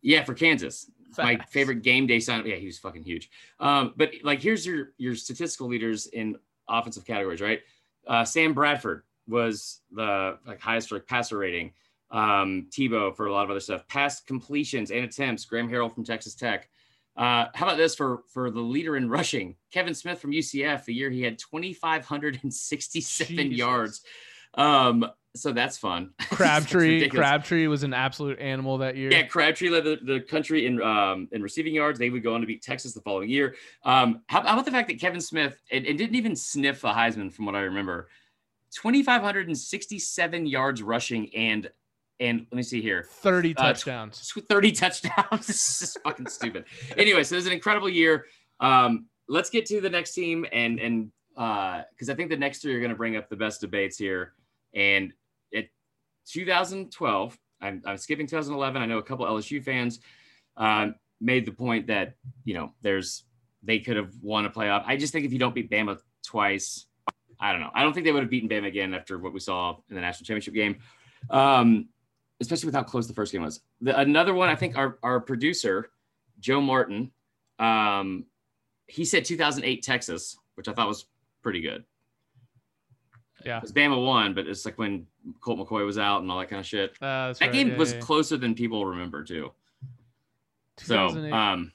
[0.02, 0.90] Yeah, for Kansas.
[1.16, 2.46] My favorite game day sign.
[2.46, 3.30] Yeah, he was fucking huge.
[3.58, 6.36] Um, but like, here's your your statistical leaders in
[6.68, 7.60] offensive categories, right?
[8.06, 11.72] Uh, Sam Bradford was the like highest like passer rating.
[12.10, 13.86] Um, Tebow for a lot of other stuff.
[13.88, 15.44] Pass completions and attempts.
[15.44, 16.68] Graham Harrell from Texas Tech.
[17.18, 19.56] Uh, how about this for for the leader in rushing?
[19.72, 20.84] Kevin Smith from UCF.
[20.84, 23.58] The year he had 2,567 Jesus.
[23.58, 24.02] yards.
[24.54, 25.04] Um,
[25.34, 26.10] so that's fun.
[26.30, 27.08] Crabtree.
[27.08, 29.10] Crabtree was an absolute animal that year.
[29.10, 31.98] Yeah, Crabtree led the, the country in um, in receiving yards.
[31.98, 33.56] They would go on to beat Texas the following year.
[33.84, 36.88] Um, how, how about the fact that Kevin Smith and, and didn't even sniff the
[36.88, 38.08] Heisman, from what I remember,
[38.74, 41.68] twenty five hundred and sixty seven yards rushing and
[42.20, 44.32] and let me see here, 30 Uh, touchdowns.
[44.48, 45.46] 30 touchdowns.
[45.46, 46.64] this is fucking stupid.
[46.96, 48.26] Anyway, so it was an incredible year.
[48.60, 52.74] Um, let's get to the next team and and because I think the next three
[52.74, 54.32] are going to bring up the best debates here.
[54.74, 55.12] And
[55.54, 55.66] at
[56.28, 58.82] 2012, I'm, I'm skipping 2011.
[58.82, 60.00] I know a couple LSU fans
[60.56, 62.14] um, made the point that
[62.44, 63.24] you know there's
[63.62, 64.82] they could have won a playoff.
[64.86, 66.86] I just think if you don't beat Bama twice,
[67.40, 67.70] I don't know.
[67.72, 70.00] I don't think they would have beaten Bama again after what we saw in the
[70.00, 70.78] national championship game.
[71.30, 71.88] Um,
[72.40, 73.60] especially with how close the first game was.
[73.80, 75.90] The, another one, I think our, our producer,
[76.40, 77.10] Joe Martin,
[77.58, 78.24] um,
[78.86, 81.06] he said 2008 Texas, which I thought was
[81.42, 81.84] pretty good.
[83.44, 83.60] Yeah.
[83.60, 85.06] Because Bama won, but it's like when
[85.40, 86.90] Colt McCoy was out and all that kind of shit.
[87.00, 87.52] Uh, That right.
[87.52, 88.02] game Yeah, was yeah, yeah.
[88.04, 89.52] closer than people remember, too.
[90.78, 91.72] So, um,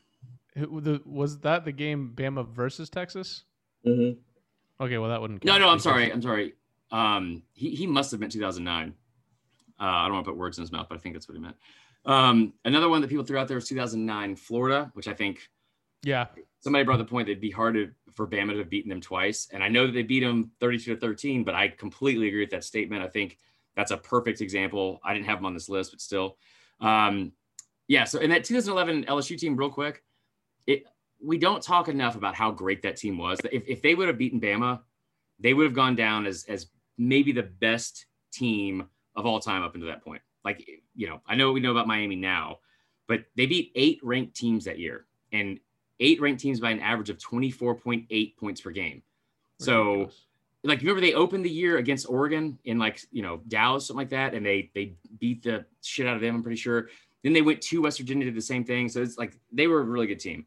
[0.55, 3.43] the, was that the game Bama versus Texas?
[3.85, 4.19] Mm-hmm.
[4.83, 5.43] Okay, well that wouldn't.
[5.43, 6.11] No, no, I'm sorry.
[6.11, 6.53] I'm sorry.
[6.91, 8.93] Um, he he must have meant 2009.
[9.79, 11.35] Uh, I don't want to put words in his mouth, but I think that's what
[11.35, 11.55] he meant.
[12.05, 15.49] Um, another one that people threw out there was 2009 Florida, which I think.
[16.03, 16.27] Yeah.
[16.59, 19.01] Somebody brought the point that it'd be hard to, for Bama to have beaten them
[19.01, 22.41] twice, and I know that they beat them 32 to 13, but I completely agree
[22.41, 23.03] with that statement.
[23.03, 23.37] I think
[23.75, 24.99] that's a perfect example.
[25.03, 26.37] I didn't have them on this list, but still.
[26.79, 27.31] Um,
[27.87, 28.03] yeah.
[28.03, 30.03] So in that 2011 LSU team, real quick,
[30.67, 30.85] it
[31.21, 33.39] we don't talk enough about how great that team was.
[33.51, 34.81] If, if they would have beaten Bama,
[35.39, 36.67] they would have gone down as as
[36.97, 40.21] maybe the best team of all time up until that point.
[40.43, 42.59] Like you know, I know we know about Miami now,
[43.07, 45.59] but they beat eight ranked teams that year, and
[45.99, 49.01] eight ranked teams by an average of 24.8 points per game.
[49.59, 50.11] So
[50.63, 54.09] like remember they opened the year against Oregon in like you know Dallas something like
[54.09, 56.35] that, and they they beat the shit out of them.
[56.35, 56.89] I'm pretty sure.
[57.23, 58.89] Then they went to West Virginia, did the same thing.
[58.89, 60.45] So it's like they were a really good team.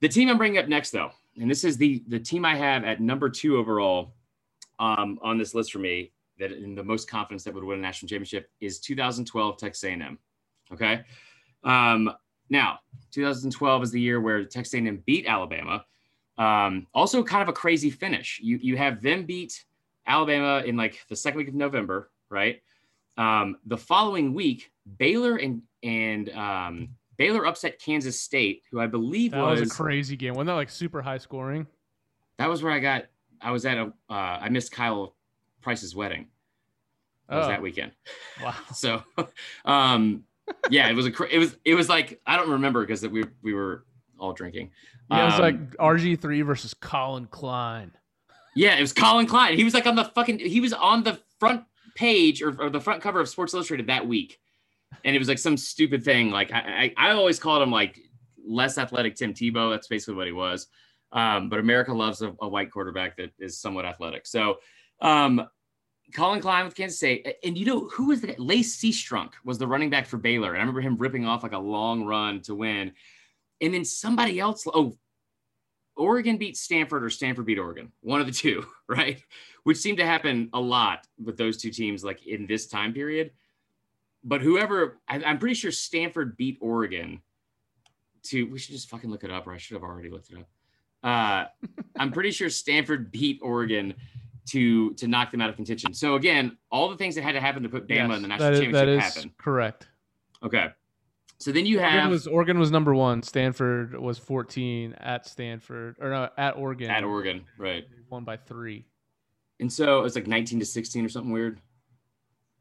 [0.00, 1.10] The team I'm bringing up next, though,
[1.40, 4.14] and this is the the team I have at number two overall
[4.78, 7.82] um, on this list for me, that in the most confidence that would win a
[7.82, 10.18] national championship is 2012 Texas A&M.
[10.72, 11.02] Okay,
[11.64, 12.10] um,
[12.50, 12.78] now
[13.12, 15.84] 2012 is the year where Texas A&M beat Alabama.
[16.36, 18.40] Um, also, kind of a crazy finish.
[18.42, 19.64] You you have them beat
[20.06, 22.62] Alabama in like the second week of November, right?
[23.16, 29.32] Um, the following week, Baylor and and um, Baylor upset Kansas State, who I believe
[29.32, 30.34] that was, was a crazy game.
[30.34, 31.66] Wasn't that like super high scoring?
[32.38, 33.06] That was where I got.
[33.40, 33.92] I was at a.
[34.08, 35.16] Uh, I missed Kyle
[35.60, 36.26] Price's wedding.
[37.28, 37.38] Oh.
[37.38, 37.92] was that weekend.
[38.42, 38.54] Wow.
[38.72, 39.02] so,
[39.64, 40.22] um,
[40.70, 41.24] yeah, it was a.
[41.24, 41.56] It was.
[41.64, 43.84] It was like I don't remember because we we were
[44.16, 44.70] all drinking.
[45.10, 47.90] Yeah, it was um, like RG three versus Collin Klein.
[48.54, 49.56] Yeah, it was Collin Klein.
[49.56, 50.38] He was like on the fucking.
[50.38, 51.64] He was on the front
[51.96, 54.38] page or, or the front cover of Sports Illustrated that week,
[55.04, 56.30] and it was like some stupid thing.
[56.30, 57.98] Like I, I, I always called him like
[58.46, 59.72] less athletic Tim Tebow.
[59.72, 60.68] That's basically what he was.
[61.12, 64.26] Um, but America loves a, a, white quarterback that is somewhat athletic.
[64.26, 64.58] So,
[65.00, 65.48] um,
[66.12, 69.66] Collin Klein with Kansas State, and you know who was the Lache Seastrunk was the
[69.66, 72.54] running back for Baylor, and I remember him ripping off like a long run to
[72.54, 72.92] win.
[73.60, 74.96] And then somebody else, oh,
[75.96, 79.22] Oregon beat Stanford or Stanford beat Oregon, one of the two, right?
[79.64, 83.32] Which seemed to happen a lot with those two teams, like in this time period.
[84.24, 87.20] But whoever, I, am pretty sure Stanford beat Oregon.
[88.24, 90.38] To we should just fucking look it up, or I should have already looked it
[90.38, 90.48] up.
[91.02, 91.44] Uh,
[91.98, 93.94] I'm pretty sure Stanford beat Oregon
[94.48, 95.94] to to knock them out of contention.
[95.94, 98.28] So again, all the things that had to happen to put Bama yes, in the
[98.28, 99.38] national that is, championship that is happened.
[99.38, 99.88] Correct.
[100.42, 100.68] Okay.
[101.40, 103.22] So then you have Oregon was, Oregon was number one.
[103.22, 106.90] Stanford was 14 at Stanford or no at Oregon.
[106.90, 107.86] At Oregon, right?
[108.10, 108.86] Won by three.
[109.60, 111.60] And so it was like 19 to 16 or something weird.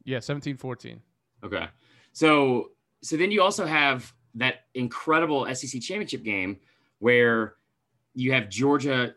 [0.03, 1.01] Yeah, 17 14.
[1.43, 1.67] Okay.
[2.13, 2.71] So
[3.01, 6.57] so then you also have that incredible SEC championship game
[6.99, 7.55] where
[8.13, 9.15] you have Georgia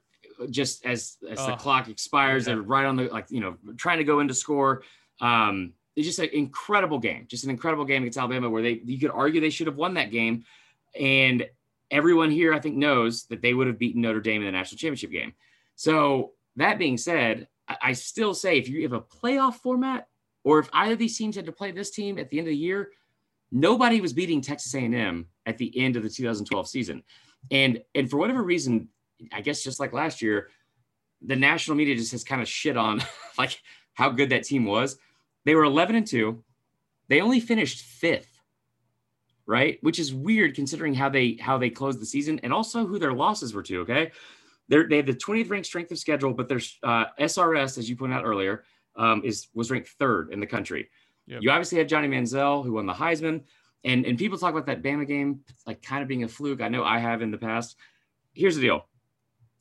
[0.49, 2.55] just as as the clock expires, yeah.
[2.55, 4.83] they're right on the like you know trying to go into score.
[5.21, 8.99] Um, it's just an incredible game, just an incredible game against Alabama where they you
[8.99, 10.45] could argue they should have won that game,
[10.99, 11.47] and
[11.91, 14.79] everyone here I think knows that they would have beaten Notre Dame in the national
[14.79, 15.35] championship game.
[15.75, 20.07] So that being said, I, I still say if you have a playoff format,
[20.45, 22.53] or if either of these teams had to play this team at the end of
[22.53, 22.91] the year,
[23.53, 27.03] nobody was beating Texas A&M at the end of the 2012 season.
[27.51, 28.89] And and for whatever reason,
[29.33, 30.49] I guess just like last year,
[31.23, 33.03] the national media just has kind of shit on
[33.39, 33.61] like
[33.95, 34.97] how good that team was.
[35.45, 36.43] They were 11 and 2.
[37.09, 38.27] They only finished 5th.
[39.47, 39.79] Right?
[39.83, 43.13] Which is weird considering how they how they closed the season and also who their
[43.13, 44.13] losses were to, okay?
[44.69, 47.97] They're, they have the 20th ranked strength of schedule, but their uh, SRS, as you
[47.97, 48.63] pointed out earlier,
[48.95, 50.89] um, is was ranked third in the country.
[51.27, 51.43] Yep.
[51.43, 53.43] You obviously have Johnny Manziel, who won the Heisman,
[53.85, 56.61] and and people talk about that Bama game like kind of being a fluke.
[56.61, 57.77] I know I have in the past.
[58.33, 58.87] Here's the deal: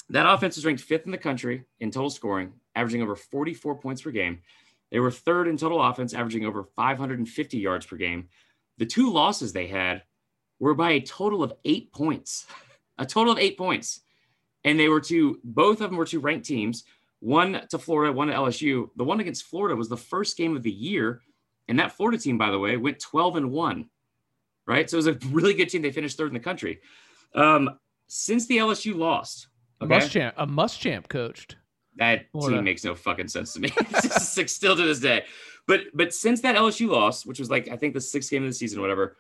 [0.10, 4.02] that offense was ranked fifth in the country in total scoring, averaging over 44 points
[4.02, 4.40] per game.
[4.92, 8.30] They were third in total offense, averaging over 550 yards per game.
[8.78, 10.04] The two losses they had
[10.60, 12.48] were by a total of eight points,
[12.98, 14.02] a total of eight points.
[14.64, 16.84] And they were to both of them were two ranked teams,
[17.20, 18.90] one to Florida, one to LSU.
[18.96, 21.22] The one against Florida was the first game of the year.
[21.68, 23.90] And that Florida team, by the way, went 12 and one,
[24.66, 24.90] right?
[24.90, 25.84] So it was a really good team.
[25.84, 26.80] They finished third in the country.
[27.36, 29.48] Um, since the LSU lost,
[29.82, 29.96] Okay?
[29.96, 31.56] A Muschamp, a Muschamp coached.
[31.96, 32.58] That Florida.
[32.58, 33.70] team makes no fucking sense to me.
[34.48, 35.26] still to this day.
[35.68, 38.50] But but since that LSU loss, which was like I think the sixth game of
[38.50, 39.18] the season, or whatever,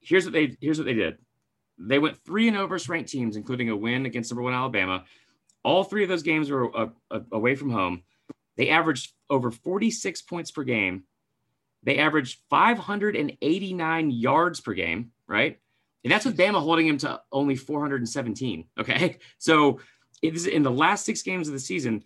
[0.00, 1.18] here's what they here's what they did.
[1.78, 5.04] They went three and over ranked teams, including a win against number one Alabama.
[5.64, 8.02] All three of those games were uh, uh, away from home.
[8.56, 11.04] They averaged over 46 points per game.
[11.82, 15.58] They averaged 589 yards per game, right?
[16.04, 18.64] And that's with Bama holding him to only 417.
[18.78, 19.18] Okay.
[19.38, 19.80] So
[20.22, 22.04] it is in the last six games of the season,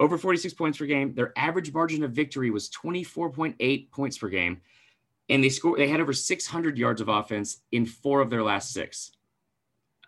[0.00, 1.14] over 46 points per game.
[1.14, 4.60] Their average margin of victory was 24.8 points per game.
[5.30, 8.72] And they scored, they had over 600 yards of offense in four of their last
[8.72, 9.12] six.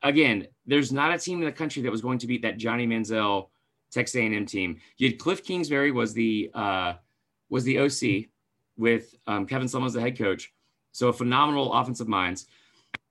[0.02, 2.86] Again, there's not a team in the country that was going to beat that Johnny
[2.86, 3.48] Manziel
[3.90, 4.80] Texas A&M team.
[4.96, 6.94] You had Cliff Kingsbury was the uh,
[7.48, 8.30] was the OC
[8.76, 10.52] with um, Kevin Sumlin as the head coach.
[10.92, 12.46] So a phenomenal offensive minds.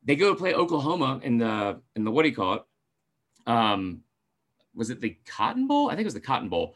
[0.03, 2.63] They go to play Oklahoma in the in the what do you call it?
[3.45, 4.01] Um,
[4.75, 5.89] was it the Cotton Bowl?
[5.89, 6.75] I think it was the Cotton Bowl,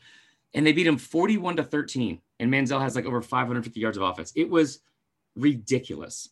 [0.54, 2.20] and they beat him 41 to 13.
[2.40, 4.34] And Manziel has like over 550 yards of offense.
[4.36, 4.80] It was
[5.36, 6.30] ridiculous.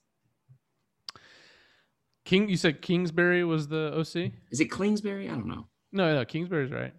[2.26, 4.32] King, you said Kingsbury was the OC.
[4.52, 5.30] Is it Kingsbury?
[5.30, 5.68] I don't know.
[5.92, 6.94] No, no, Kingsbury's right.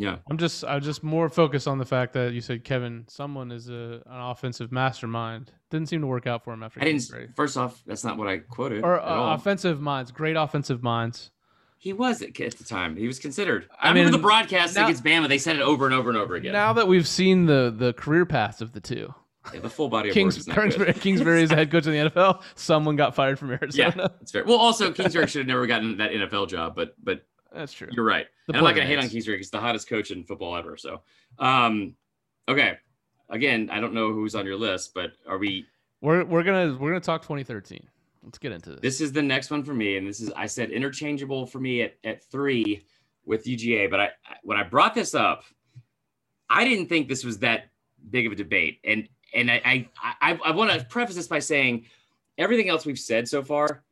[0.00, 0.16] Yeah.
[0.30, 3.68] I'm just I'm just more focused on the fact that you said Kevin Sumlin is
[3.68, 5.52] a an offensive mastermind.
[5.68, 8.26] Didn't seem to work out for him after I didn't first off, that's not what
[8.26, 8.82] I quoted.
[8.82, 11.30] Or uh, offensive minds, great offensive minds.
[11.76, 12.96] He was at, the time.
[12.96, 13.68] He was considered.
[13.78, 15.28] I, I mean, remember the broadcast now, against Bama.
[15.28, 16.52] They said it over and over and over again.
[16.52, 19.14] Now that we've seen the the career paths of the two,
[19.52, 22.10] yeah, the full body of Kings, work Kingsbury, Kingsbury is the head coach in the
[22.10, 22.42] NFL.
[22.56, 23.92] Sumlin got fired from Arizona.
[23.96, 24.44] Yeah, that's fair.
[24.44, 27.88] Well, also Kingsbury should have never gotten that NFL job, but but that's true.
[27.90, 28.26] You're right.
[28.52, 29.38] I'm not to hate on Kingsbury.
[29.38, 30.76] He's the hottest coach in football ever.
[30.76, 31.02] So,
[31.38, 31.94] um,
[32.48, 32.78] okay.
[33.28, 35.66] Again, I don't know who's on your list, but are we?
[36.00, 37.86] We're we're gonna we're gonna talk 2013.
[38.24, 38.80] Let's get into this.
[38.80, 41.82] This is the next one for me, and this is I said interchangeable for me
[41.82, 42.84] at at three
[43.24, 43.90] with UGA.
[43.90, 44.10] But I
[44.42, 45.44] when I brought this up,
[46.48, 47.70] I didn't think this was that
[48.10, 49.88] big of a debate, and and I I
[50.20, 51.86] I, I want to preface this by saying
[52.36, 53.82] everything else we've said so far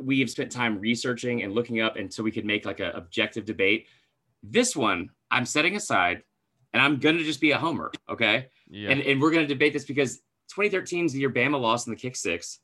[0.00, 2.92] we have spent time researching and looking up and so we could make like an
[2.94, 3.86] objective debate.
[4.42, 6.22] This one i'm setting aside
[6.72, 8.48] and i'm going to just be a homer okay?
[8.68, 8.90] Yeah.
[8.90, 10.16] and, and we're going to debate this because
[10.50, 12.60] 2013 is the year bama lost in the kick six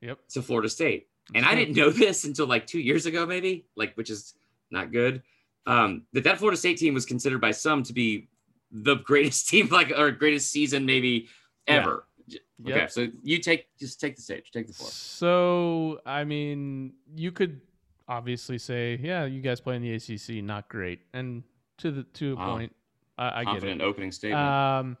[0.00, 0.18] yep.
[0.30, 1.08] to florida state.
[1.34, 4.34] And i didn't know this until like two years ago maybe like which is
[4.70, 5.22] not good.
[5.66, 8.28] Um that that florida state team was considered by some to be
[8.70, 11.28] the greatest team like or greatest season maybe
[11.68, 12.76] ever Yep.
[12.76, 14.90] Okay, so you take just take the stage, take the floor.
[14.90, 17.60] So I mean, you could
[18.08, 21.42] obviously say, yeah, you guys play in the ACC, not great, and
[21.78, 22.56] to the to a wow.
[22.56, 22.74] point,
[23.18, 23.80] I, I get it.
[23.80, 24.40] opening statement.
[24.40, 24.96] Um,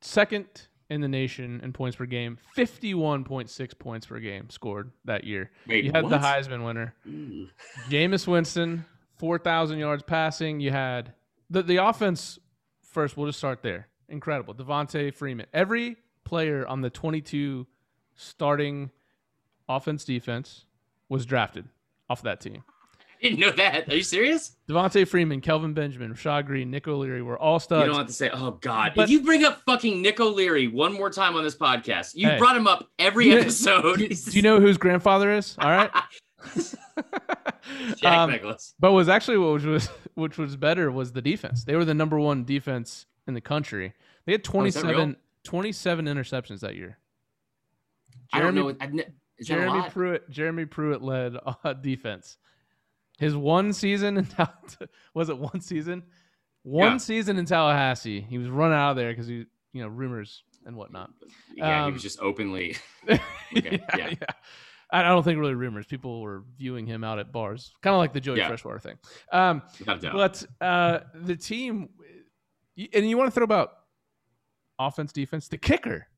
[0.00, 0.46] second
[0.90, 5.24] in the nation in points per game, fifty-one point six points per game scored that
[5.24, 5.50] year.
[5.66, 6.10] Wait, you had what?
[6.10, 6.94] the Heisman winner,
[7.88, 8.84] Jameis Winston,
[9.18, 10.60] four thousand yards passing.
[10.60, 11.12] You had
[11.50, 12.38] the the offense.
[12.82, 13.88] First, we'll just start there.
[14.08, 15.46] Incredible, Devonta Freeman.
[15.52, 17.66] Every player on the 22
[18.14, 18.90] starting
[19.68, 20.66] offense defense
[21.08, 21.66] was drafted
[22.08, 22.64] off that team.
[23.24, 23.88] I didn't know that.
[23.88, 24.56] Are you serious?
[24.68, 27.82] Devonta Freeman, Kelvin Benjamin, Rashad Greene, Nick O'Leary were all studs.
[27.82, 28.92] You don't have to say, oh God.
[28.94, 32.28] But, if you bring up fucking Nick O'Leary one more time on this podcast, you
[32.28, 33.98] hey, brought him up every episode.
[33.98, 35.56] Do, do you know whose grandfather is?
[35.58, 35.90] All right.
[37.96, 38.74] Jack um, Nicklaus.
[38.78, 41.64] But was actually what was which was better was the defense.
[41.64, 43.94] They were the number one defense in the country.
[44.26, 46.98] They had 27 27 interceptions that year.
[48.34, 49.04] Jeremy, I don't know.
[49.42, 50.30] Jeremy Pruitt.
[50.30, 52.38] Jeremy Pruitt led uh, defense.
[53.18, 54.28] His one season in
[55.14, 56.02] was it one season?
[56.62, 56.98] One yeah.
[56.98, 60.76] season in Tallahassee, he was run out of there because he, you know, rumors and
[60.76, 61.10] whatnot.
[61.54, 62.76] Yeah, um, he was just openly.
[63.08, 63.20] okay,
[63.52, 64.08] yeah, yeah.
[64.20, 64.26] yeah.
[64.90, 65.86] I don't think really rumors.
[65.86, 68.40] People were viewing him out at bars, kind of like the Joey.
[68.40, 68.96] Freshwater thing.
[69.32, 71.88] Um, but uh, the team,
[72.92, 73.72] and you want to throw about
[74.78, 75.48] offense, defense.
[75.48, 76.08] The kicker,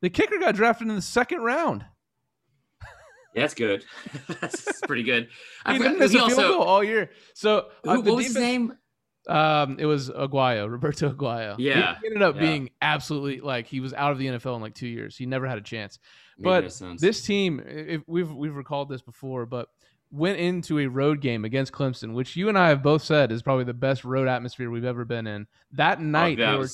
[0.00, 1.84] the kicker got drafted in the second round.
[3.34, 3.84] Yeah, that's good.
[4.40, 5.28] that's pretty good.
[5.66, 7.10] he didn't miss a field also, goal all year.
[7.34, 8.76] So uh, what was his name?
[9.28, 11.54] Um, it was Aguayo, Roberto Aguayo.
[11.58, 12.40] Yeah, he ended up yeah.
[12.40, 15.16] being absolutely like he was out of the NFL in like two years.
[15.16, 15.98] He never had a chance.
[16.38, 19.68] But this team, if we've we've recalled this before, but
[20.10, 23.42] went into a road game against Clemson, which you and I have both said is
[23.42, 25.46] probably the best road atmosphere we've ever been in.
[25.72, 26.68] That oh, night, oh, that were,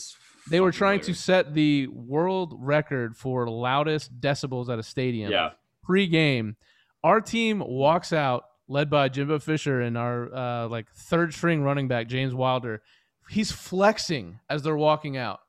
[0.51, 5.31] they were trying to set the world record for loudest decibels at a stadium.
[5.31, 5.51] Yeah.
[5.85, 6.57] Pre-game,
[7.03, 11.89] our team walks out, led by Jimbo Fisher and our uh, like third string running
[11.89, 12.83] back James Wilder.
[13.31, 15.41] He's flexing as they're walking out.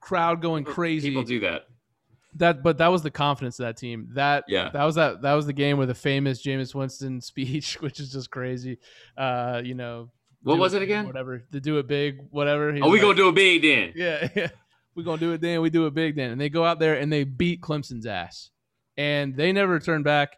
[0.00, 1.10] Crowd going crazy.
[1.10, 1.62] People do that.
[2.36, 4.08] That, but that was the confidence of that team.
[4.14, 7.80] That yeah, that was that that was the game with the famous Jameis Winston speech,
[7.80, 8.78] which is just crazy.
[9.16, 10.10] Uh, you know,
[10.42, 11.06] what was it, again?
[11.06, 11.44] Whatever.
[11.52, 12.72] To do it big, whatever.
[12.72, 13.92] He oh, we like, gonna do it big then.
[13.96, 14.48] Yeah, yeah.
[14.94, 15.60] We gonna do it then.
[15.62, 16.30] We do it big then.
[16.32, 18.50] And they go out there and they beat Clemson's ass,
[18.96, 20.36] and they never turn back.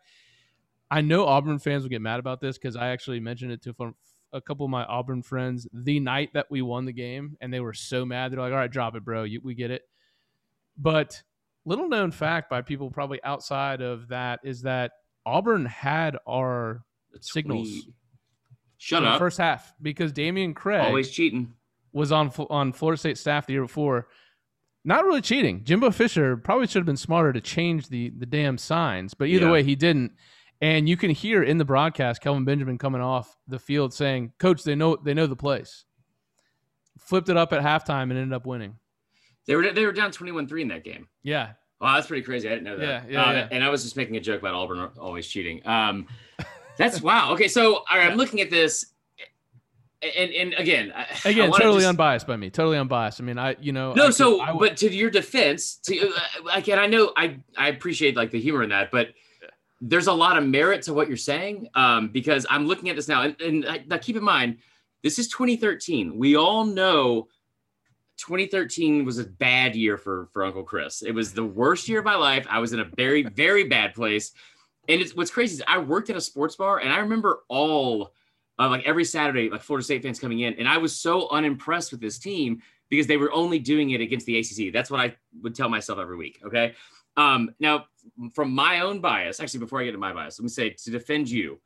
[0.90, 3.94] I know Auburn fans will get mad about this because I actually mentioned it to
[4.32, 7.60] a couple of my Auburn friends the night that we won the game, and they
[7.60, 8.32] were so mad.
[8.32, 9.24] They're like, "All right, drop it, bro.
[9.24, 9.82] You, we get it."
[10.76, 11.22] But
[11.64, 14.92] little known fact by people probably outside of that is that
[15.24, 16.84] Auburn had our
[17.20, 17.86] signals.
[18.84, 19.18] Shut up.
[19.18, 21.54] first half because Dameyune Craig always cheating
[21.94, 24.08] was on on Florida State staff the year before.
[24.84, 25.64] Not really cheating.
[25.64, 29.46] Jimbo Fisher probably should have been smarter to change the the damn signs, but either
[29.46, 29.52] yeah.
[29.52, 30.12] way, he didn't.
[30.60, 34.64] And you can hear in the broadcast Kelvin Benjamin coming off the field saying, "Coach,
[34.64, 35.86] they know they know the place."
[36.98, 38.76] Flipped it up at halftime and ended up winning.
[39.46, 41.08] They were they were down 21-3 in that game.
[41.22, 41.52] Yeah.
[41.80, 42.48] Wow, that's pretty crazy.
[42.48, 42.84] I didn't know that.
[42.84, 43.48] Yeah, yeah, uh, yeah.
[43.50, 45.66] And I was just making a joke about Auburn always cheating.
[45.66, 46.06] Um,
[46.76, 47.32] that's wow.
[47.32, 48.94] Okay, so all right, I'm looking at this
[50.04, 50.92] and and again,
[51.24, 53.20] again, totally just, unbiased by me, totally unbiased.
[53.20, 54.06] I mean, I you know, no.
[54.06, 58.16] I, so, I, but to your defense, to uh, again, I know I I appreciate
[58.16, 59.10] like the humor in that, but
[59.80, 63.08] there's a lot of merit to what you're saying um, because I'm looking at this
[63.08, 64.58] now, and, and uh, now keep in mind,
[65.02, 66.16] this is 2013.
[66.16, 67.28] We all know
[68.18, 71.02] 2013 was a bad year for for Uncle Chris.
[71.02, 72.46] It was the worst year of my life.
[72.50, 74.32] I was in a very very bad place,
[74.88, 78.12] and it's what's crazy is I worked at a sports bar, and I remember all
[78.58, 81.90] uh, like every Saturday, like Florida State fans coming in, and I was so unimpressed
[81.90, 84.72] with this team because they were only doing it against the ACC.
[84.72, 86.40] That's what I would tell myself every week.
[86.44, 86.74] Okay.
[87.16, 87.86] Um, now,
[88.34, 90.90] from my own bias, actually, before I get to my bias, let me say to
[90.90, 91.60] defend you,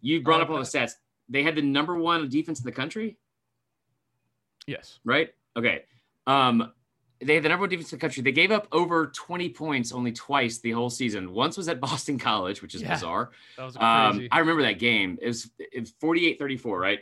[0.00, 0.92] you brought up all the stats.
[1.28, 3.18] They had the number one defense in the country.
[4.66, 5.00] Yes.
[5.04, 5.30] Right.
[5.56, 5.84] Okay.
[6.26, 6.72] Um,
[7.24, 8.22] they had the number one defense in the country.
[8.22, 11.32] They gave up over 20 points only twice the whole season.
[11.32, 13.30] Once was at Boston College, which is yeah, bizarre.
[13.56, 14.24] That was um, crazy.
[14.24, 15.18] Um, I remember that game.
[15.20, 16.98] It was, it was 48 34, right?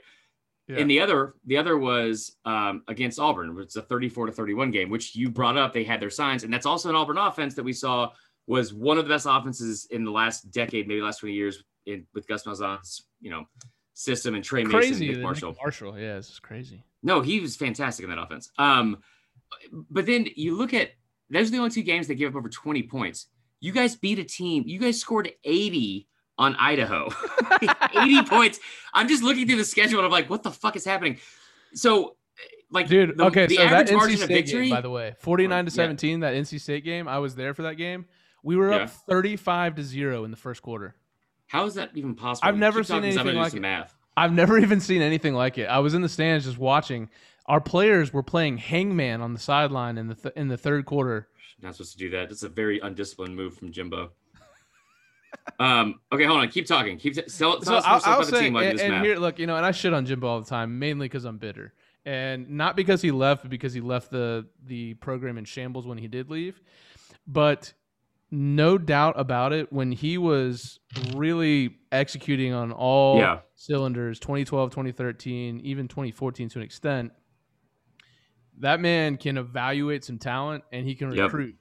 [0.68, 0.76] Yeah.
[0.78, 3.56] And the other, the other was um, against Auburn.
[3.60, 5.72] It's a 34 to 31 game, which you brought up.
[5.72, 8.10] They had their signs, and that's also an Auburn offense that we saw
[8.46, 12.06] was one of the best offenses in the last decade, maybe last 20 years, in,
[12.14, 13.46] with Gus Malzahn's, you know,
[13.94, 15.50] system and Tre crazy, Mason, Nick Marshall.
[15.50, 16.84] Nick Marshall, yeah, this is crazy.
[17.02, 18.50] No, he was fantastic in that offense.
[18.58, 18.98] Um,
[19.90, 20.90] but then you look at
[21.30, 23.26] those are the only two games that gave up over 20 points.
[23.60, 24.64] You guys beat a team.
[24.66, 27.08] You guys scored 80 on Idaho.
[27.94, 28.58] 80 points.
[28.94, 31.18] I'm just looking through the schedule and I'm like, what the fuck is happening?
[31.74, 32.16] So
[32.70, 35.64] like dude, the, okay, the so that NC State victory, game, by the way, 49
[35.64, 36.30] to 17, yeah.
[36.30, 38.06] that NC State game, I was there for that game.
[38.42, 40.94] We were up 35 to 0 in the first quarter.
[41.46, 42.48] How is that even possible?
[42.48, 43.60] I've never seen anything like it.
[43.60, 43.94] Math.
[44.16, 45.64] I've never even seen anything like it.
[45.64, 47.10] I was in the stands just watching
[47.50, 51.26] our players were playing hangman on the sideline in the th- in the third quarter.
[51.60, 52.30] Not supposed to do that.
[52.30, 54.12] It's a very undisciplined move from Jimbo.
[55.58, 55.98] um.
[56.12, 56.48] Okay, hold on.
[56.48, 56.96] Keep talking.
[56.96, 59.56] Keep t- tell, tell so us I'll, I'll say, and, and here, look, you know,
[59.56, 61.74] and I shit on Jimbo all the time, mainly because I'm bitter,
[62.06, 65.98] and not because he left, but because he left the the program in shambles when
[65.98, 66.62] he did leave.
[67.26, 67.72] But
[68.30, 70.78] no doubt about it, when he was
[71.16, 73.40] really executing on all yeah.
[73.56, 77.12] cylinders, 2012, 2013, even 2014 to an extent,
[78.60, 81.48] that man can evaluate some talent and he can recruit.
[81.48, 81.54] Yep.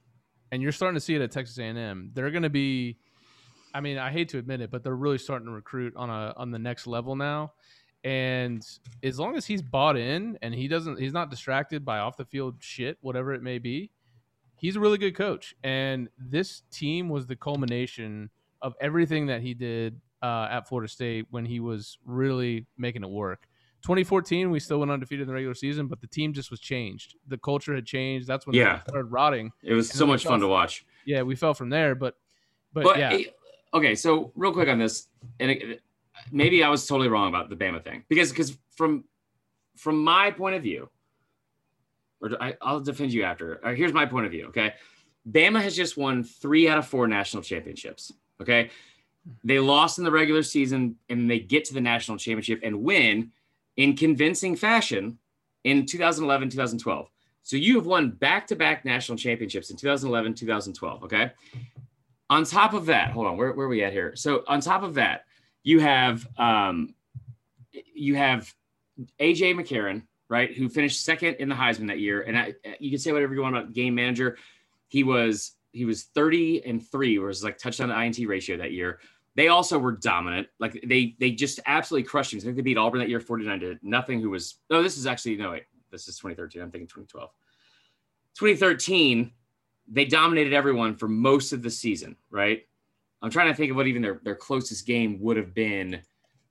[0.52, 2.12] And you're starting to see it at Texas A&M.
[2.14, 2.98] They're going to be
[3.74, 6.34] I mean, I hate to admit it, but they're really starting to recruit on a
[6.36, 7.54] on the next level now.
[8.04, 8.66] And
[9.04, 12.26] as long as he's bought in and he doesn't he's not distracted by off the
[12.26, 13.92] field shit, whatever it may be,
[14.58, 15.54] he's a really good coach.
[15.64, 18.30] And this team was the culmination
[18.62, 23.10] of everything that he did uh, at Florida State when he was really making it
[23.10, 23.48] work.
[23.82, 27.16] 2014, we still went undefeated in the regular season, but the team just was changed.
[27.28, 28.28] The culture had changed.
[28.28, 28.82] That's when yeah.
[28.84, 29.52] started rotting.
[29.64, 30.86] It was so much fun from, to watch.
[31.06, 32.16] Yeah, we fell from there, but
[32.74, 33.18] but, but yeah.
[33.74, 35.08] Okay, so real quick on this,
[35.40, 35.82] and it,
[36.32, 39.06] maybe I was totally wrong about the Bama thing because because from
[39.78, 40.90] from my point of view,
[42.22, 43.60] or I, will defend you after.
[43.64, 44.48] Right, here's my point of view.
[44.48, 44.74] Okay,
[45.30, 48.12] Bama has just won three out of four national championships.
[48.42, 48.72] Okay,
[49.44, 53.32] they lost in the regular season and they get to the national championship and win
[53.80, 55.18] in convincing fashion
[55.64, 57.10] in 2011, 2012.
[57.44, 61.04] So you have won back to back national championships in 2011, 2012.
[61.06, 61.32] Okay.
[62.30, 64.18] On top of that, hold on, where, where are we at here?
[64.18, 65.24] So on top of that,
[65.64, 66.94] you have um,
[67.72, 68.54] you have
[69.18, 72.24] AJ McCarron, right, who finished second in the Heisman that year.
[72.24, 74.38] And I, you can say whatever you want about game manager.
[74.90, 79.00] He was he was 30 and three, was like touchdown to INT ratio that year.
[79.36, 80.48] They also were dominant.
[80.60, 82.44] Like they they just absolutely crushed teams.
[82.44, 85.08] I think they beat Auburn that year 49 to nothing, who was no, this is
[85.08, 86.62] actually no wait, this is 2013.
[86.62, 87.30] I'm thinking 2012.
[88.36, 89.32] 2013,
[89.92, 92.66] they dominated everyone for most of the season, right?
[93.22, 96.02] I'm trying to think of what even their, their closest game would have been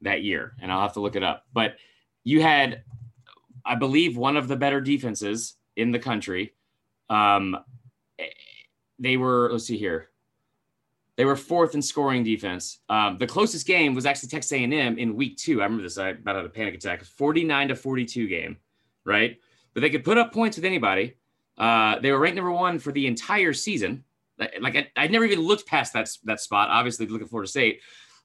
[0.03, 1.45] that year, and I'll have to look it up.
[1.53, 1.77] But
[2.25, 2.83] you had,
[3.65, 6.55] I believe, one of the better defenses in the country.
[7.09, 7.57] Um,
[8.99, 10.11] they were, let's see here.
[11.19, 12.79] They were fourth in scoring defense.
[12.89, 15.61] Um, the closest game was actually Texas A&M in week two.
[15.61, 15.99] I remember this.
[15.99, 17.03] I about had a panic attack.
[17.03, 18.57] 49 to 42 game,
[19.05, 19.37] right?
[19.75, 21.17] But they could put up points with anybody.
[21.59, 24.05] Uh, they were ranked number one for the entire season.
[24.61, 26.69] like I, I never even looked past that that spot.
[26.71, 27.81] Obviously, looking at Florida State,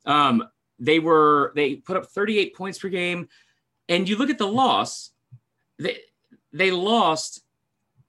[0.06, 3.28] um, they were they put up 38 points per game,
[3.90, 5.10] and you look at the loss,
[5.80, 5.98] they
[6.52, 7.42] they lost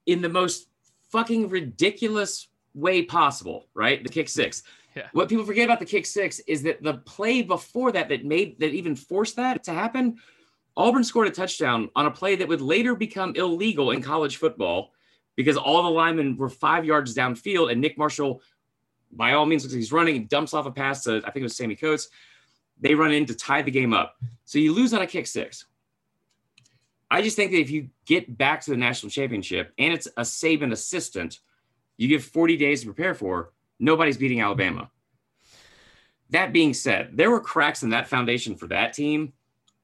[0.05, 0.69] in the most
[1.09, 4.03] fucking ridiculous way possible, right?
[4.03, 4.63] The kick six.
[4.95, 5.09] Yeah.
[5.13, 8.61] What people forget about the kick six is that the play before that that made
[8.61, 10.19] that even forced that to happen,
[10.77, 14.93] Auburn scored a touchdown on a play that would later become illegal in college football
[15.37, 18.41] because all the linemen were five yards downfield and Nick Marshall,
[19.11, 21.57] by all means, looks he's running, dumps off a pass to I think it was
[21.57, 22.09] Sammy Coates.
[22.81, 24.17] They run in to tie the game up.
[24.45, 25.67] So you lose on a kick six.
[27.11, 30.23] I just think that if you get back to the national championship and it's a
[30.23, 31.41] Saban assistant,
[31.97, 34.91] you give 40 days to prepare for, nobody's beating Alabama.
[36.31, 39.33] That being said, there were cracks in that foundation for that team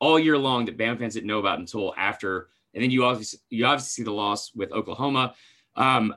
[0.01, 2.49] all year long that Bama fans didn't know about until after.
[2.75, 5.35] And then you obviously you obviously see the loss with Oklahoma.
[5.77, 6.15] Um,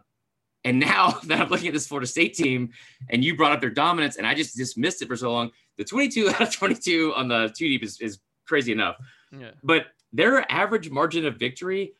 [0.64, 2.72] and now that I'm looking at this Florida State team,
[3.10, 5.52] and you brought up their dominance, and I just dismissed it for so long.
[5.78, 8.96] The 22 out of 22 on the two deep is, is crazy enough.
[9.38, 9.52] Yeah.
[9.62, 11.94] But their average margin of victory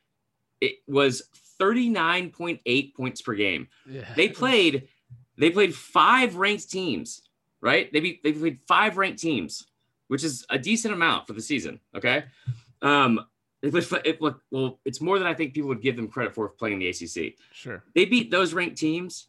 [0.64, 1.24] it was
[1.64, 3.68] 39.8 points per game.
[3.90, 4.12] Yeah.
[4.16, 4.88] They played
[5.38, 7.22] they played five ranked teams,
[7.62, 7.92] right?
[7.92, 9.66] They beat, they played five ranked teams,
[10.08, 12.26] which is a decent amount for the season, okay?
[12.82, 13.26] Um
[13.62, 13.74] it,
[14.06, 14.20] it,
[14.52, 16.90] well, it's more than I think people would give them credit for playing in the
[16.90, 17.36] ACC.
[17.54, 17.82] Sure.
[17.96, 19.28] They beat those ranked teams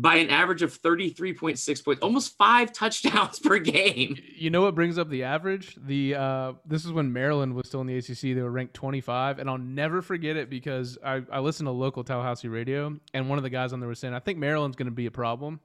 [0.00, 4.16] by an average of 33.6 points, almost five touchdowns per game.
[4.36, 5.76] You know what brings up the average?
[5.76, 8.20] The uh, this is when Maryland was still in the ACC.
[8.20, 12.04] They were ranked 25, and I'll never forget it because I, I listened to local
[12.04, 14.86] Tallahassee radio, and one of the guys on there was saying, "I think Maryland's going
[14.86, 15.60] to be a problem."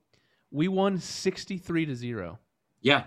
[0.52, 2.40] We won 63 to zero.
[2.82, 3.06] Yeah,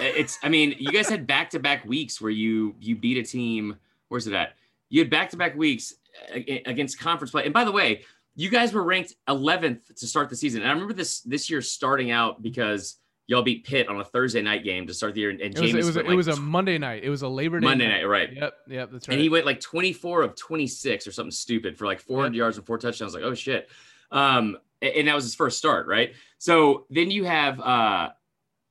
[0.00, 0.38] it's.
[0.42, 3.76] I mean, you guys had back to back weeks where you you beat a team.
[4.08, 4.54] Where's it at?
[4.88, 5.94] You had back to back weeks
[6.32, 8.02] against conference play, and by the way
[8.38, 10.62] you guys were ranked 11th to start the season.
[10.62, 12.94] And I remember this this year starting out because
[13.26, 15.30] y'all beat Pitt on a Thursday night game to start the year.
[15.30, 17.02] And, it was, it was, a, like, it was a Monday night.
[17.02, 18.32] It was a Labor Day Monday night, night, right?
[18.32, 19.14] Yep, yep, that's right.
[19.14, 22.38] And he went like 24 of 26 or something stupid for like 400 yep.
[22.38, 23.12] yards and four touchdowns.
[23.12, 23.68] Like, oh shit.
[24.12, 26.14] Um, and that was his first start, right?
[26.38, 28.10] So then you have, uh,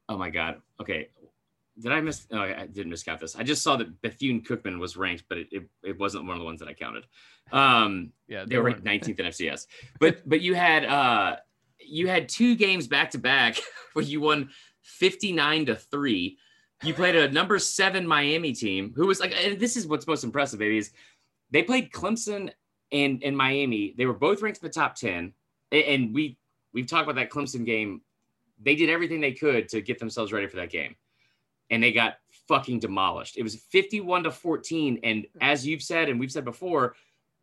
[0.07, 1.09] oh my god, okay,
[1.79, 2.25] did I miss?
[2.31, 3.35] Oh, I didn't miscount this.
[3.35, 6.39] I just saw that Bethune Cookman was ranked, but it, it, it, wasn't one of
[6.39, 7.05] the ones that I counted.
[7.51, 9.67] Um, yeah, they, they were ranked 19th in FCS.
[9.99, 11.37] But but you had uh,
[11.79, 13.57] you had two games back to back
[13.93, 14.49] where you won
[14.83, 16.37] 59 to three.
[16.83, 20.23] You played a number seven Miami team who was like, and this is what's most
[20.23, 20.91] impressive, baby, is
[21.51, 22.51] they played Clemson
[22.91, 23.93] and and Miami.
[23.97, 25.33] They were both ranked in the top 10,
[25.71, 26.37] and we
[26.73, 28.01] we've talked about that Clemson game.
[28.59, 30.95] They did everything they could to get themselves ready for that game
[31.69, 32.15] and they got
[32.47, 33.37] fucking demolished.
[33.37, 34.99] It was 51 to 14.
[35.03, 36.95] And as you've said, and we've said before,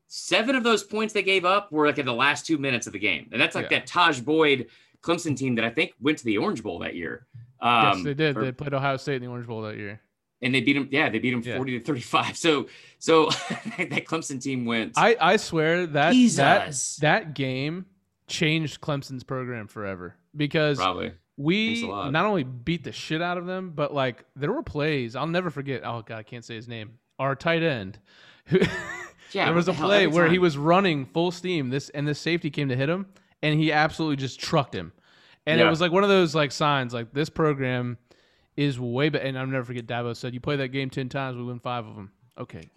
[0.08, 2.92] seven of those points they gave up were like in the last two minutes of
[2.92, 3.28] the game.
[3.32, 3.80] And that's like yeah.
[3.80, 4.68] that Tajh Boyd
[5.02, 7.26] Clemson team that I think went to the Orange Bowl that year.
[7.60, 8.36] Um, yes, they did.
[8.36, 10.00] Or, they played Ohio State in the Orange Bowl that year.
[10.42, 10.88] And they beat them.
[10.90, 11.56] Yeah, they beat them yeah.
[11.56, 12.36] 40 to 35.
[12.36, 12.66] So,
[12.98, 13.26] so
[13.78, 14.92] that Clemson team went.
[14.96, 17.86] I, I swear that, that, that game
[18.26, 23.72] changed Clemson's program forever because probably we not only beat the shit out of them,
[23.74, 25.82] but like there were plays I'll never forget.
[25.85, 26.99] Oh god, I can't say his name.
[27.18, 27.99] Our tight end.
[28.51, 31.70] yeah, there was a the play where he was running full steam.
[31.70, 33.07] This and this safety came to hit him,
[33.43, 34.93] and he absolutely just trucked him.
[35.47, 35.66] And yeah.
[35.66, 37.99] it was like one of those like signs, like this program
[38.57, 39.24] is way better.
[39.24, 39.87] And I'll never forget.
[39.87, 42.68] Dabo said, "You play that game ten times, we win five of them." Okay.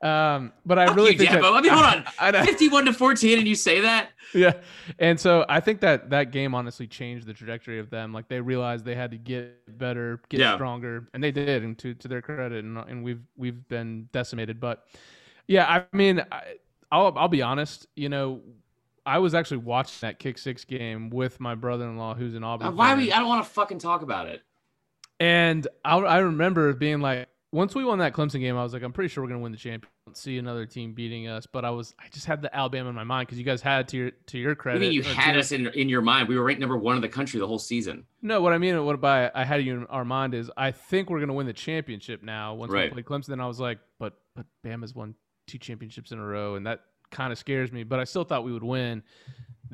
[0.00, 3.38] Um, but I really think that, I mean, hold on, I, I, fifty-one to fourteen,
[3.38, 4.10] and you say that?
[4.32, 4.52] Yeah,
[5.00, 8.12] and so I think that that game honestly changed the trajectory of them.
[8.12, 10.54] Like they realized they had to get better, get yeah.
[10.54, 11.64] stronger, and they did.
[11.64, 14.60] And to to their credit, and, and we've we've been decimated.
[14.60, 14.86] But
[15.48, 16.42] yeah, I mean, I,
[16.92, 17.88] I'll I'll be honest.
[17.96, 18.40] You know,
[19.04, 22.76] I was actually watching that kick six game with my brother-in-law, who's in Auburn.
[22.76, 23.10] Why we?
[23.10, 24.42] I don't want to fucking talk about it.
[25.18, 28.82] And I I remember being like once we won that Clemson game, I was like,
[28.82, 29.90] I'm pretty sure we're gonna win the championship.
[30.12, 33.04] See another team beating us, but I was I just had the Alabama in my
[33.04, 34.82] mind because you guys had to your to your credit.
[34.82, 36.28] You mean you had us in in your mind?
[36.28, 38.04] We were ranked number one in the country the whole season.
[38.22, 41.10] No, what I mean, what by I had you in our mind is I think
[41.10, 42.54] we're gonna win the championship now.
[42.54, 42.94] Once right.
[42.94, 45.14] we play Clemson, then I was like, but but Bama's won
[45.46, 46.80] two championships in a row, and that
[47.10, 47.82] kind of scares me.
[47.82, 49.02] But I still thought we would win.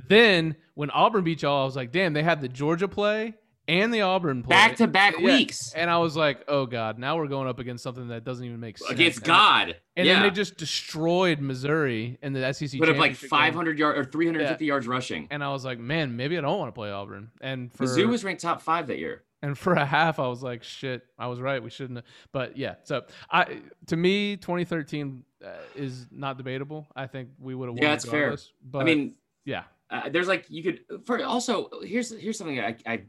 [0.09, 3.35] Then when Auburn beat y'all, I was like, damn, they had the Georgia play
[3.69, 5.73] and the Auburn play back to back weeks.
[5.75, 8.61] And I was like, oh god, now we're going up against something that doesn't even
[8.61, 8.91] make sense.
[8.91, 9.77] Against God.
[9.97, 10.15] And yeah.
[10.15, 12.79] then they just destroyed Missouri in the SEC.
[12.79, 14.69] Put up like 500 yards or 350 yeah.
[14.69, 15.29] yards rushing.
[15.31, 17.31] And I was like, man, maybe I don't want to play Auburn.
[17.41, 19.23] And for Mizzou was ranked top five that year.
[19.43, 21.63] And for a half, I was like, shit, I was right.
[21.63, 22.07] We shouldn't have.
[22.33, 26.87] But yeah, so I to me, 2013 uh, is not debatable.
[26.97, 27.83] I think we would have won.
[27.83, 28.35] Yeah, that's fair.
[28.65, 32.77] But I mean, yeah, Uh, there's like you could for also here's here's something I
[32.87, 33.03] I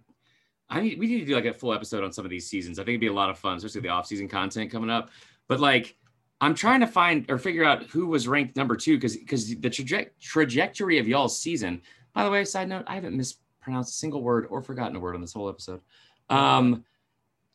[0.70, 2.80] I need we need to do like a full episode on some of these seasons.
[2.80, 5.10] I think it'd be a lot of fun, especially the off season content coming up.
[5.48, 5.96] But like
[6.42, 9.70] I'm trying to find or figure out who was ranked number two because because the
[9.70, 11.82] traje- trajectory of y'all's season.
[12.14, 15.16] By the way, side note, I haven't mispronounced a single word or forgotten a word
[15.16, 15.82] on this whole episode.
[16.30, 16.84] Um,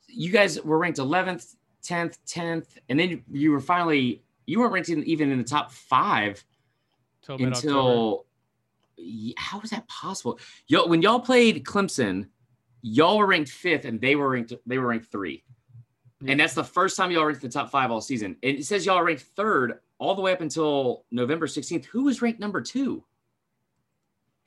[0.07, 4.89] you guys were ranked 11th, 10th, 10th, and then you were finally you weren't ranked
[4.89, 6.45] even in the top five
[7.29, 8.27] until, until
[9.37, 10.39] how was that possible?
[10.67, 12.27] Y'all, when y'all played Clemson,
[12.83, 15.45] y'all were ranked fifth and they were ranked they were ranked three.
[16.21, 16.33] Yeah.
[16.33, 18.37] And that's the first time y'all ranked the top five all season.
[18.43, 21.87] And it says y'all ranked third all the way up until November 16th.
[21.87, 23.05] Who was ranked number two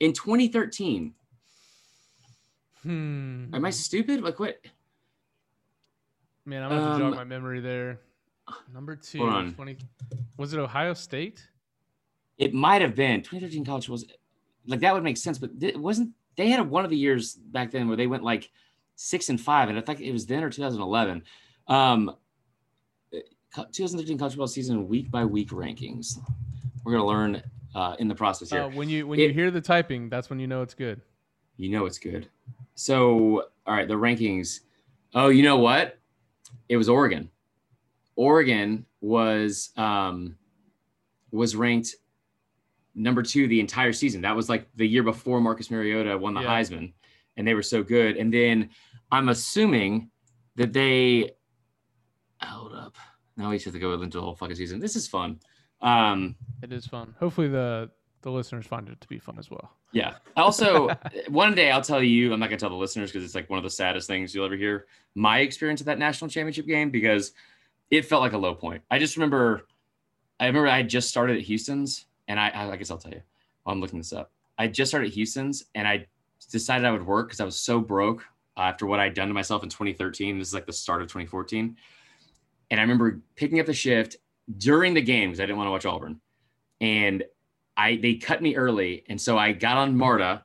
[0.00, 1.14] in 2013?
[2.82, 3.54] Hmm.
[3.54, 4.22] Am I stupid?
[4.22, 4.60] Like what?
[6.44, 8.00] Man, I'm gonna um, jog my memory there.
[8.72, 9.18] Number two,
[9.52, 9.78] 20,
[10.36, 11.48] was it Ohio State?
[12.36, 14.04] It might have been 2013 college was
[14.66, 16.10] like that would make sense, but it wasn't.
[16.36, 18.50] They had one of the years back then where they went like
[18.96, 21.22] six and five, and I think it was then or 2011.
[21.68, 22.16] Um,
[23.54, 26.18] 2013 college football season week by week rankings.
[26.84, 27.42] We're gonna learn
[27.74, 28.62] uh, in the process here.
[28.62, 31.00] Uh, when you when it, you hear the typing, that's when you know it's good.
[31.56, 32.28] You know it's good.
[32.74, 34.60] So all right, the rankings.
[35.14, 35.98] Oh, you know what?
[36.68, 37.30] It was Oregon.
[38.16, 40.36] Oregon was um,
[41.30, 41.94] was ranked
[42.94, 44.22] number two the entire season.
[44.22, 46.60] That was like the year before Marcus Mariota won the yeah.
[46.60, 46.92] Heisman,
[47.36, 48.16] and they were so good.
[48.16, 48.70] And then
[49.10, 50.10] I'm assuming
[50.56, 51.30] that they
[52.42, 52.96] hold up.
[53.36, 54.78] Now we just have to go into the whole fucking season.
[54.78, 55.40] This is fun.
[55.80, 57.14] Um, it is fun.
[57.18, 57.90] Hopefully the
[58.22, 59.70] the listeners find it to be fun as well.
[59.92, 60.14] Yeah.
[60.36, 60.88] Also,
[61.28, 62.32] one day I'll tell you.
[62.32, 64.46] I'm not gonna tell the listeners because it's like one of the saddest things you'll
[64.46, 64.86] ever hear.
[65.14, 67.32] My experience at that national championship game because
[67.90, 68.82] it felt like a low point.
[68.90, 69.66] I just remember.
[70.40, 73.22] I remember I just started at Houston's and I, I guess I'll tell you
[73.66, 74.30] I'm looking this up.
[74.58, 76.06] I just started Houston's and I
[76.50, 78.24] decided I would work because I was so broke
[78.56, 80.38] uh, after what I'd done to myself in 2013.
[80.38, 81.76] This is like the start of 2014.
[82.70, 84.16] And I remember picking up the shift
[84.58, 86.20] during the game because I didn't want to watch Auburn.
[86.80, 87.24] And
[87.76, 89.04] I they cut me early.
[89.08, 90.44] And so I got on MARTA,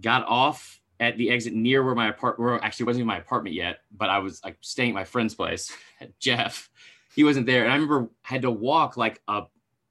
[0.00, 3.54] got off at the exit near where my apartment where actually wasn't even my apartment
[3.54, 5.72] yet, but I was like staying at my friend's place,
[6.20, 6.70] Jeff.
[7.14, 7.62] He wasn't there.
[7.62, 9.42] And I remember I had to walk like a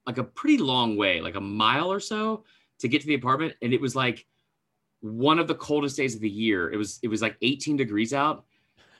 [0.05, 2.43] like a pretty long way, like a mile or so
[2.79, 3.53] to get to the apartment.
[3.61, 4.25] And it was like
[5.01, 6.71] one of the coldest days of the year.
[6.71, 8.45] It was it was like 18 degrees out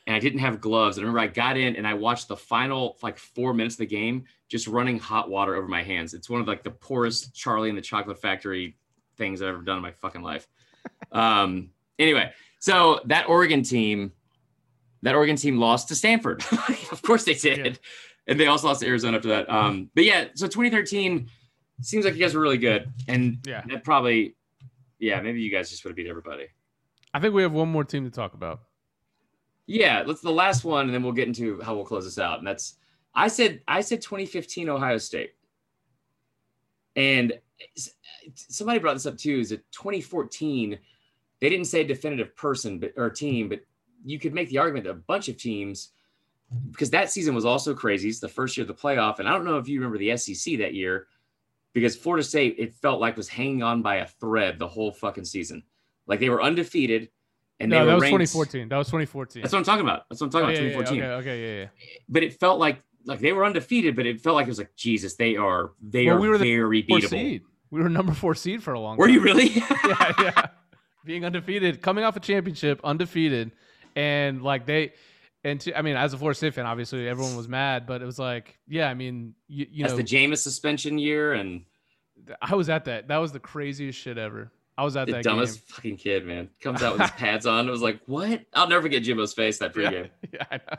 [0.06, 0.98] and I didn't have gloves.
[0.98, 3.86] I remember I got in and I watched the final like four minutes of the
[3.86, 6.14] game just running hot water over my hands.
[6.14, 8.76] It's one of like the poorest Charlie and the Chocolate Factory
[9.18, 10.48] things I've ever done in my fucking life.
[11.12, 14.12] Um, anyway, so that Oregon team,
[15.04, 16.44] that Oregon team lost to Stanford.
[16.92, 17.66] of course they did.
[17.66, 17.74] Yeah
[18.28, 19.50] and they also lost to Arizona after that.
[19.50, 21.30] Um, but yeah, so 2013
[21.82, 24.36] seems like you guys were really good, and yeah, that probably,
[25.00, 26.48] yeah, maybe you guys just would have beat everybody.
[27.14, 28.62] I think we have one more team to talk about.
[29.66, 32.40] Yeah, let's the last one, and then we'll get into how we'll close this out.
[32.40, 32.76] And that's
[33.16, 35.32] I said I said 2015 Ohio State,
[36.96, 37.34] and
[38.36, 39.40] somebody brought this up too.
[39.40, 40.78] Is that 2014?
[41.40, 43.62] They didn't say definitive person, but or team, but
[44.06, 45.92] you could make the argument that a bunch of teams
[46.72, 48.10] because that season was also crazy.
[48.10, 49.20] It's the first year of the playoff.
[49.20, 51.08] And I don't know if you remember the SEC that year
[51.74, 55.26] because Florida State, it felt like was hanging on by a thread the whole fucking
[55.26, 55.64] season.
[56.08, 57.10] Like they were undefeated.
[57.60, 58.70] And no, that was ranked, 2014.
[58.70, 59.42] That was 2014.
[59.42, 60.04] That's what I'm talking about.
[60.10, 60.64] That's what I'm talking oh, about.
[60.64, 60.98] Yeah, 2014.
[60.98, 61.68] Yeah, okay, okay, yeah, yeah.
[62.10, 64.76] But it felt like like they were undefeated, but it felt like it was like
[64.76, 67.10] Jesus, they are they well, are we were very beatable.
[67.10, 67.44] Seed.
[67.70, 68.98] We were number four seed for a long.
[68.98, 69.00] Time.
[69.00, 69.16] Were time.
[69.16, 69.50] you really?
[69.50, 70.46] yeah, yeah.
[71.06, 73.52] Being undefeated, coming off a championship, undefeated,
[73.96, 74.94] and like they
[75.44, 78.06] and to, I mean, as a Florida State fan, obviously everyone was mad, but it
[78.06, 81.66] was like, yeah, I mean, you, you know, That's know, the Jameis suspension year, and
[82.42, 83.10] I was at that.
[83.10, 84.52] That was the craziest shit ever.
[84.78, 85.76] I was at the that dumbest game.
[85.76, 86.50] fucking kid, man.
[86.62, 87.68] Comes out with his pads on.
[87.68, 88.42] It was like, what?
[88.54, 90.10] I'll never forget Jimbo's face that pregame.
[90.34, 90.76] Yeah, yeah.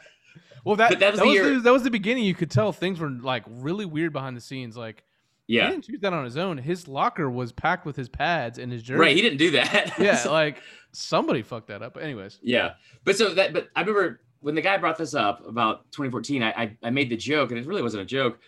[0.65, 2.25] Well, that, that was, that, was the, that was the beginning.
[2.25, 4.79] You could tell things were like really weird behind the scenes.
[4.79, 5.05] Like,
[5.47, 6.57] yeah, he didn't choose that on his own.
[6.57, 8.99] His locker was packed with his pads and his jersey.
[8.99, 9.99] Right, he didn't do that.
[9.99, 10.63] yeah, like
[10.93, 11.93] somebody fucked that up.
[11.93, 12.75] But anyways, yeah.
[13.05, 16.51] But so that, but I remember when the guy brought this up about 2014, I,
[16.51, 18.41] I, I made the joke, and it really wasn't a joke.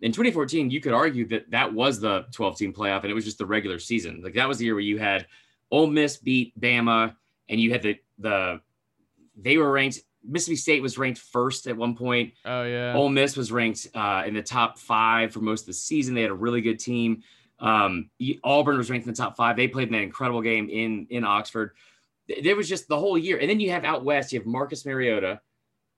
[0.00, 3.26] In 2014, you could argue that that was the 12 team playoff, and it was
[3.26, 4.22] just the regular season.
[4.24, 5.26] Like that was the year where you had
[5.70, 7.14] Ole Miss beat Bama,
[7.50, 8.60] and you had the the
[9.36, 10.00] they were ranked.
[10.24, 12.32] Mississippi State was ranked first at one point.
[12.46, 12.94] Oh yeah.
[12.94, 16.14] Ole Miss was ranked uh, in the top five for most of the season.
[16.14, 17.22] They had a really good team.
[17.60, 18.08] Um,
[18.42, 19.56] Auburn was ranked in the top five.
[19.56, 21.72] They played in that incredible game in in Oxford
[22.42, 23.38] there was just the whole year.
[23.38, 25.40] And then you have out west, you have Marcus Mariota,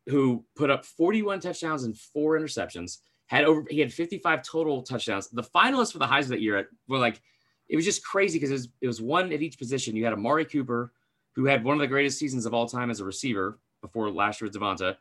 [0.07, 2.99] who put up 41 touchdowns and four interceptions.
[3.27, 5.29] Had over he had 55 total touchdowns.
[5.29, 7.21] The finalists for the Heisman that year were like
[7.69, 9.95] it was just crazy because it was, it was one at each position.
[9.95, 10.93] You had Amari Cooper,
[11.35, 14.41] who had one of the greatest seasons of all time as a receiver before last
[14.41, 14.97] year with Devonta.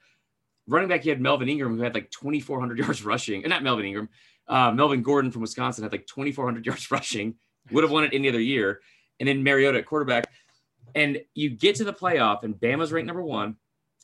[0.68, 3.44] Running back, you had Melvin Ingram, who had like 2,400 yards rushing.
[3.44, 4.10] And not Melvin Ingram,
[4.48, 7.36] uh, Melvin Gordon from Wisconsin had like 2,400 yards rushing.
[7.72, 8.82] Would have won it any other year.
[9.20, 10.30] And then Mariota at quarterback.
[10.96, 13.56] And you get to the playoff, and Bama's ranked number one,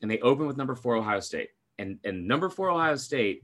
[0.02, 1.50] and they open with number four Ohio State.
[1.80, 3.44] And and number four Ohio State,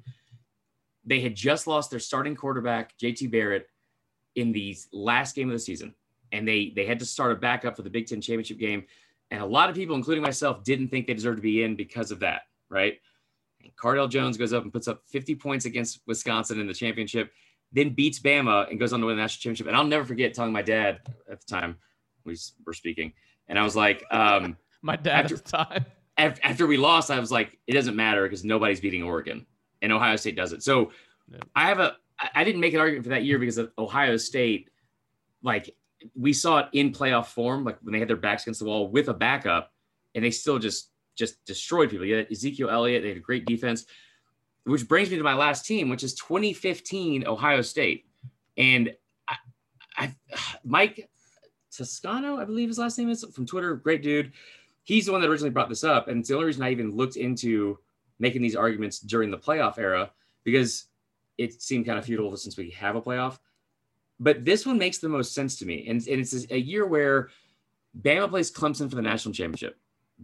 [1.06, 3.68] they had just lost their starting quarterback JT Barrett
[4.36, 5.96] in the last game of the season,
[6.32, 8.86] and they they had to start a backup for the Big Ten championship game.
[9.32, 12.12] And a lot of people, including myself, didn't think they deserved to be in because
[12.12, 13.00] of that, right?
[13.64, 17.32] And Cardale Jones goes up and puts up 50 points against Wisconsin in the championship,
[17.72, 19.68] then beats Bama and goes on to win the national championship.
[19.68, 21.78] And I'll never forget telling my dad at the time
[22.26, 22.36] we
[22.66, 23.14] were speaking,
[23.48, 25.86] and I was like, um, my dad after, time.
[26.18, 29.46] After we lost, I was like, it doesn't matter because nobody's beating Oregon,
[29.82, 30.62] and Ohio State does it.
[30.62, 30.92] So
[31.32, 31.40] yeah.
[31.56, 31.96] I have a
[32.36, 34.70] I didn't make an argument for that year because of Ohio State,
[35.42, 35.74] like
[36.16, 38.90] we saw it in playoff form, like when they had their backs against the wall
[38.90, 39.72] with a backup,
[40.16, 42.06] and they still just just destroyed people.
[42.06, 43.86] Yeah, Ezekiel Elliott, they had a great defense,
[44.64, 48.06] which brings me to my last team, which is 2015 Ohio State,
[48.58, 48.94] and
[49.28, 49.36] I,
[49.98, 50.16] I
[50.64, 51.10] Mike
[51.72, 54.32] Toscano, I believe his last name is from Twitter, great dude.
[54.84, 56.96] He's the one that originally brought this up, and it's the only reason I even
[56.96, 57.80] looked into
[58.20, 60.12] making these arguments during the playoff era
[60.44, 60.86] because
[61.38, 63.40] it seemed kind of futile since we have a playoff.
[64.20, 65.88] But this one makes the most sense to me.
[65.88, 67.30] And, and it's a year where
[68.00, 69.78] Bama plays Clemson for the national championship.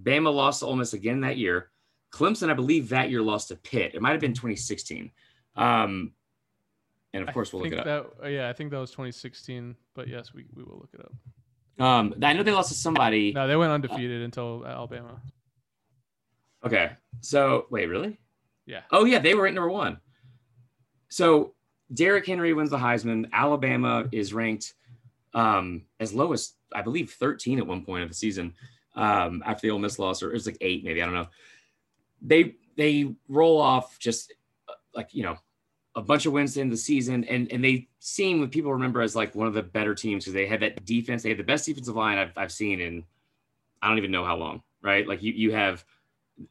[0.03, 1.69] Bama lost to Ole Miss again that year.
[2.11, 3.95] Clemson, I believe, that year lost to Pitt.
[3.95, 5.11] It might have been 2016.
[5.55, 6.11] Um,
[7.15, 7.85] and of course, we'll look it up.
[7.85, 9.75] That, uh, yeah, I think that was 2016.
[9.93, 11.83] But yes, we, we will look it up.
[11.83, 13.31] Um, I know they lost to somebody.
[13.33, 15.21] No, they went undefeated uh, until Alabama.
[16.65, 16.91] Okay.
[17.21, 18.19] So wait, really?
[18.65, 18.81] Yeah.
[18.91, 19.99] Oh yeah, they were ranked number one.
[21.07, 21.53] So
[21.93, 23.29] Derrick Henry wins the Heisman.
[23.31, 24.73] Alabama is ranked
[25.33, 28.53] um, as low as I believe 13 at one point of the season
[28.95, 31.27] um, after the Ole Miss loss, or it was like eight, maybe I don't know.
[32.21, 34.33] They they roll off just
[34.67, 35.37] uh, like you know
[35.95, 39.15] a bunch of wins in the season, and and they seem what people remember as
[39.15, 41.23] like one of the better teams because they had that defense.
[41.23, 43.03] They had the best defensive line I've I've seen in
[43.81, 45.07] I don't even know how long, right?
[45.07, 45.85] Like you you have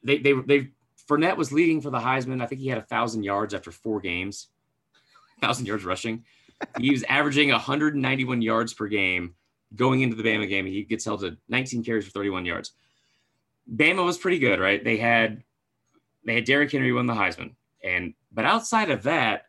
[0.03, 0.71] they they they
[1.09, 2.43] Fournette was leading for the Heisman.
[2.43, 4.49] I think he had a thousand yards after four games,
[5.41, 6.25] thousand yards rushing.
[6.79, 9.35] He was averaging 191 yards per game
[9.75, 10.67] going into the Bama game.
[10.67, 12.73] He gets held to 19 carries for 31 yards.
[13.71, 14.83] Bama was pretty good, right?
[14.83, 15.43] They had
[16.25, 17.55] they had Derrick Henry won the Heisman,
[17.85, 19.47] and but outside of that,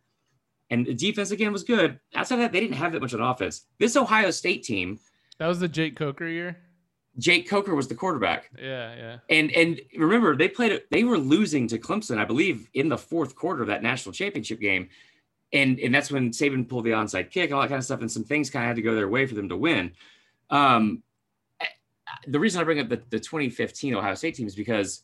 [0.70, 2.00] and the defense again was good.
[2.14, 3.66] Outside of that, they didn't have that much on offense.
[3.80, 5.00] This Ohio State team.
[5.40, 6.58] That was the Jake Coker year.
[7.18, 8.52] Jake Coker was the quarterback.
[8.60, 9.18] Yeah, yeah.
[9.30, 13.36] And and remember, they played they were losing to Clemson, I believe, in the fourth
[13.36, 14.90] quarter of that national championship game.
[15.54, 18.12] And and that's when Saban pulled the onside kick, all that kind of stuff, and
[18.12, 19.94] some things kind of had to go their way for them to win.
[20.50, 21.04] Um,
[22.28, 25.04] the reason I bring up the, the 2015 Ohio State team is because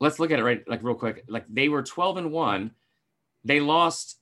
[0.00, 1.24] let's look at it right like real quick.
[1.28, 2.70] Like they were 12 and 1.
[3.44, 4.18] They lost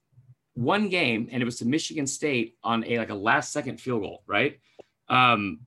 [0.55, 4.03] one game and it was to Michigan State on a like a last second field
[4.03, 4.61] goal, right?
[5.09, 5.61] Um,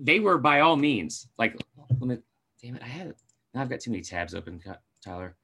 [0.00, 1.60] they were by all means like
[1.98, 2.18] let me
[2.60, 3.14] damn it i had
[3.54, 4.60] now i've got too many tabs open
[5.04, 5.34] tyler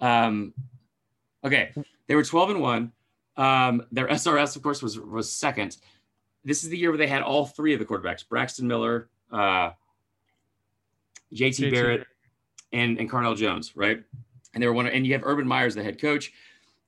[0.00, 0.52] um
[1.44, 1.72] okay
[2.06, 2.92] they were 12 and 1
[3.36, 5.76] um their srs of course was was second
[6.44, 9.70] this is the year where they had all three of the quarterbacks braxton miller uh
[11.32, 11.70] jt, JT.
[11.70, 12.06] barrett
[12.74, 14.02] and and Cardale jones right
[14.52, 16.32] and they were one and you have urban meyer's the head coach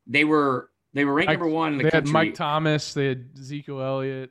[0.07, 2.09] they were they were ranked number one in the they country.
[2.09, 4.31] had mike thomas they had ezekiel elliott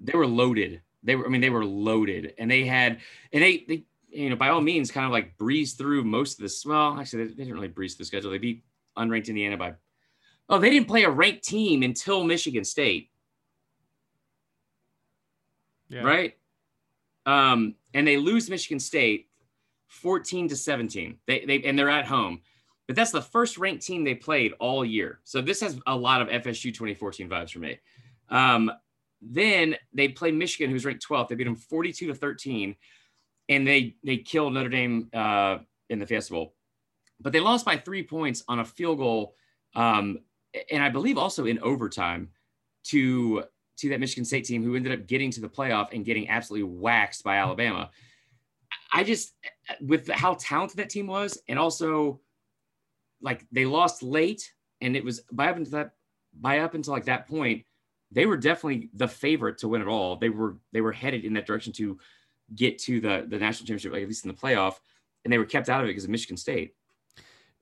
[0.00, 2.98] they were loaded they were, I mean, they were loaded, and they had,
[3.32, 6.42] and they, they, you know, by all means, kind of like breezed through most of
[6.42, 6.64] this.
[6.64, 8.30] Well, actually, they, they didn't really breeze the schedule.
[8.30, 8.64] They beat
[8.96, 9.74] unranked Indiana by,
[10.48, 13.10] oh, they didn't play a ranked team until Michigan State.
[15.88, 16.02] Yeah.
[16.02, 16.36] Right.
[17.24, 19.27] Um, and they lose Michigan State
[19.88, 21.18] 14 to 17.
[21.26, 22.40] They, they, and they're at home,
[22.86, 25.20] but that's the first ranked team they played all year.
[25.24, 27.78] So this has a lot of FSU 2014 vibes for me.
[28.30, 28.70] Um,
[29.20, 31.28] then they play Michigan, who's ranked 12th.
[31.28, 32.76] They beat them 42 to 13,
[33.48, 35.58] and they they killed Notre Dame uh,
[35.88, 36.54] in the Fiesta Bowl,
[37.20, 39.34] But they lost by three points on a field goal,
[39.74, 40.18] um,
[40.70, 42.30] and I believe also in overtime
[42.84, 43.44] to
[43.78, 46.68] to that Michigan State team, who ended up getting to the playoff and getting absolutely
[46.68, 47.90] waxed by Alabama.
[48.92, 49.34] I just
[49.80, 52.20] with how talented that team was, and also
[53.20, 55.90] like they lost late, and it was by up until that
[56.38, 57.64] by up until like that point
[58.10, 60.16] they were definitely the favorite to win it all.
[60.16, 61.98] They were they were headed in that direction to
[62.54, 64.76] get to the the national championship, like at least in the playoff,
[65.24, 66.74] and they were kept out of it because of Michigan State.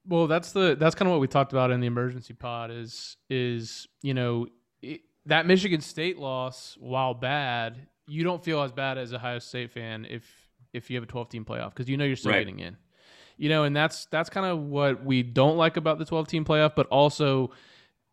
[0.07, 3.17] Well, that's the that's kind of what we talked about in the emergency pod is
[3.29, 4.47] is you know
[4.83, 9.41] it, that Michigan State loss, while bad, you don't feel as bad as a Ohio
[9.41, 10.25] State fan if
[10.77, 12.41] if you have a 12 team playoff because you know you're still right.
[12.41, 12.77] getting in.
[13.39, 16.45] You know, and that's that's kind of what we don't like about the 12 team
[16.45, 17.51] playoff, but also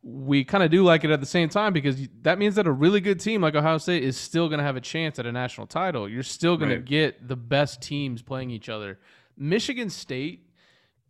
[0.04, 2.72] we kind of do like it at the same time because that means that a
[2.72, 5.32] really good team like Ohio State is still going to have a chance at a
[5.32, 6.10] national title.
[6.10, 6.76] You're still going right.
[6.76, 9.00] to get the best teams playing each other.
[9.38, 10.50] Michigan State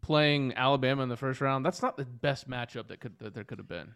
[0.02, 3.44] playing Alabama in the first round, that's not the best matchup that could that there
[3.44, 3.96] could have been.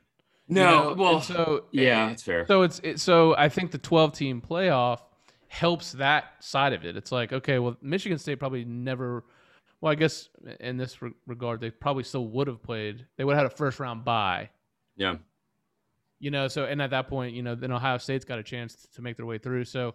[0.50, 0.94] No, you know?
[0.96, 2.48] well, and so yeah, it's fair.
[2.48, 5.00] So it's it, so I think the 12 team playoff
[5.48, 6.98] helps that side of it.
[6.98, 9.24] It's like okay, well, Michigan State probably never.
[9.80, 10.30] Well, I guess
[10.60, 13.06] in this re- regard, they probably still would have played.
[13.16, 14.50] They would have had a first round bye.
[14.96, 15.16] Yeah.
[16.20, 18.88] You know, so and at that point, you know, then Ohio State's got a chance
[18.96, 19.66] to make their way through.
[19.66, 19.94] So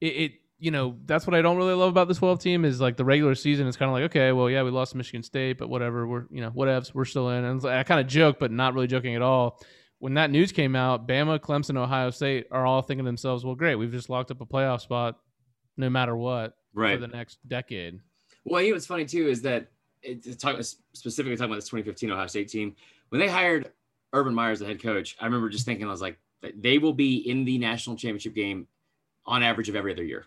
[0.00, 2.80] it, it you know, that's what I don't really love about this 12 team is
[2.80, 5.22] like the regular season is kind of like, okay, well, yeah, we lost to Michigan
[5.22, 7.44] State, but whatever, we're, you know, whatevs, we're still in.
[7.44, 9.60] And I kind of joke, but not really joking at all.
[9.98, 13.54] When that news came out, Bama, Clemson, Ohio State are all thinking to themselves, well,
[13.54, 15.18] great, we've just locked up a playoff spot
[15.76, 16.94] no matter what right.
[16.94, 18.00] for the next decade.
[18.44, 19.68] Well, you know what's funny too is that
[20.02, 20.60] it's talk,
[20.92, 22.74] specifically talking about this 2015 Ohio State team,
[23.08, 23.72] when they hired
[24.12, 26.18] Urban Meyer as the head coach, I remember just thinking, I was like,
[26.56, 28.66] they will be in the national championship game
[29.26, 30.26] on average of every other year.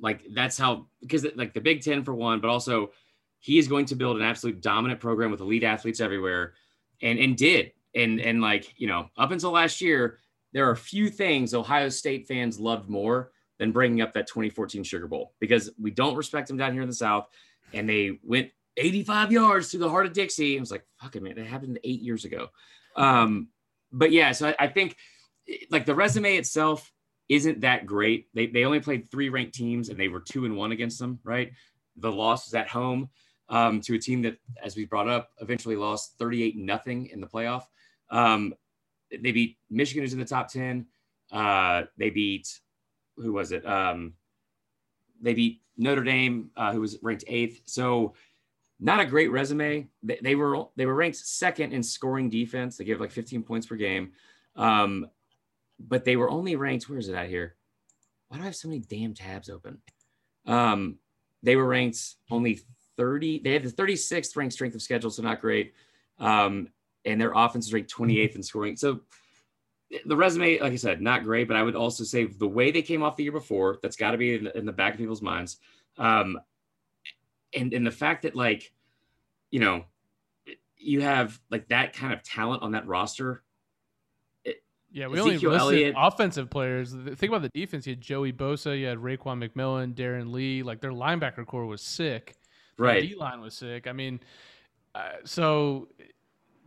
[0.00, 2.92] Like that's how because like the Big Ten for one, but also
[3.40, 6.54] he is going to build an absolute dominant program with elite athletes everywhere,
[7.02, 10.18] and and did and and like you know up until last year,
[10.52, 15.06] there are few things Ohio State fans loved more than bringing up that 2014 Sugar
[15.06, 17.28] Bowl because we don't respect them down here in the South,
[17.72, 20.56] and they went 85 yards through the heart of Dixie.
[20.56, 22.48] I was like, fuck it, man, that happened eight years ago.
[22.96, 23.48] Um,
[23.92, 24.96] but yeah, so I, I think
[25.70, 26.92] like the resume itself
[27.28, 28.28] isn't that great.
[28.34, 31.18] They, they only played three ranked teams and they were two and one against them,
[31.24, 31.52] right?
[31.96, 33.10] The loss was at home
[33.48, 37.26] um, to a team that, as we brought up, eventually lost 38 nothing in the
[37.26, 37.64] playoff.
[38.10, 38.54] Um,
[39.10, 40.86] they beat Michigan, who's in the top 10.
[41.32, 42.60] Uh, they beat,
[43.16, 43.66] who was it?
[43.66, 44.14] Um,
[45.20, 47.62] they beat Notre Dame, uh, who was ranked eighth.
[47.64, 48.14] So,
[48.80, 49.88] not a great resume.
[50.02, 52.76] They, they, were they were ranked second in scoring defense.
[52.76, 54.12] They gave like 15 points per game.
[54.54, 55.06] Um,
[55.80, 56.88] but they were only ranked.
[56.88, 57.56] Where is it at here?
[58.28, 59.78] Why do I have so many damn tabs open?
[60.46, 60.98] Um,
[61.42, 61.98] they were ranked
[62.30, 62.60] only
[62.96, 63.40] 30.
[63.40, 65.72] They had the 36th ranked strength of schedule, so not great.
[66.18, 66.68] Um,
[67.04, 68.76] and their offense is ranked 28th in scoring.
[68.76, 69.00] So
[70.04, 72.82] the resume, like I said, not great, but I would also say the way they
[72.82, 74.98] came off the year before, that's got to be in the, in the, back of
[74.98, 75.58] people's minds.
[75.96, 76.38] Um,
[77.54, 78.72] and, and the fact that, like,
[79.50, 79.84] you know,
[80.76, 83.42] you have like that kind of talent on that roster
[84.90, 85.94] yeah, we Ezekiel only listed Elliott.
[85.98, 86.92] offensive players.
[86.92, 87.86] Think about the defense.
[87.86, 90.62] You had Joey Bosa, you had Raekwon McMillan, Darron Lee.
[90.62, 92.36] Like their linebacker core was sick.
[92.78, 93.02] Right.
[93.02, 93.86] D line was sick.
[93.86, 94.20] I mean,
[94.94, 95.88] uh, so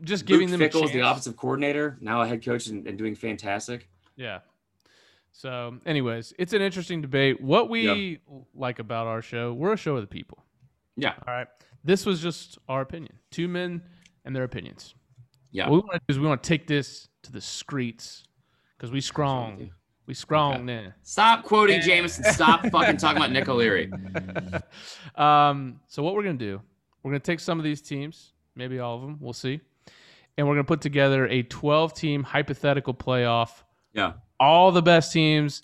[0.03, 3.15] just giving Luke them is the offensive coordinator, now a head coach and, and, doing
[3.15, 3.87] fantastic.
[4.15, 4.39] Yeah.
[5.31, 7.41] So, anyways, it's an interesting debate.
[7.41, 8.19] What we
[8.53, 10.43] like about our show, we're a show of the people.
[10.97, 11.13] Yeah.
[11.27, 11.47] All right.
[11.83, 13.17] This was just our opinion.
[13.31, 13.81] Two men
[14.25, 14.93] and their opinions.
[15.51, 15.69] Yeah.
[15.69, 18.23] What we want to do is we want to take this to the streets
[18.77, 19.71] because we strong.
[20.07, 20.91] We strong okay.
[21.03, 21.85] Stop quoting yeah.
[21.85, 22.25] Jameson.
[22.25, 23.91] Stop fucking talking about Nick O'Leary.
[25.15, 26.61] um, so what we're gonna do?
[27.03, 29.17] We're gonna take some of these teams, maybe all of them.
[29.19, 29.61] We'll see,
[30.37, 33.63] and we're gonna put together a 12-team hypothetical playoff.
[33.93, 34.13] Yeah.
[34.39, 35.63] All the best teams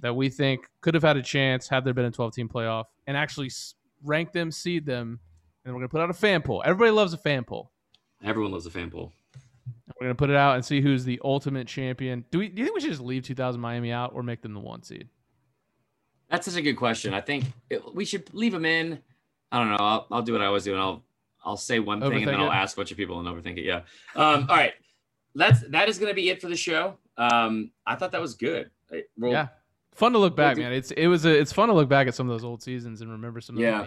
[0.00, 3.16] that we think could have had a chance had there been a 12-team playoff, and
[3.16, 3.50] actually
[4.04, 5.20] rank them, seed them,
[5.64, 6.62] and we're gonna put out a fan poll.
[6.64, 7.70] Everybody loves a fan poll.
[8.22, 9.12] Everyone loves a fan poll.
[10.00, 12.24] We're gonna put it out and see who's the ultimate champion.
[12.30, 12.48] Do we?
[12.48, 14.82] Do you think we should just leave 2000 Miami out or make them the one
[14.82, 15.08] seed?
[16.30, 17.14] That's such a good question.
[17.14, 19.00] I think it, we should leave them in.
[19.50, 19.76] I don't know.
[19.80, 21.02] I'll, I'll do what I always do, and I'll
[21.44, 23.64] I'll say one thing, and then I'll ask a bunch of people and overthink it.
[23.64, 23.82] Yeah.
[24.14, 24.72] Um, all right.
[25.34, 26.98] That's that is gonna be it for the show.
[27.16, 28.70] Um, I thought that was good.
[29.16, 29.48] We'll, yeah.
[29.94, 30.72] Fun to look back, we'll do, man.
[30.72, 33.00] It's it was a, it's fun to look back at some of those old seasons
[33.00, 33.56] and remember some.
[33.56, 33.86] Of them.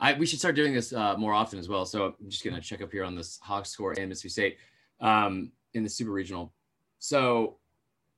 [0.00, 1.86] I, we should start doing this uh, more often as well.
[1.86, 4.56] So I'm just gonna check up here on this Hawk score and Mississippi State
[5.00, 6.52] um, in the Super Regional.
[6.98, 7.58] So,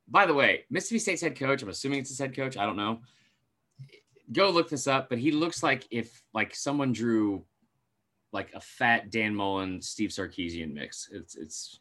[0.09, 2.57] by the way, Mississippi State's head coach, I'm assuming it's his head coach.
[2.57, 3.01] I don't know.
[4.33, 7.45] Go look this up, but he looks like if like someone drew
[8.37, 11.09] like a fat Dan Mullen, Steve Sarkisian mix.
[11.11, 11.81] It's it's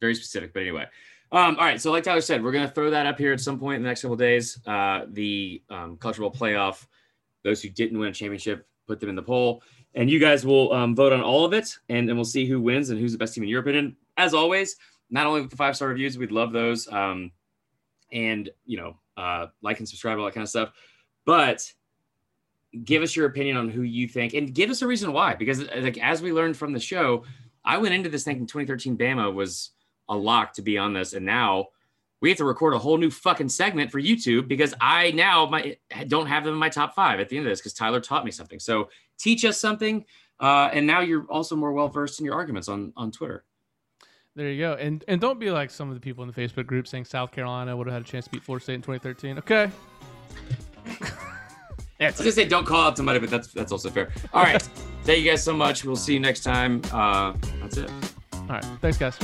[0.00, 0.86] very specific, but anyway.
[1.32, 3.58] Um, all right, so like Tyler said, we're gonna throw that up here at some
[3.58, 4.58] point in the next couple days.
[4.66, 6.86] Uh, the um, College Playoff.
[7.44, 9.62] Those who didn't win a championship, put them in the poll,
[9.94, 12.60] and you guys will um, vote on all of it, and, and we'll see who
[12.60, 14.76] wins and who's the best team in your opinion as always,
[15.10, 16.88] not only with the five star reviews, we'd love those.
[16.88, 17.32] Um,
[18.12, 20.72] and you know, uh, like and subscribe, all that kind of stuff.
[21.24, 21.72] But
[22.84, 25.34] give us your opinion on who you think, and give us a reason why.
[25.34, 27.24] Because like as we learned from the show,
[27.64, 29.70] I went into this thinking 2013 Bama was
[30.08, 31.66] a lock to be on this, and now
[32.20, 35.76] we have to record a whole new fucking segment for YouTube because I now my
[36.08, 38.24] don't have them in my top five at the end of this because Tyler taught
[38.24, 38.58] me something.
[38.58, 38.88] So
[39.18, 40.04] teach us something,
[40.40, 43.44] uh, and now you're also more well versed in your arguments on on Twitter.
[44.34, 46.66] There you go, and and don't be like some of the people in the Facebook
[46.66, 49.38] group saying South Carolina would have had a chance to beat Florida State in 2013.
[49.38, 49.70] Okay.
[51.98, 54.10] Yeah, I was gonna say don't call out somebody, but that's that's also fair.
[54.32, 54.60] All right,
[55.04, 55.84] thank you guys so much.
[55.84, 56.82] We'll see you next time.
[56.92, 57.90] Uh, that's it.
[58.34, 59.18] All right, thanks, guys.